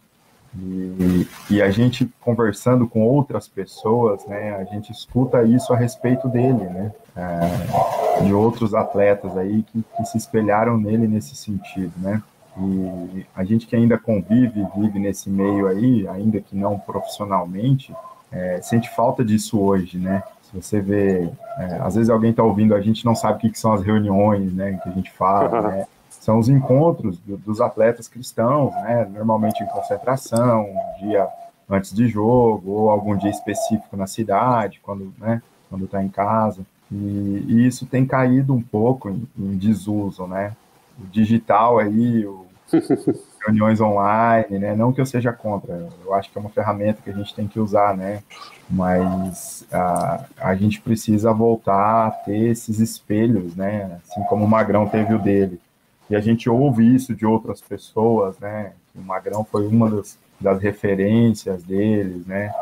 E, 0.55 1.26
e, 1.48 1.62
a 1.62 1.70
gente 1.70 2.11
conversando 2.20 2.86
com 2.86 3.03
outras 3.03 3.48
pessoas, 3.48 4.26
né? 4.26 4.57
A 4.57 4.64
gente 4.64 4.90
escuta 4.90 5.44
isso 5.44 5.72
a 5.72 5.76
respeito 5.76 6.28
dele, 6.28 6.64
né? 6.64 6.92
É, 7.16 8.22
de 8.24 8.34
outros 8.34 8.74
atletas 8.74 9.36
aí 9.36 9.62
que, 9.62 9.82
que 9.96 10.05
se 10.05 10.18
espelharam 10.18 10.76
nele 10.76 11.07
nesse 11.07 11.36
sentido, 11.36 11.92
né? 11.98 12.20
E 12.59 13.26
a 13.34 13.44
gente 13.44 13.66
que 13.66 13.76
ainda 13.76 13.96
convive, 13.96 14.66
vive 14.76 14.98
nesse 14.98 15.30
meio 15.30 15.66
aí, 15.66 16.07
ainda 16.09 16.40
que 16.40 16.57
não 16.57 16.78
profissionalmente, 16.78 17.94
é, 18.30 18.61
sente 18.62 18.88
falta 18.94 19.24
disso 19.24 19.61
hoje, 19.61 19.98
né? 19.98 20.22
Se 20.42 20.57
você 20.61 20.80
vê, 20.80 21.30
é, 21.59 21.78
às 21.80 21.94
vezes 21.94 22.11
alguém 22.11 22.30
está 22.30 22.42
ouvindo, 22.42 22.74
a 22.74 22.80
gente 22.80 23.05
não 23.05 23.14
sabe 23.14 23.34
o 23.34 23.38
que, 23.38 23.51
que, 23.51 23.59
são 23.59 23.72
as 23.72 23.82
reuniões, 23.82 24.53
né, 24.53 24.78
que 24.82 24.88
a 24.88 24.92
gente 24.92 25.11
fala, 25.12 25.62
né? 25.70 25.86
São 26.09 26.38
os 26.38 26.48
encontros 26.48 27.18
do, 27.20 27.36
dos 27.36 27.61
atletas 27.61 28.09
cristãos, 28.09 28.74
né? 28.82 29.09
Normalmente 29.14 29.62
em 29.62 29.66
concentração, 29.66 30.68
um 30.68 31.07
dia 31.07 31.28
antes 31.68 31.94
de 31.94 32.09
jogo, 32.09 32.72
ou 32.72 32.90
algum 32.90 33.16
dia 33.16 33.30
específico 33.30 33.96
na 33.96 34.07
cidade, 34.07 34.80
quando, 34.82 35.14
né, 35.18 35.40
quando 35.68 35.84
está 35.84 36.03
em 36.03 36.09
casa. 36.09 36.62
E, 36.90 37.44
e, 37.48 37.66
isso 37.66 37.86
tem 37.86 38.05
caído 38.05 38.53
um 38.53 38.61
pouco 38.61 39.09
em, 39.09 39.26
em 39.38 39.57
desuso, 39.57 40.26
né? 40.26 40.53
O 41.01 41.07
digital 41.07 41.78
aí, 41.78 42.26
o, 42.26 42.46
reuniões 43.44 43.80
online, 43.80 44.59
né? 44.59 44.74
Não 44.74 44.92
que 44.92 45.01
eu 45.01 45.07
seja 45.07 45.32
contra, 45.32 45.88
eu 46.05 46.14
acho 46.14 46.30
que 46.30 46.38
é 46.38 46.40
uma 46.40 46.51
ferramenta 46.51 47.01
que 47.03 47.11
a 47.11 47.12
gente 47.12 47.34
tem 47.34 47.48
que 47.48 47.59
usar, 47.59 47.96
né? 47.96 48.22
Mas 48.68 49.66
a, 49.72 50.24
a 50.38 50.55
gente 50.55 50.80
precisa 50.80 51.32
voltar 51.32 52.07
a 52.07 52.11
ter 52.11 52.51
esses 52.51 52.78
espelhos, 52.78 53.57
né? 53.57 53.98
Assim 54.07 54.22
como 54.24 54.44
o 54.44 54.48
Magrão 54.48 54.88
teve 54.88 55.14
o 55.14 55.18
dele. 55.18 55.61
E 56.09 56.16
a 56.16 56.20
gente 56.20 56.51
ouve 56.51 56.94
isso 56.94 57.14
de 57.14 57.24
outras 57.24 57.61
pessoas, 57.61 58.38
né? 58.38 58.72
O 58.94 59.01
Magrão 59.01 59.44
foi 59.44 59.66
uma 59.66 59.88
das, 59.88 60.18
das 60.40 60.61
referências 60.61 61.62
deles, 61.62 62.26
né? 62.26 62.53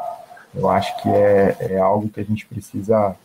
Eu 0.54 0.68
acho 0.68 0.96
que 1.02 1.08
é, 1.08 1.56
é 1.60 1.78
algo 1.78 2.08
que 2.08 2.20
a 2.20 2.24
gente 2.24 2.46
precisa 2.46 3.16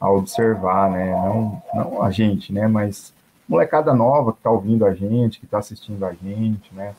observar, 0.00 0.90
né? 0.90 1.10
Não, 1.10 1.62
não 1.74 2.02
a 2.02 2.10
gente, 2.10 2.52
né? 2.52 2.66
Mas 2.66 3.14
molecada 3.48 3.94
nova 3.94 4.32
que 4.32 4.38
está 4.38 4.50
ouvindo 4.50 4.84
a 4.84 4.94
gente, 4.94 5.38
que 5.38 5.44
está 5.44 5.58
assistindo 5.58 6.04
a 6.04 6.12
gente, 6.12 6.74
né? 6.74 6.94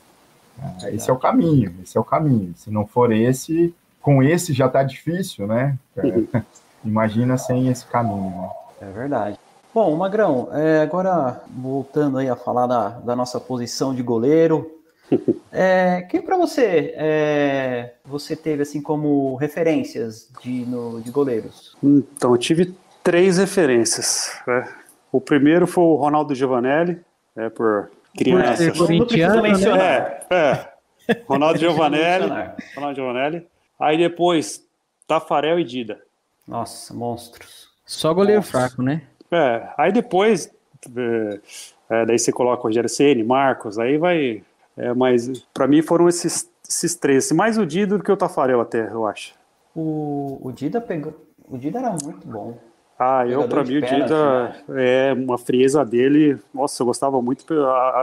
É, 0.82 0.94
esse 0.94 1.08
é 1.08 1.12
o 1.12 1.18
caminho, 1.18 1.74
esse 1.82 1.96
é 1.96 2.00
o 2.00 2.04
caminho. 2.04 2.52
Se 2.56 2.70
não 2.70 2.86
for 2.86 3.12
esse, 3.12 3.74
com 4.00 4.22
esse 4.22 4.52
já 4.52 4.66
está 4.66 4.82
difícil, 4.82 5.46
né? 5.46 5.78
É, 5.96 6.42
imagina 6.84 7.36
sem 7.36 7.68
esse 7.68 7.86
caminho. 7.86 8.30
Né? 8.30 8.50
É 8.80 8.90
verdade. 8.90 9.38
Bom, 9.72 9.94
Magrão, 9.96 10.48
é, 10.52 10.80
agora 10.80 11.42
voltando 11.48 12.18
aí 12.18 12.28
a 12.28 12.34
falar 12.34 12.66
da, 12.66 12.88
da 12.88 13.14
nossa 13.14 13.38
posição 13.38 13.94
de 13.94 14.02
goleiro, 14.02 14.70
é, 15.52 16.02
quem 16.02 16.20
para 16.20 16.36
você 16.36 16.94
é, 16.96 17.94
você 18.04 18.34
teve 18.34 18.62
assim 18.62 18.80
como 18.80 19.36
referências 19.36 20.28
de, 20.42 20.64
no, 20.66 21.00
de 21.00 21.10
goleiros? 21.10 21.76
Então, 21.82 22.32
eu 22.32 22.38
tive 22.38 22.74
três 23.02 23.38
referências. 23.38 24.32
Né? 24.46 24.68
O 25.10 25.20
primeiro 25.20 25.66
foi 25.66 25.84
o 25.84 25.94
Ronaldo 25.94 26.34
Giovanelli, 26.34 27.00
é, 27.36 27.48
por 27.48 27.90
crianças. 28.16 28.76
Por 28.76 28.86
corintiano, 28.86 29.42
né? 29.42 30.20
É, 30.30 30.34
é. 30.34 30.78
Ronaldo 31.26 31.58
Giovanelli, 31.58 32.28
Ronaldo 32.74 32.96
Giovanelli. 32.96 33.46
Aí 33.78 33.96
depois, 33.96 34.62
Tafarel 35.06 35.58
e 35.58 35.64
Dida. 35.64 36.00
Nossa, 36.46 36.92
monstros. 36.92 37.68
Só 37.86 38.12
goleiro 38.12 38.40
monstros. 38.40 38.60
fraco, 38.60 38.82
né? 38.82 39.02
É, 39.30 39.68
aí 39.78 39.92
depois, 39.92 40.50
é, 40.96 41.40
é, 41.88 42.06
daí 42.06 42.18
você 42.18 42.32
coloca 42.32 42.60
o 42.60 42.64
Rogério 42.64 42.88
Ceni, 42.88 43.22
Marcos, 43.22 43.78
aí 43.78 43.96
vai. 43.96 44.42
É, 44.76 44.92
mas 44.94 45.28
para 45.52 45.66
mim 45.66 45.82
foram 45.82 46.08
esses, 46.08 46.48
esses 46.68 46.94
três. 46.94 47.32
Mais 47.32 47.56
o 47.58 47.66
Dida 47.66 47.96
do 47.96 48.04
que 48.04 48.12
o 48.12 48.16
Tafarel 48.16 48.60
até, 48.60 48.88
eu 48.88 49.06
acho. 49.06 49.34
O, 49.74 50.38
o 50.42 50.52
Dida 50.52 50.80
pegou. 50.80 51.14
O 51.48 51.56
Dida 51.56 51.78
era 51.78 51.90
muito 51.90 52.26
bom. 52.26 52.58
Ah, 52.98 53.24
eu, 53.26 53.46
para 53.48 53.62
mim, 53.62 53.76
o 53.76 53.82
Dida 53.82 54.56
né? 54.66 55.10
é 55.10 55.12
uma 55.14 55.38
frieza 55.38 55.84
dele. 55.84 56.36
Nossa, 56.52 56.82
eu 56.82 56.86
gostava 56.86 57.22
muito 57.22 57.44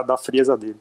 da 0.06 0.16
frieza 0.16 0.56
dele. 0.56 0.78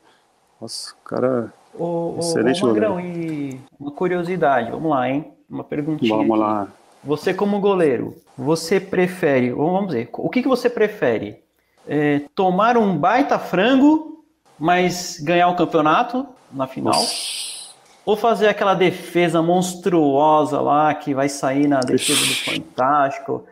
Nossa, 0.59 0.93
o 0.93 1.03
cara. 1.03 1.53
Ô, 1.77 2.15
excelente 2.19 2.63
ô, 2.63 2.67
Magrão, 2.67 2.99
e 2.99 3.59
uma 3.77 3.91
curiosidade, 3.91 4.71
vamos 4.71 4.89
lá, 4.89 5.09
hein? 5.09 5.33
Uma 5.49 5.65
perguntinha. 5.65 6.15
Vamos 6.15 6.39
lá. 6.39 6.69
Você, 7.03 7.33
como 7.33 7.59
goleiro, 7.59 8.15
você 8.37 8.79
prefere, 8.79 9.51
vamos 9.51 9.87
dizer, 9.87 10.09
o 10.13 10.29
que, 10.29 10.41
que 10.41 10.47
você 10.47 10.69
prefere? 10.69 11.43
É, 11.87 12.21
tomar 12.33 12.77
um 12.77 12.97
baita 12.97 13.37
frango, 13.37 14.23
mas 14.57 15.19
ganhar 15.19 15.49
o 15.49 15.51
um 15.51 15.55
campeonato 15.55 16.25
na 16.51 16.65
final? 16.65 16.93
Nossa. 16.93 17.65
Ou 18.05 18.15
fazer 18.15 18.47
aquela 18.47 18.73
defesa 18.73 19.41
monstruosa 19.41 20.61
lá 20.61 20.93
que 20.95 21.13
vai 21.13 21.27
sair 21.27 21.67
na 21.67 21.79
defesa 21.79 22.21
Ixi. 22.21 22.51
do 22.51 22.51
Fantástico? 22.51 23.45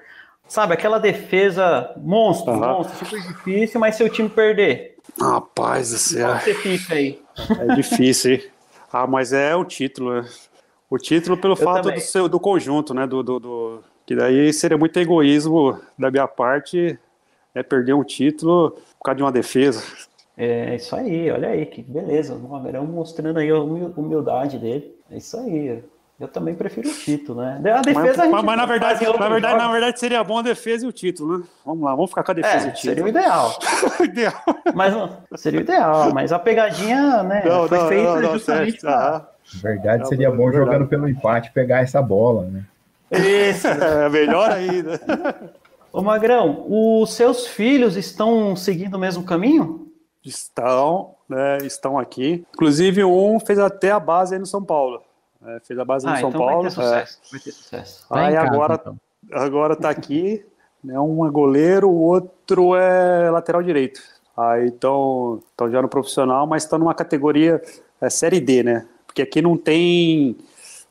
Sabe, 0.54 0.76
aquela 0.76 1.00
defesa 1.00 1.92
monstro, 1.98 2.54
uhum. 2.54 2.60
monstro, 2.60 2.96
super 3.04 3.20
difícil, 3.20 3.80
mas 3.80 3.96
se 3.96 4.04
o 4.04 4.08
time 4.08 4.30
perder. 4.30 4.98
Rapaz 5.20 5.90
do 5.90 5.98
céu. 5.98 6.30
Pode 6.30 6.78
ser 6.78 6.94
aí. 6.94 7.20
É 7.60 7.74
difícil, 7.74 8.34
hein? 8.34 8.44
Ah, 8.92 9.08
mas 9.08 9.34
é 9.34 9.56
o 9.56 9.66
título, 9.66 10.14
né? 10.14 10.30
O 10.92 11.00
título 11.00 11.38
pelo 11.38 11.54
Eu 11.54 11.58
fato 11.58 11.90
do, 11.90 12.00
seu, 12.00 12.30
do 12.30 12.40
conjunto, 12.40 12.94
né? 12.94 13.08
Do, 13.08 13.24
do, 13.24 13.40
do, 13.40 13.84
que 14.06 14.16
daí 14.16 14.54
seria 14.54 14.78
muito 14.78 14.96
egoísmo 15.00 15.80
da 15.98 16.12
minha 16.12 16.28
parte 16.28 17.00
é 17.56 17.64
perder 17.64 17.94
um 17.96 18.04
título 18.04 18.78
por 19.00 19.06
causa 19.06 19.18
de 19.18 19.24
uma 19.24 19.32
defesa. 19.32 19.84
É 20.38 20.76
isso 20.76 20.96
aí, 20.96 21.32
olha 21.32 21.50
aí, 21.50 21.66
que 21.66 21.82
beleza. 21.82 22.36
O 22.36 22.48
Magrão 22.48 22.86
mostrando 22.86 23.40
aí 23.40 23.50
a 23.50 23.60
humildade 23.60 24.60
dele. 24.60 24.96
É 25.10 25.18
isso 25.18 25.36
aí. 25.36 25.84
Eu 26.20 26.28
também 26.28 26.54
prefiro 26.54 26.88
o 26.88 26.94
título, 26.94 27.42
né? 27.42 27.60
A 27.72 27.82
defesa 27.82 28.26
mas, 28.26 28.34
a 28.34 28.44
mas 28.44 28.58
na 28.58 28.66
verdade, 28.66 29.04
na 29.04 29.30
verdade, 29.30 29.58
na 29.58 29.72
verdade 29.72 30.00
seria 30.00 30.24
bom 30.24 30.38
a 30.38 30.42
defesa 30.42 30.86
e 30.86 30.88
o 30.90 30.92
título, 30.92 31.40
né? 31.40 31.46
Vamos 31.66 31.84
lá, 31.84 31.96
vamos 31.96 32.12
ficar 32.12 32.24
com 32.24 32.32
a 32.32 32.36
defesa 32.36 32.66
é, 32.66 32.68
e 32.68 32.70
o 32.70 32.74
título. 32.74 32.94
Seria 32.96 33.04
o 33.04 33.08
ideal. 33.08 33.60
ideal. 34.04 34.44
Mas 34.76 35.42
seria 35.42 35.60
o 35.60 35.64
ideal, 35.64 36.14
mas 36.14 36.32
a 36.32 36.40
pegadinha, 36.40 37.24
né, 37.24 37.44
não, 37.46 37.68
foi 37.68 37.78
não, 37.78 37.88
feita 37.88 38.22
não, 38.22 38.34
justamente 38.34 38.80
pra... 38.80 39.28
Na 39.56 39.62
verdade, 39.62 40.08
seria 40.08 40.30
bom 40.30 40.50
verdade. 40.50 40.58
jogando 40.58 40.88
pelo 40.88 41.10
empate 41.10 41.52
pegar 41.52 41.82
essa 41.82 42.02
bola, 42.02 42.46
né? 42.46 42.64
Isso. 43.12 43.68
é 43.68 44.10
melhor 44.10 44.52
ainda. 44.52 45.00
Ô 45.92 46.02
Magrão, 46.02 46.66
os 46.70 47.14
seus 47.14 47.48
filhos 47.48 47.98
estão 47.98 48.56
seguindo 48.56 48.96
o 48.96 49.00
mesmo 49.00 49.24
caminho? 49.24 49.92
Estão, 50.24 51.16
né? 51.28 51.58
Estão 51.64 52.00
aqui. 52.00 52.46
Inclusive, 52.54 53.04
um 53.04 53.40
fez 53.40 53.60
até 53.60 53.92
a 53.92 54.00
base 54.00 54.34
aí 54.34 54.40
no 54.40 54.46
São 54.46 54.64
Paulo. 54.64 55.02
É, 55.46 55.60
fez 55.60 55.78
a 55.80 55.86
base 55.86 56.08
ah, 56.08 56.12
no 56.12 56.18
São 56.18 56.30
então 56.30 56.42
Paulo. 56.42 56.64
Vai 56.64 56.72
ter 56.72 56.76
sucesso. 56.76 57.20
É. 57.24 57.32
Vai 57.32 57.40
ter 57.40 57.52
sucesso. 57.52 58.06
Aí 58.10 58.34
casa, 58.34 58.48
agora, 58.48 58.74
então. 58.76 58.98
agora 59.32 59.76
tá 59.76 59.90
aqui, 59.90 60.46
né? 60.84 61.00
Um 61.00 61.26
é 61.26 61.30
goleiro, 61.30 61.90
o 61.90 62.02
outro 62.02 62.76
é 62.76 63.30
lateral 63.30 63.62
direito. 63.62 64.02
Aí 64.36 64.68
estão 64.68 65.42
já 65.72 65.82
no 65.82 65.88
profissional, 65.88 66.48
mas 66.48 66.64
estão 66.64 66.80
numa 66.80 66.94
categoria 66.94 67.62
é, 68.02 68.10
Série 68.10 68.40
D, 68.40 68.64
né? 68.64 68.88
Porque 69.06 69.22
aqui 69.22 69.42
não 69.42 69.56
tem, 69.56 70.36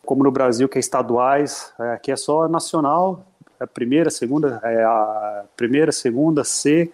como 0.04 0.22
no 0.22 0.30
Brasil, 0.30 0.68
que 0.68 0.78
é 0.78 0.80
estaduais, 0.80 1.72
é, 1.80 1.94
aqui 1.94 2.12
é 2.12 2.16
só 2.16 2.48
nacional, 2.48 3.24
é 3.58 3.64
a 3.64 3.66
primeira, 3.66 4.10
segunda, 4.10 4.60
é 4.62 4.84
a 4.84 5.44
primeira, 5.56 5.90
segunda, 5.90 6.44
C, 6.44 6.90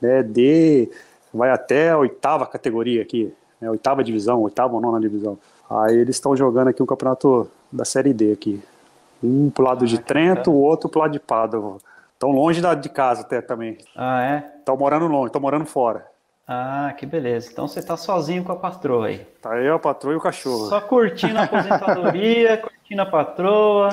né, 0.00 0.22
D, 0.22 0.90
vai 1.32 1.50
até 1.50 1.90
a 1.90 1.98
oitava 1.98 2.46
categoria 2.46 3.02
aqui, 3.02 3.32
né, 3.60 3.70
oitava 3.70 4.04
divisão, 4.04 4.42
oitava 4.42 4.74
ou 4.74 4.80
nona 4.80 5.00
divisão. 5.00 5.38
Aí 5.68 5.96
eles 5.96 6.16
estão 6.16 6.36
jogando 6.36 6.68
aqui 6.68 6.82
um 6.82 6.86
campeonato 6.86 7.50
da 7.70 7.84
Série 7.84 8.12
D 8.12 8.32
aqui. 8.32 8.62
Um 9.22 9.50
pro 9.50 9.64
lado 9.64 9.84
ah, 9.84 9.88
de 9.88 9.98
Trento, 9.98 10.50
o 10.50 10.60
outro 10.60 10.88
pro 10.88 11.00
lado 11.00 11.12
de 11.12 11.20
Pádua. 11.20 11.78
Estão 12.12 12.30
longe 12.30 12.60
da, 12.60 12.74
de 12.74 12.88
casa 12.88 13.22
até 13.22 13.40
também. 13.40 13.78
Ah, 13.94 14.22
é? 14.22 14.52
Estão 14.58 14.76
morando 14.76 15.06
longe, 15.06 15.26
estão 15.26 15.40
morando 15.40 15.66
fora. 15.66 16.06
Ah, 16.46 16.94
que 16.96 17.04
beleza. 17.04 17.50
Então 17.50 17.66
você 17.66 17.82
tá 17.82 17.96
sozinho 17.96 18.44
com 18.44 18.52
a 18.52 18.56
patroa 18.56 19.08
aí. 19.08 19.18
Tá 19.42 19.58
eu, 19.58 19.74
a 19.74 19.78
patroa 19.78 20.14
e 20.14 20.16
o 20.16 20.20
cachorro. 20.20 20.68
Só 20.68 20.80
curtindo 20.80 21.38
a 21.38 21.42
aposentadoria, 21.42 22.56
curtindo 22.62 23.02
a 23.02 23.06
patroa. 23.06 23.88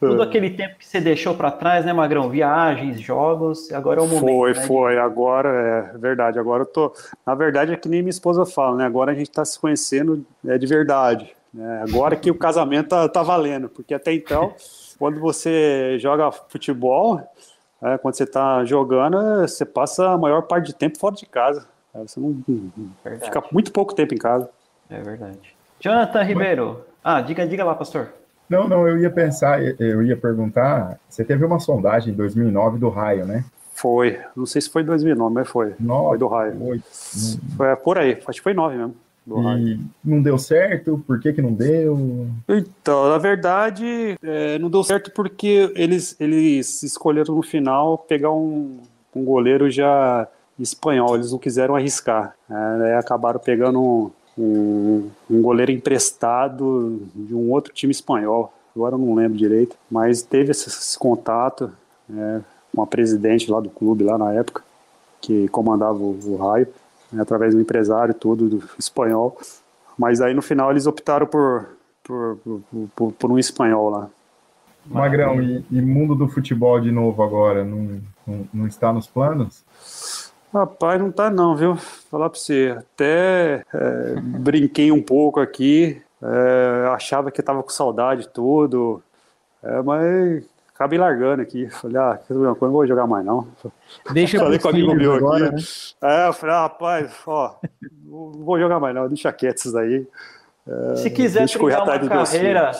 Todo 0.00 0.22
aquele 0.22 0.48
tempo 0.48 0.78
que 0.78 0.86
você 0.86 0.98
deixou 0.98 1.34
para 1.34 1.50
trás, 1.50 1.84
né, 1.84 1.92
Magrão? 1.92 2.30
Viagens, 2.30 2.98
jogos, 2.98 3.70
agora 3.70 4.00
é 4.00 4.02
o 4.02 4.06
momento. 4.06 4.26
Foi, 4.26 4.54
né, 4.54 4.62
foi. 4.62 4.98
Agora 4.98 5.92
é 5.94 5.98
verdade. 5.98 6.38
Agora 6.38 6.62
eu 6.62 6.66
tô. 6.66 6.92
Na 7.26 7.34
verdade, 7.34 7.74
é 7.74 7.76
que 7.76 7.86
nem 7.86 8.00
minha 8.00 8.10
esposa 8.10 8.46
fala, 8.46 8.76
né? 8.76 8.86
Agora 8.86 9.12
a 9.12 9.14
gente 9.14 9.28
está 9.28 9.44
se 9.44 9.60
conhecendo 9.60 10.24
é 10.46 10.56
de 10.56 10.66
verdade. 10.66 11.36
Né? 11.52 11.84
Agora 11.86 12.16
que 12.16 12.30
o 12.30 12.34
casamento 12.34 12.88
tá, 12.88 13.08
tá 13.10 13.22
valendo, 13.22 13.68
porque 13.68 13.92
até 13.92 14.12
então, 14.14 14.54
quando 14.98 15.20
você 15.20 15.98
joga 15.98 16.32
futebol, 16.32 17.20
é, 17.82 17.98
quando 17.98 18.14
você 18.14 18.24
está 18.24 18.64
jogando, 18.64 19.42
você 19.42 19.66
passa 19.66 20.10
a 20.10 20.18
maior 20.18 20.42
parte 20.42 20.72
do 20.72 20.72
tempo 20.72 20.98
fora 20.98 21.14
de 21.14 21.26
casa. 21.26 21.68
É, 21.94 21.98
você 21.98 22.18
não 22.18 22.42
verdade. 23.04 23.24
fica 23.26 23.42
muito 23.52 23.70
pouco 23.70 23.94
tempo 23.94 24.14
em 24.14 24.18
casa. 24.18 24.48
É 24.88 25.00
verdade. 25.02 25.54
Jonathan 25.78 26.22
Ribeiro. 26.22 26.84
Ah, 27.02 27.20
diga, 27.20 27.46
diga 27.46 27.64
lá, 27.64 27.74
pastor. 27.74 28.19
Não, 28.50 28.68
não, 28.68 28.88
eu 28.88 28.98
ia 28.98 29.10
pensar, 29.10 29.62
eu 29.62 30.02
ia 30.02 30.16
perguntar, 30.16 30.98
você 31.08 31.24
teve 31.24 31.44
uma 31.44 31.60
sondagem 31.60 32.12
em 32.12 32.16
2009 32.16 32.80
do 32.80 32.88
Raio, 32.88 33.24
né? 33.24 33.44
Foi, 33.72 34.18
não 34.36 34.44
sei 34.44 34.60
se 34.60 34.68
foi 34.68 34.82
2009, 34.82 35.32
mas 35.32 35.48
foi. 35.48 35.72
Nove, 35.78 36.08
foi 36.08 36.18
do 36.18 36.26
Raio. 36.26 36.62
Oito. 36.64 36.84
Foi 37.56 37.68
é, 37.68 37.76
por 37.76 37.96
aí, 37.96 38.18
acho 38.26 38.38
que 38.38 38.42
foi 38.42 38.52
9 38.52 38.76
mesmo. 38.76 38.96
E 39.58 39.78
não 40.04 40.20
deu 40.20 40.36
certo? 40.36 41.02
Por 41.06 41.20
que, 41.20 41.32
que 41.32 41.40
não 41.40 41.52
deu? 41.52 42.28
Então, 42.48 43.08
na 43.08 43.18
verdade, 43.18 44.16
é, 44.22 44.58
não 44.58 44.68
deu 44.68 44.82
certo 44.82 45.12
porque 45.12 45.72
eles, 45.76 46.16
eles 46.18 46.82
escolheram 46.82 47.34
no 47.34 47.42
final 47.42 47.96
pegar 47.96 48.32
um, 48.32 48.80
um 49.14 49.24
goleiro 49.24 49.70
já 49.70 50.26
espanhol, 50.58 51.14
eles 51.14 51.30
não 51.30 51.38
quiseram 51.38 51.76
arriscar. 51.76 52.34
É, 52.50 52.96
acabaram 52.96 53.38
pegando 53.38 53.80
um, 53.80 54.10
um, 54.42 55.42
goleiro 55.42 55.70
emprestado 55.70 57.02
de 57.14 57.34
um 57.34 57.50
outro 57.50 57.72
time 57.72 57.90
espanhol. 57.90 58.52
Agora 58.74 58.94
eu 58.94 58.98
não 58.98 59.14
lembro 59.14 59.36
direito, 59.36 59.76
mas 59.90 60.22
teve 60.22 60.52
esse, 60.52 60.68
esse 60.68 60.98
contato 60.98 61.70
é, 62.12 62.40
com 62.74 62.82
a 62.82 62.86
presidente 62.86 63.50
lá 63.50 63.60
do 63.60 63.68
clube, 63.68 64.04
lá 64.04 64.16
na 64.16 64.32
época, 64.32 64.62
que 65.20 65.48
comandava 65.48 65.98
o, 65.98 66.18
o 66.24 66.36
raio 66.36 66.68
né, 67.12 67.20
através 67.20 67.54
do 67.54 67.60
empresário 67.60 68.14
todo 68.14 68.48
do 68.48 68.62
espanhol. 68.78 69.36
Mas 69.98 70.20
aí 70.20 70.32
no 70.32 70.42
final 70.42 70.70
eles 70.70 70.86
optaram 70.86 71.26
por, 71.26 71.68
por, 72.02 72.38
por, 72.94 73.12
por 73.12 73.30
um 73.30 73.38
espanhol 73.38 73.90
lá. 73.90 74.08
Magrão, 74.86 75.42
e, 75.42 75.64
e, 75.70 75.80
mundo 75.82 76.14
do 76.14 76.26
futebol 76.26 76.80
de 76.80 76.90
novo 76.90 77.22
agora, 77.22 77.64
não, 77.64 78.00
não, 78.26 78.48
não, 78.52 78.66
está 78.66 78.92
nos 78.92 79.06
planos? 79.06 79.62
Rapaz, 80.52 81.00
não 81.00 81.12
tá 81.12 81.30
não, 81.30 81.54
viu? 81.54 81.76
Falar 81.76 82.28
para 82.28 82.38
você, 82.38 82.76
até 82.76 83.64
é, 83.72 84.14
brinquei 84.20 84.90
um 84.90 85.00
pouco 85.00 85.38
aqui, 85.38 86.02
é, 86.20 86.88
achava 86.88 87.30
que 87.30 87.40
tava 87.40 87.62
com 87.62 87.68
saudade 87.68 88.28
tudo, 88.28 89.00
é, 89.62 89.80
mas 89.82 90.44
acabei 90.74 90.98
largando 90.98 91.42
aqui. 91.42 91.68
Falei, 91.70 91.98
ah, 91.98 92.18
não 92.28 92.54
vou 92.54 92.84
jogar 92.84 93.06
mais 93.06 93.24
não. 93.24 93.46
Deixa 94.12 94.38
falei 94.40 94.58
com 94.58 94.68
o 94.68 94.70
amigo 94.70 94.94
meu 94.94 95.14
agora, 95.14 95.46
aqui. 95.46 95.54
Né? 95.54 95.62
É, 96.02 96.28
eu 96.28 96.32
falei, 96.32 96.56
ah, 96.56 96.62
rapaz, 96.62 97.12
ó, 97.26 97.54
não 98.04 98.32
vou 98.44 98.58
jogar 98.58 98.80
mais 98.80 98.94
não, 98.94 99.06
deixa 99.06 99.32
quieto 99.32 99.58
isso 99.58 99.72
daí. 99.72 100.04
É, 100.66 100.96
Se 100.96 101.10
quiser 101.10 101.48
trilhar 101.48 101.84
uma 101.84 102.08
carreira, 102.08 102.72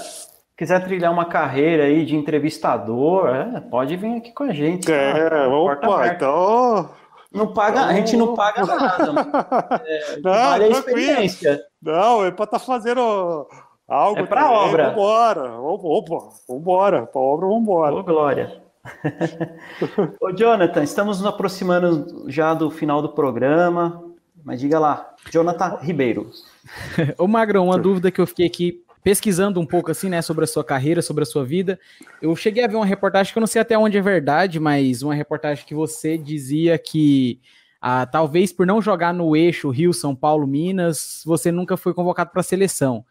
quiser 0.57 0.85
trilhar 0.85 1.13
uma 1.13 1.25
carreira 1.25 1.85
aí 1.85 2.05
de 2.05 2.17
entrevistador, 2.17 3.29
é, 3.29 3.61
pode 3.61 3.97
vir 3.97 4.17
aqui 4.17 4.33
com 4.33 4.43
a 4.43 4.53
gente. 4.53 4.91
É, 4.91 5.31
tá? 5.31 5.49
opa, 5.49 6.09
então... 6.09 7.00
Não 7.33 7.53
paga, 7.53 7.85
a 7.85 7.95
gente 7.95 8.17
não 8.17 8.35
paga 8.35 8.65
nada. 8.65 9.81
É, 9.87 10.17
não, 10.17 10.33
vale 10.33 10.65
a 10.65 10.69
experiência. 10.69 11.63
Não, 11.81 12.25
é 12.25 12.31
para 12.31 12.45
estar 12.45 12.59
tá 12.59 12.65
fazendo 12.65 13.47
Algo 13.91 14.21
é 14.21 14.27
para 14.27 14.49
obra. 14.49 14.91
Vambora, 14.91 15.59
opa, 15.59 16.29
vambora, 16.49 17.07
para 17.07 17.21
obra, 17.21 17.49
vambora. 17.49 17.95
Ô, 17.97 18.05
Glória. 18.05 18.63
Ô, 20.23 20.31
Jonathan, 20.31 20.85
estamos 20.85 21.19
nos 21.19 21.27
aproximando 21.27 22.25
já 22.31 22.55
do 22.55 22.71
final 22.71 23.03
do 23.03 23.09
programa, 23.09 24.01
mas 24.45 24.61
diga 24.61 24.79
lá, 24.79 25.13
Jonathan 25.29 25.79
Ribeiro. 25.83 26.31
Ô, 27.19 27.27
Magrão, 27.27 27.65
uma 27.65 27.77
dúvida 27.77 28.13
que 28.13 28.21
eu 28.21 28.27
fiquei 28.29 28.47
aqui 28.47 28.85
pesquisando 29.03 29.61
um 29.61 29.67
pouco 29.67 29.91
assim, 29.91 30.09
né, 30.09 30.21
sobre 30.23 30.45
a 30.45 30.47
sua 30.47 30.65
carreira, 30.65 31.03
sobre 31.03 31.23
a 31.23 31.27
sua 31.27 31.45
vida. 31.45 31.79
Eu 32.21 32.35
cheguei 32.37 32.65
a 32.65 32.69
ver 32.69 32.77
uma 32.77 32.87
reportagem 32.87 33.33
que 33.33 33.39
eu 33.39 33.41
não 33.41 33.47
sei 33.47 33.63
até 33.63 33.77
onde 33.77 33.97
é 33.97 34.03
verdade, 34.03 34.61
mas 34.61 35.03
uma 35.03 35.15
reportagem 35.15 35.65
que 35.65 35.75
você 35.75 36.19
dizia 36.19 36.79
que 36.79 37.41
ah, 37.81 38.05
talvez 38.05 38.53
por 38.53 38.67
não 38.67 38.83
jogar 38.83 39.15
no 39.15 39.35
eixo 39.35 39.71
Rio, 39.71 39.95
São 39.95 40.15
Paulo, 40.15 40.47
Minas, 40.47 41.23
você 41.25 41.51
nunca 41.51 41.77
foi 41.77 41.95
convocado 41.95 42.31
para 42.31 42.41
a 42.41 42.45
seleção. 42.45 43.05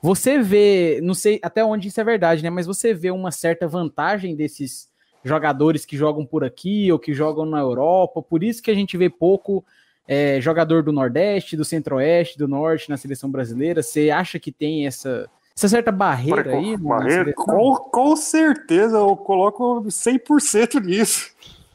Você 0.00 0.38
vê, 0.38 1.00
não 1.02 1.14
sei 1.14 1.38
até 1.42 1.64
onde 1.64 1.88
isso 1.88 2.00
é 2.00 2.04
verdade, 2.04 2.42
né? 2.42 2.50
Mas 2.50 2.66
você 2.66 2.94
vê 2.94 3.10
uma 3.10 3.30
certa 3.30 3.68
vantagem 3.68 4.34
desses 4.34 4.88
jogadores 5.24 5.86
que 5.86 5.96
jogam 5.96 6.24
por 6.24 6.44
aqui 6.44 6.90
ou 6.92 6.98
que 6.98 7.14
jogam 7.14 7.46
na 7.46 7.58
Europa. 7.58 8.22
Por 8.22 8.42
isso 8.42 8.62
que 8.62 8.70
a 8.70 8.74
gente 8.74 8.96
vê 8.96 9.08
pouco 9.08 9.64
é, 10.06 10.40
jogador 10.40 10.82
do 10.82 10.92
Nordeste, 10.92 11.56
do 11.56 11.64
Centro-Oeste, 11.64 12.38
do 12.38 12.46
Norte 12.46 12.90
na 12.90 12.96
seleção 12.96 13.30
brasileira. 13.30 13.82
Você 13.82 14.10
acha 14.10 14.38
que 14.38 14.52
tem 14.52 14.86
essa, 14.86 15.28
essa 15.56 15.68
certa 15.68 15.90
barreira 15.90 16.44
Para, 16.44 16.56
aí? 16.56 16.76
Barreira? 16.76 17.32
Com, 17.32 17.74
com 17.76 18.16
certeza, 18.16 18.98
eu 18.98 19.16
coloco 19.16 19.82
100% 19.86 20.82
nisso. 20.84 21.32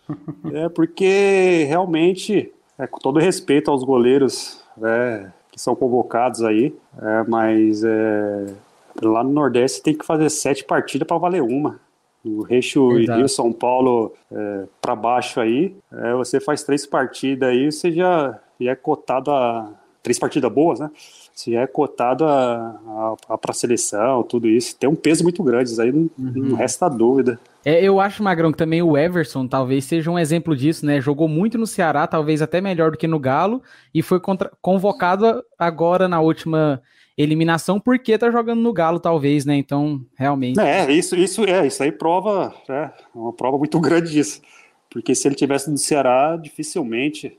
é 0.54 0.70
porque 0.70 1.66
realmente, 1.68 2.52
é, 2.78 2.88
com 2.88 3.00
todo 3.00 3.20
respeito 3.20 3.72
aos 3.72 3.84
goleiros, 3.84 4.62
é, 4.82 5.28
que 5.52 5.60
são 5.60 5.76
convocados 5.76 6.44
aí, 6.44 6.76
é, 7.02 7.24
mas 7.28 7.84
é, 7.84 8.54
lá 9.02 9.24
no 9.24 9.32
Nordeste 9.32 9.82
tem 9.82 9.96
que 9.96 10.06
fazer 10.06 10.30
sete 10.30 10.64
partidas 10.64 11.08
para 11.08 11.18
valer 11.18 11.42
uma. 11.42 11.80
O 12.24 12.42
Reixo 12.42 13.00
e 13.00 13.06
Rio 13.06 13.30
São 13.30 13.52
Paulo 13.52 14.14
é, 14.32 14.66
para 14.82 14.96
baixo 14.96 15.40
aí, 15.40 15.76
é, 15.92 16.14
você 16.14 16.40
faz 16.40 16.64
três 16.64 16.86
partidas 16.86 17.50
aí, 17.50 17.72
você 17.72 17.92
já, 17.92 18.40
já 18.60 18.72
é 18.72 18.76
cotado 18.76 19.32
a. 19.32 19.72
Três 20.02 20.18
partidas 20.18 20.50
boas, 20.52 20.80
né? 20.80 20.90
Você 21.34 21.52
já 21.52 21.62
é 21.62 21.68
cotado 21.68 22.26
a, 22.26 22.80
a, 22.88 23.16
a 23.34 23.38
para 23.38 23.54
seleção, 23.54 24.24
tudo 24.24 24.48
isso. 24.48 24.78
Tem 24.78 24.90
um 24.90 24.96
peso 24.96 25.24
muito 25.24 25.44
grande, 25.44 25.70
isso 25.70 25.82
aí 25.82 25.92
não, 25.92 26.10
uhum. 26.18 26.34
não 26.36 26.56
resta 26.56 26.90
dúvida. 26.90 27.38
É, 27.66 27.84
eu 27.84 28.00
acho, 28.00 28.24
Magrão, 28.24 28.52
que 28.52 28.58
também 28.58 28.82
o 28.82 28.98
Everson 28.98 29.46
talvez 29.46 29.84
seja 29.84 30.10
um 30.10 30.18
exemplo 30.18 30.56
disso, 30.56 30.86
né? 30.86 31.02
Jogou 31.02 31.28
muito 31.28 31.58
no 31.58 31.68
Ceará, 31.68 32.08
talvez 32.08 32.42
até 32.42 32.62
melhor 32.62 32.92
do 32.92 32.98
que 32.98 33.08
no 33.08 33.20
Galo, 33.20 33.62
e 33.94 34.02
foi 34.02 34.22
contra... 34.22 34.50
convocado 34.62 35.44
agora 35.58 36.08
na 36.08 36.22
última 36.22 36.82
eliminação 37.22 37.80
porque 37.80 38.18
tá 38.18 38.32
jogando 38.32 38.62
no 38.62 38.72
Galo, 38.72 39.00
talvez, 39.00 39.46
né? 39.46 39.56
Então, 39.56 40.02
realmente. 40.16 40.60
É, 40.60 40.90
isso, 40.90 41.16
isso 41.16 41.44
é, 41.44 41.68
isso 41.68 41.84
aí 41.84 41.92
prova, 41.92 42.54
é 42.70 42.90
uma 43.14 43.34
prova 43.34 43.58
muito 43.58 43.80
grande 43.82 44.12
disso. 44.12 44.42
Porque 44.90 45.14
se 45.14 45.28
ele 45.28 45.36
tivesse 45.36 45.70
no 45.70 45.78
Ceará, 45.78 46.38
dificilmente. 46.42 47.38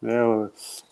Né, 0.00 0.18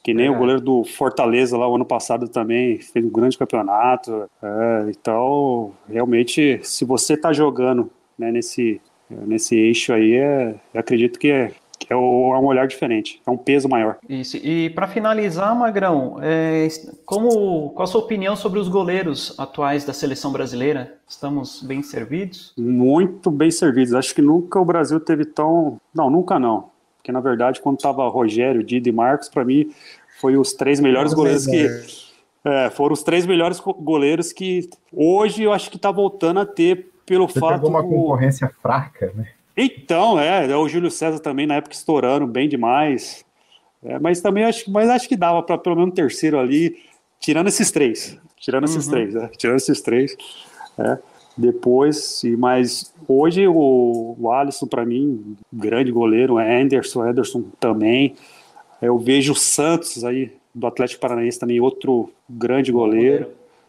que 0.04 0.14
nem 0.14 0.28
é. 0.28 0.30
o 0.30 0.38
goleiro 0.38 0.60
do 0.60 0.84
Fortaleza 0.84 1.58
lá 1.58 1.68
o 1.68 1.74
ano 1.74 1.84
passado 1.84 2.28
também 2.28 2.78
fez 2.78 3.04
um 3.04 3.10
grande 3.10 3.36
campeonato. 3.36 4.30
É, 4.42 4.86
então, 4.88 5.74
realmente, 5.88 6.60
se 6.62 6.84
você 6.84 7.16
tá 7.16 7.32
jogando 7.32 7.90
né, 8.16 8.30
nesse, 8.30 8.80
nesse 9.10 9.56
eixo 9.56 9.92
aí, 9.92 10.14
é, 10.14 10.54
eu 10.72 10.80
acredito 10.80 11.18
que 11.18 11.28
é, 11.28 11.52
que 11.80 11.90
é, 11.90 11.96
um 11.96 12.44
olhar 12.44 12.68
diferente, 12.68 13.20
é 13.26 13.30
um 13.30 13.38
peso 13.38 13.68
maior. 13.68 13.96
Isso. 14.06 14.36
E 14.36 14.68
para 14.70 14.86
finalizar, 14.86 15.56
Magrão, 15.56 16.18
é, 16.20 16.68
como, 17.06 17.70
qual 17.70 17.84
a 17.84 17.86
sua 17.86 18.02
opinião 18.02 18.36
sobre 18.36 18.60
os 18.60 18.68
goleiros 18.68 19.34
atuais 19.38 19.84
da 19.84 19.94
seleção 19.94 20.30
brasileira? 20.30 20.98
Estamos 21.08 21.62
bem 21.62 21.82
servidos? 21.82 22.52
Muito 22.56 23.30
bem 23.30 23.50
servidos. 23.50 23.94
Acho 23.94 24.14
que 24.14 24.20
nunca 24.20 24.60
o 24.60 24.64
Brasil 24.64 25.00
teve 25.00 25.24
tão. 25.24 25.80
Não, 25.94 26.10
nunca 26.10 26.38
não. 26.38 26.70
Porque 26.98 27.10
na 27.10 27.20
verdade, 27.20 27.60
quando 27.60 27.78
estava 27.78 28.06
Rogério, 28.08 28.62
Dida 28.62 28.90
e 28.90 28.92
Marcos, 28.92 29.30
para 29.30 29.44
mim, 29.44 29.72
foi 30.20 30.36
os 30.36 30.52
três 30.52 30.78
melhores 30.80 31.14
goleiros 31.14 31.46
que. 31.46 31.66
É, 32.42 32.70
foram 32.70 32.94
os 32.94 33.02
três 33.02 33.26
melhores 33.26 33.60
goleiros 33.60 34.32
que 34.32 34.70
hoje 34.90 35.42
eu 35.42 35.52
acho 35.52 35.70
que 35.70 35.76
está 35.76 35.90
voltando 35.90 36.40
a 36.40 36.46
ter 36.46 36.90
pelo 37.04 37.28
Você 37.28 37.38
fato. 37.38 37.54
Pegou 37.54 37.70
uma 37.70 37.82
concorrência 37.82 38.50
fraca, 38.62 39.12
né? 39.14 39.28
Então, 39.62 40.18
é, 40.18 40.50
é, 40.50 40.56
o 40.56 40.66
Júlio 40.66 40.90
César 40.90 41.18
também 41.18 41.46
na 41.46 41.56
época 41.56 41.74
estourando 41.74 42.26
bem 42.26 42.48
demais. 42.48 43.26
É, 43.82 43.98
mas 43.98 44.22
também 44.22 44.44
acho, 44.44 44.70
mas 44.70 44.88
acho 44.88 45.06
que 45.06 45.16
dava 45.16 45.42
para 45.42 45.58
pelo 45.58 45.76
menos 45.76 45.90
um 45.90 45.94
terceiro 45.94 46.38
ali, 46.38 46.78
tirando 47.18 47.48
esses 47.48 47.70
três. 47.70 48.18
Tirando 48.38 48.64
esses 48.64 48.86
uhum. 48.86 48.92
três, 48.92 49.14
é, 49.14 49.28
tirando 49.36 49.56
esses 49.56 49.82
três. 49.82 50.16
É. 50.78 50.98
Depois, 51.36 52.22
mas 52.38 52.94
hoje 53.06 53.46
o, 53.46 54.16
o 54.18 54.32
Alisson, 54.32 54.66
para 54.66 54.84
mim, 54.84 55.36
grande 55.52 55.92
goleiro, 55.92 56.34
o 56.34 56.38
Anderson, 56.38 57.02
Anderson 57.02 57.44
também. 57.58 58.14
Eu 58.80 58.98
vejo 58.98 59.32
o 59.32 59.36
Santos 59.36 60.04
aí, 60.04 60.32
do 60.54 60.66
Atlético 60.66 61.02
Paranaense 61.02 61.38
também, 61.38 61.60
outro 61.60 62.10
grande 62.28 62.72
goleiro. 62.72 63.28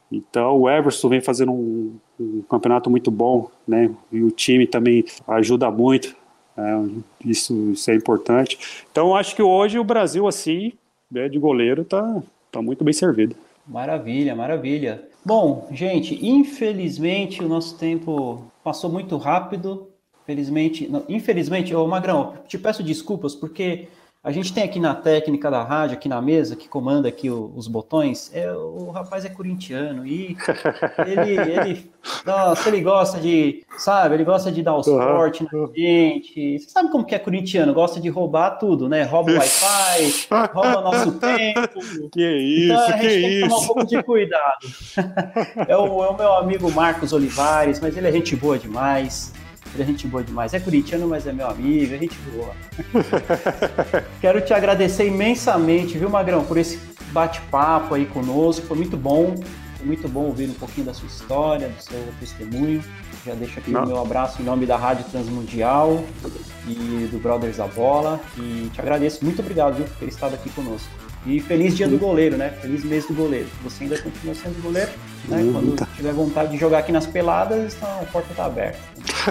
Então 0.09 0.57
o 0.57 0.69
Everson 0.69 1.09
vem 1.09 1.21
fazendo 1.21 1.51
um, 1.51 1.95
um 2.21 2.43
campeonato 2.49 2.89
muito 2.89 3.09
bom, 3.09 3.49
né? 3.67 3.89
E 4.11 4.21
o 4.21 4.31
time 4.31 4.67
também 4.67 5.03
ajuda 5.27 5.69
muito. 5.71 6.15
É, 6.57 6.83
isso, 7.25 7.71
isso 7.71 7.89
é 7.89 7.95
importante. 7.95 8.57
Então 8.91 9.15
acho 9.15 9.35
que 9.35 9.41
hoje 9.41 9.79
o 9.79 9.83
Brasil 9.83 10.27
assim, 10.27 10.73
né, 11.09 11.27
de 11.27 11.39
goleiro, 11.39 11.83
tá, 11.83 12.21
tá 12.51 12.61
muito 12.61 12.83
bem 12.83 12.93
servido. 12.93 13.35
Maravilha, 13.67 14.35
maravilha. 14.35 15.03
Bom, 15.23 15.67
gente, 15.71 16.25
infelizmente 16.25 17.43
o 17.43 17.47
nosso 17.47 17.77
tempo 17.77 18.43
passou 18.63 18.91
muito 18.91 19.17
rápido. 19.17 19.87
Felizmente, 20.25 20.87
não, 20.87 21.03
infelizmente, 21.09 21.75
ô 21.75 21.87
Magrão, 21.87 22.33
te 22.47 22.57
peço 22.57 22.83
desculpas 22.83 23.35
porque 23.35 23.87
A 24.23 24.31
gente 24.31 24.53
tem 24.53 24.63
aqui 24.63 24.79
na 24.79 24.93
técnica 24.93 25.49
da 25.49 25.63
rádio, 25.63 25.97
aqui 25.97 26.07
na 26.07 26.21
mesa, 26.21 26.55
que 26.55 26.69
comanda 26.69 27.07
aqui 27.07 27.27
o, 27.27 27.51
os 27.55 27.67
botões, 27.67 28.29
é, 28.35 28.53
o 28.53 28.91
rapaz 28.91 29.25
é 29.25 29.29
corintiano 29.29 30.05
e 30.05 30.37
ele, 31.07 31.39
ele, 31.39 31.91
nossa, 32.23 32.69
ele 32.69 32.81
gosta 32.81 33.19
de, 33.19 33.65
sabe, 33.79 34.13
ele 34.13 34.23
gosta 34.23 34.51
de 34.51 34.61
dar 34.61 34.75
o 34.75 34.83
suporte 34.83 35.43
uhum. 35.51 35.65
na 35.65 35.73
gente. 35.73 36.59
Você 36.59 36.69
sabe 36.69 36.91
como 36.91 37.03
que 37.03 37.15
é 37.15 37.19
corintiano? 37.19 37.73
Gosta 37.73 37.99
de 37.99 38.09
roubar 38.09 38.59
tudo, 38.59 38.87
né? 38.87 39.01
Rouba 39.01 39.31
o 39.31 39.37
Wi-Fi, 39.37 40.27
rouba 40.53 40.81
nosso 40.81 41.13
tempo. 41.13 41.79
Que 42.11 42.37
isso, 42.37 42.73
então, 42.73 42.85
a 42.85 42.91
gente 42.91 43.01
tem 43.01 43.21
que 43.21 43.27
isso. 43.27 43.49
tomar 43.49 43.57
um 43.57 43.65
pouco 43.65 43.85
de 43.85 44.03
cuidado. 44.03 44.67
É 45.67 45.77
o, 45.77 46.03
é 46.03 46.09
o 46.09 46.17
meu 46.17 46.33
amigo 46.33 46.71
Marcos 46.71 47.13
Olivares, 47.13 47.79
mas 47.79 47.95
ele 47.95 48.07
é 48.07 48.11
gente 48.11 48.35
boa 48.35 48.57
demais. 48.57 49.31
Ele 49.73 49.83
é 49.83 49.85
gente 49.85 50.07
boa 50.07 50.23
demais. 50.23 50.53
É 50.53 50.59
corintiano, 50.59 51.07
mas 51.07 51.25
é 51.25 51.31
meu 51.31 51.47
amigo, 51.47 51.93
é 51.93 51.97
gente 51.97 52.17
boa. 52.33 52.53
Quero 54.19 54.41
te 54.41 54.53
agradecer 54.53 55.07
imensamente, 55.07 55.97
viu, 55.97 56.09
Magrão, 56.09 56.43
por 56.43 56.57
esse 56.57 56.77
bate-papo 57.11 57.95
aí 57.95 58.05
conosco. 58.05 58.65
Foi 58.65 58.77
muito 58.77 58.97
bom. 58.97 59.35
Foi 59.77 59.85
muito 59.85 60.07
bom 60.07 60.25
ouvir 60.25 60.49
um 60.49 60.53
pouquinho 60.53 60.85
da 60.85 60.93
sua 60.93 61.07
história, 61.07 61.69
do 61.69 61.81
seu 61.81 61.99
testemunho. 62.19 62.83
Já 63.25 63.33
deixo 63.33 63.59
aqui 63.59 63.71
Não. 63.71 63.83
o 63.83 63.87
meu 63.87 64.01
abraço 64.01 64.41
em 64.41 64.45
nome 64.45 64.65
da 64.65 64.77
Rádio 64.77 65.05
Transmundial 65.05 66.03
e 66.67 67.07
do 67.11 67.19
Brothers 67.19 67.57
da 67.57 67.67
Bola. 67.67 68.19
E 68.37 68.69
te 68.73 68.81
agradeço. 68.81 69.23
Muito 69.23 69.41
obrigado, 69.41 69.75
viu, 69.75 69.85
por 69.85 69.95
ter 69.97 70.07
estado 70.07 70.35
aqui 70.35 70.49
conosco. 70.51 70.89
E 71.25 71.39
feliz 71.39 71.75
dia 71.77 71.87
do 71.87 71.97
goleiro, 71.97 72.35
né? 72.35 72.49
Feliz 72.61 72.83
mês 72.83 73.05
do 73.05 73.13
goleiro. 73.13 73.47
Você 73.63 73.83
ainda 73.83 73.99
continua 74.01 74.33
sendo 74.33 74.61
goleiro, 74.61 74.89
né? 75.27 75.49
Quando 75.51 75.87
tiver 75.95 76.13
vontade 76.13 76.51
de 76.51 76.57
jogar 76.57 76.79
aqui 76.79 76.91
nas 76.91 77.05
peladas, 77.05 77.75
então 77.75 77.89
a 78.01 78.05
porta 78.05 78.31
está 78.31 78.45
aberta. 78.45 78.79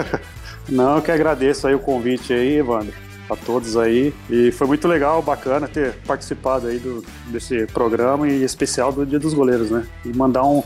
Não, 0.69 0.97
eu 0.97 1.01
que 1.01 1.11
agradeço 1.11 1.67
aí 1.67 1.75
o 1.75 1.79
convite 1.79 2.31
aí, 2.31 2.57
Evandro, 2.57 2.93
a 3.29 3.35
todos 3.35 3.75
aí. 3.75 4.13
E 4.29 4.51
foi 4.51 4.67
muito 4.67 4.87
legal, 4.87 5.21
bacana 5.21 5.67
ter 5.67 5.95
participado 6.07 6.67
aí 6.67 6.79
do, 6.79 7.03
desse 7.27 7.65
programa 7.67 8.27
e 8.27 8.43
especial 8.43 8.93
do 8.93 9.05
Dia 9.05 9.19
dos 9.19 9.33
Goleiros, 9.33 9.69
né? 9.69 9.85
E 10.05 10.15
mandar 10.15 10.43
um, 10.45 10.63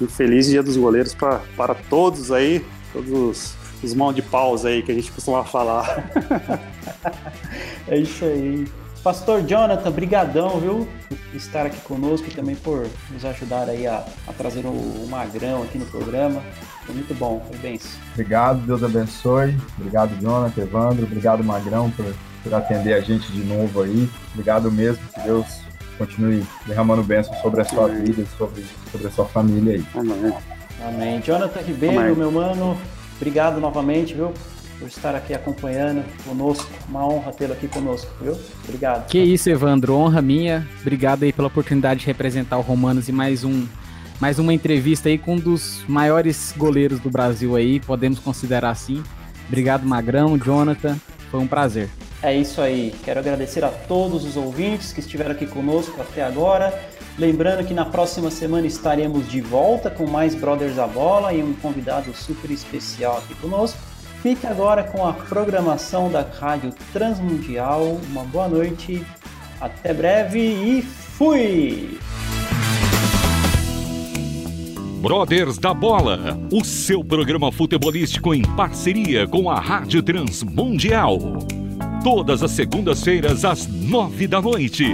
um 0.00 0.06
feliz 0.08 0.46
Dia 0.46 0.62
dos 0.62 0.78
Goleiros 0.78 1.12
pra, 1.12 1.42
para 1.56 1.74
todos 1.74 2.32
aí, 2.32 2.64
todos 2.90 3.10
os, 3.12 3.54
os 3.82 3.92
mãos 3.92 4.14
de 4.14 4.22
paus 4.22 4.64
aí 4.64 4.82
que 4.82 4.92
a 4.92 4.94
gente 4.94 5.12
costuma 5.12 5.44
falar. 5.44 6.10
é 7.86 7.98
isso 7.98 8.24
aí. 8.24 8.66
Pastor 9.04 9.42
Jonathan, 9.42 9.90
brigadão, 9.90 10.58
viu, 10.58 10.88
por 11.06 11.36
estar 11.36 11.66
aqui 11.66 11.78
conosco 11.82 12.26
e 12.26 12.30
também 12.30 12.56
por 12.56 12.86
nos 13.10 13.22
ajudar 13.22 13.68
aí 13.68 13.86
a, 13.86 14.02
a 14.26 14.32
trazer 14.32 14.64
o, 14.64 14.70
o, 14.70 15.06
Magrão 15.10 15.62
aqui 15.62 15.76
no 15.76 15.84
programa. 15.84 16.42
Foi 16.86 16.94
muito 16.94 17.14
bom, 17.14 17.44
foi 17.46 17.58
bem. 17.58 17.78
Obrigado, 18.12 18.60
Deus 18.60 18.82
abençoe. 18.82 19.54
Obrigado, 19.76 20.18
Jonathan, 20.18 20.62
Evandro. 20.62 21.04
Obrigado, 21.04 21.44
Magrão, 21.44 21.90
por, 21.90 22.06
por 22.42 22.54
atender 22.54 22.94
a 22.94 23.00
gente 23.02 23.30
de 23.30 23.44
novo 23.44 23.82
aí. 23.82 24.08
Obrigado 24.32 24.72
mesmo, 24.72 25.04
que 25.12 25.20
Deus 25.20 25.60
continue 25.98 26.42
derramando 26.66 27.02
bênçãos 27.02 27.38
sobre 27.42 27.60
a 27.60 27.64
sua 27.66 27.84
Amém. 27.84 28.04
vida 28.04 28.22
e 28.22 28.38
sobre, 28.38 28.64
sobre 28.90 29.06
a 29.06 29.10
sua 29.10 29.26
família 29.26 29.74
aí. 29.74 29.84
Amém. 29.94 30.34
Amém. 30.82 31.20
Jonathan 31.20 31.60
Ribeiro, 31.60 32.00
Amém. 32.00 32.16
meu 32.16 32.32
mano, 32.32 32.74
obrigado 33.18 33.60
novamente, 33.60 34.14
viu? 34.14 34.32
Por 34.78 34.88
estar 34.88 35.14
aqui 35.14 35.34
acompanhando 35.34 36.04
conosco. 36.24 36.68
Uma 36.88 37.06
honra 37.06 37.32
tê-lo 37.32 37.52
aqui 37.52 37.68
conosco, 37.68 38.10
viu? 38.20 38.36
Obrigado. 38.64 39.06
Que 39.06 39.18
isso, 39.18 39.48
Evandro. 39.48 39.94
Honra 39.94 40.20
minha. 40.20 40.66
Obrigado 40.80 41.22
aí 41.22 41.32
pela 41.32 41.48
oportunidade 41.48 42.00
de 42.00 42.06
representar 42.06 42.58
o 42.58 42.62
Romanos 42.62 43.08
e 43.08 43.12
mais 43.12 43.44
um 43.44 43.66
mais 44.20 44.38
uma 44.38 44.54
entrevista 44.54 45.08
aí 45.08 45.18
com 45.18 45.34
um 45.34 45.38
dos 45.38 45.84
maiores 45.88 46.54
goleiros 46.56 47.00
do 47.00 47.10
Brasil 47.10 47.56
aí, 47.56 47.80
podemos 47.80 48.18
considerar 48.20 48.70
assim. 48.70 49.02
Obrigado, 49.48 49.84
Magrão, 49.84 50.38
Jonathan. 50.38 50.96
Foi 51.30 51.40
um 51.40 51.46
prazer. 51.46 51.90
É 52.22 52.34
isso 52.34 52.60
aí. 52.60 52.94
Quero 53.04 53.20
agradecer 53.20 53.64
a 53.64 53.68
todos 53.68 54.24
os 54.24 54.36
ouvintes 54.36 54.92
que 54.92 55.00
estiveram 55.00 55.32
aqui 55.32 55.46
conosco 55.46 56.00
até 56.00 56.22
agora. 56.22 56.72
Lembrando 57.18 57.66
que 57.66 57.74
na 57.74 57.84
próxima 57.84 58.30
semana 58.30 58.66
estaremos 58.66 59.28
de 59.28 59.40
volta 59.40 59.90
com 59.90 60.06
mais 60.08 60.34
Brothers 60.34 60.76
da 60.76 60.86
Bola 60.86 61.32
e 61.32 61.42
um 61.42 61.52
convidado 61.52 62.14
super 62.14 62.50
especial 62.50 63.18
aqui 63.18 63.34
conosco. 63.34 63.78
Fique 64.24 64.46
agora 64.46 64.82
com 64.82 65.06
a 65.06 65.12
programação 65.12 66.10
da 66.10 66.22
Rádio 66.22 66.72
Transmundial. 66.94 68.00
Uma 68.10 68.24
boa 68.24 68.48
noite, 68.48 69.04
até 69.60 69.92
breve 69.92 70.40
e 70.40 70.80
fui! 70.80 71.98
Brothers 75.02 75.58
da 75.58 75.74
Bola, 75.74 76.40
o 76.50 76.64
seu 76.64 77.04
programa 77.04 77.52
futebolístico 77.52 78.32
em 78.32 78.40
parceria 78.56 79.28
com 79.28 79.50
a 79.50 79.60
Rádio 79.60 80.02
Transmundial. 80.02 81.18
Todas 82.02 82.42
as 82.42 82.52
segundas-feiras 82.52 83.44
às 83.44 83.66
nove 83.66 84.26
da 84.26 84.40
noite. 84.40 84.86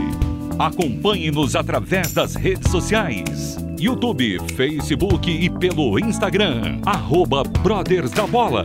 Acompanhe-nos 0.59 1.55
através 1.55 2.13
das 2.13 2.35
redes 2.35 2.69
sociais. 2.69 3.57
YouTube, 3.79 4.41
Facebook 4.57 5.31
e 5.31 5.49
pelo 5.49 6.01
Instagram, 6.01 6.81
arroba 6.85 7.45
Brothers 7.45 8.11
da 8.11 8.27
Bola. 8.27 8.65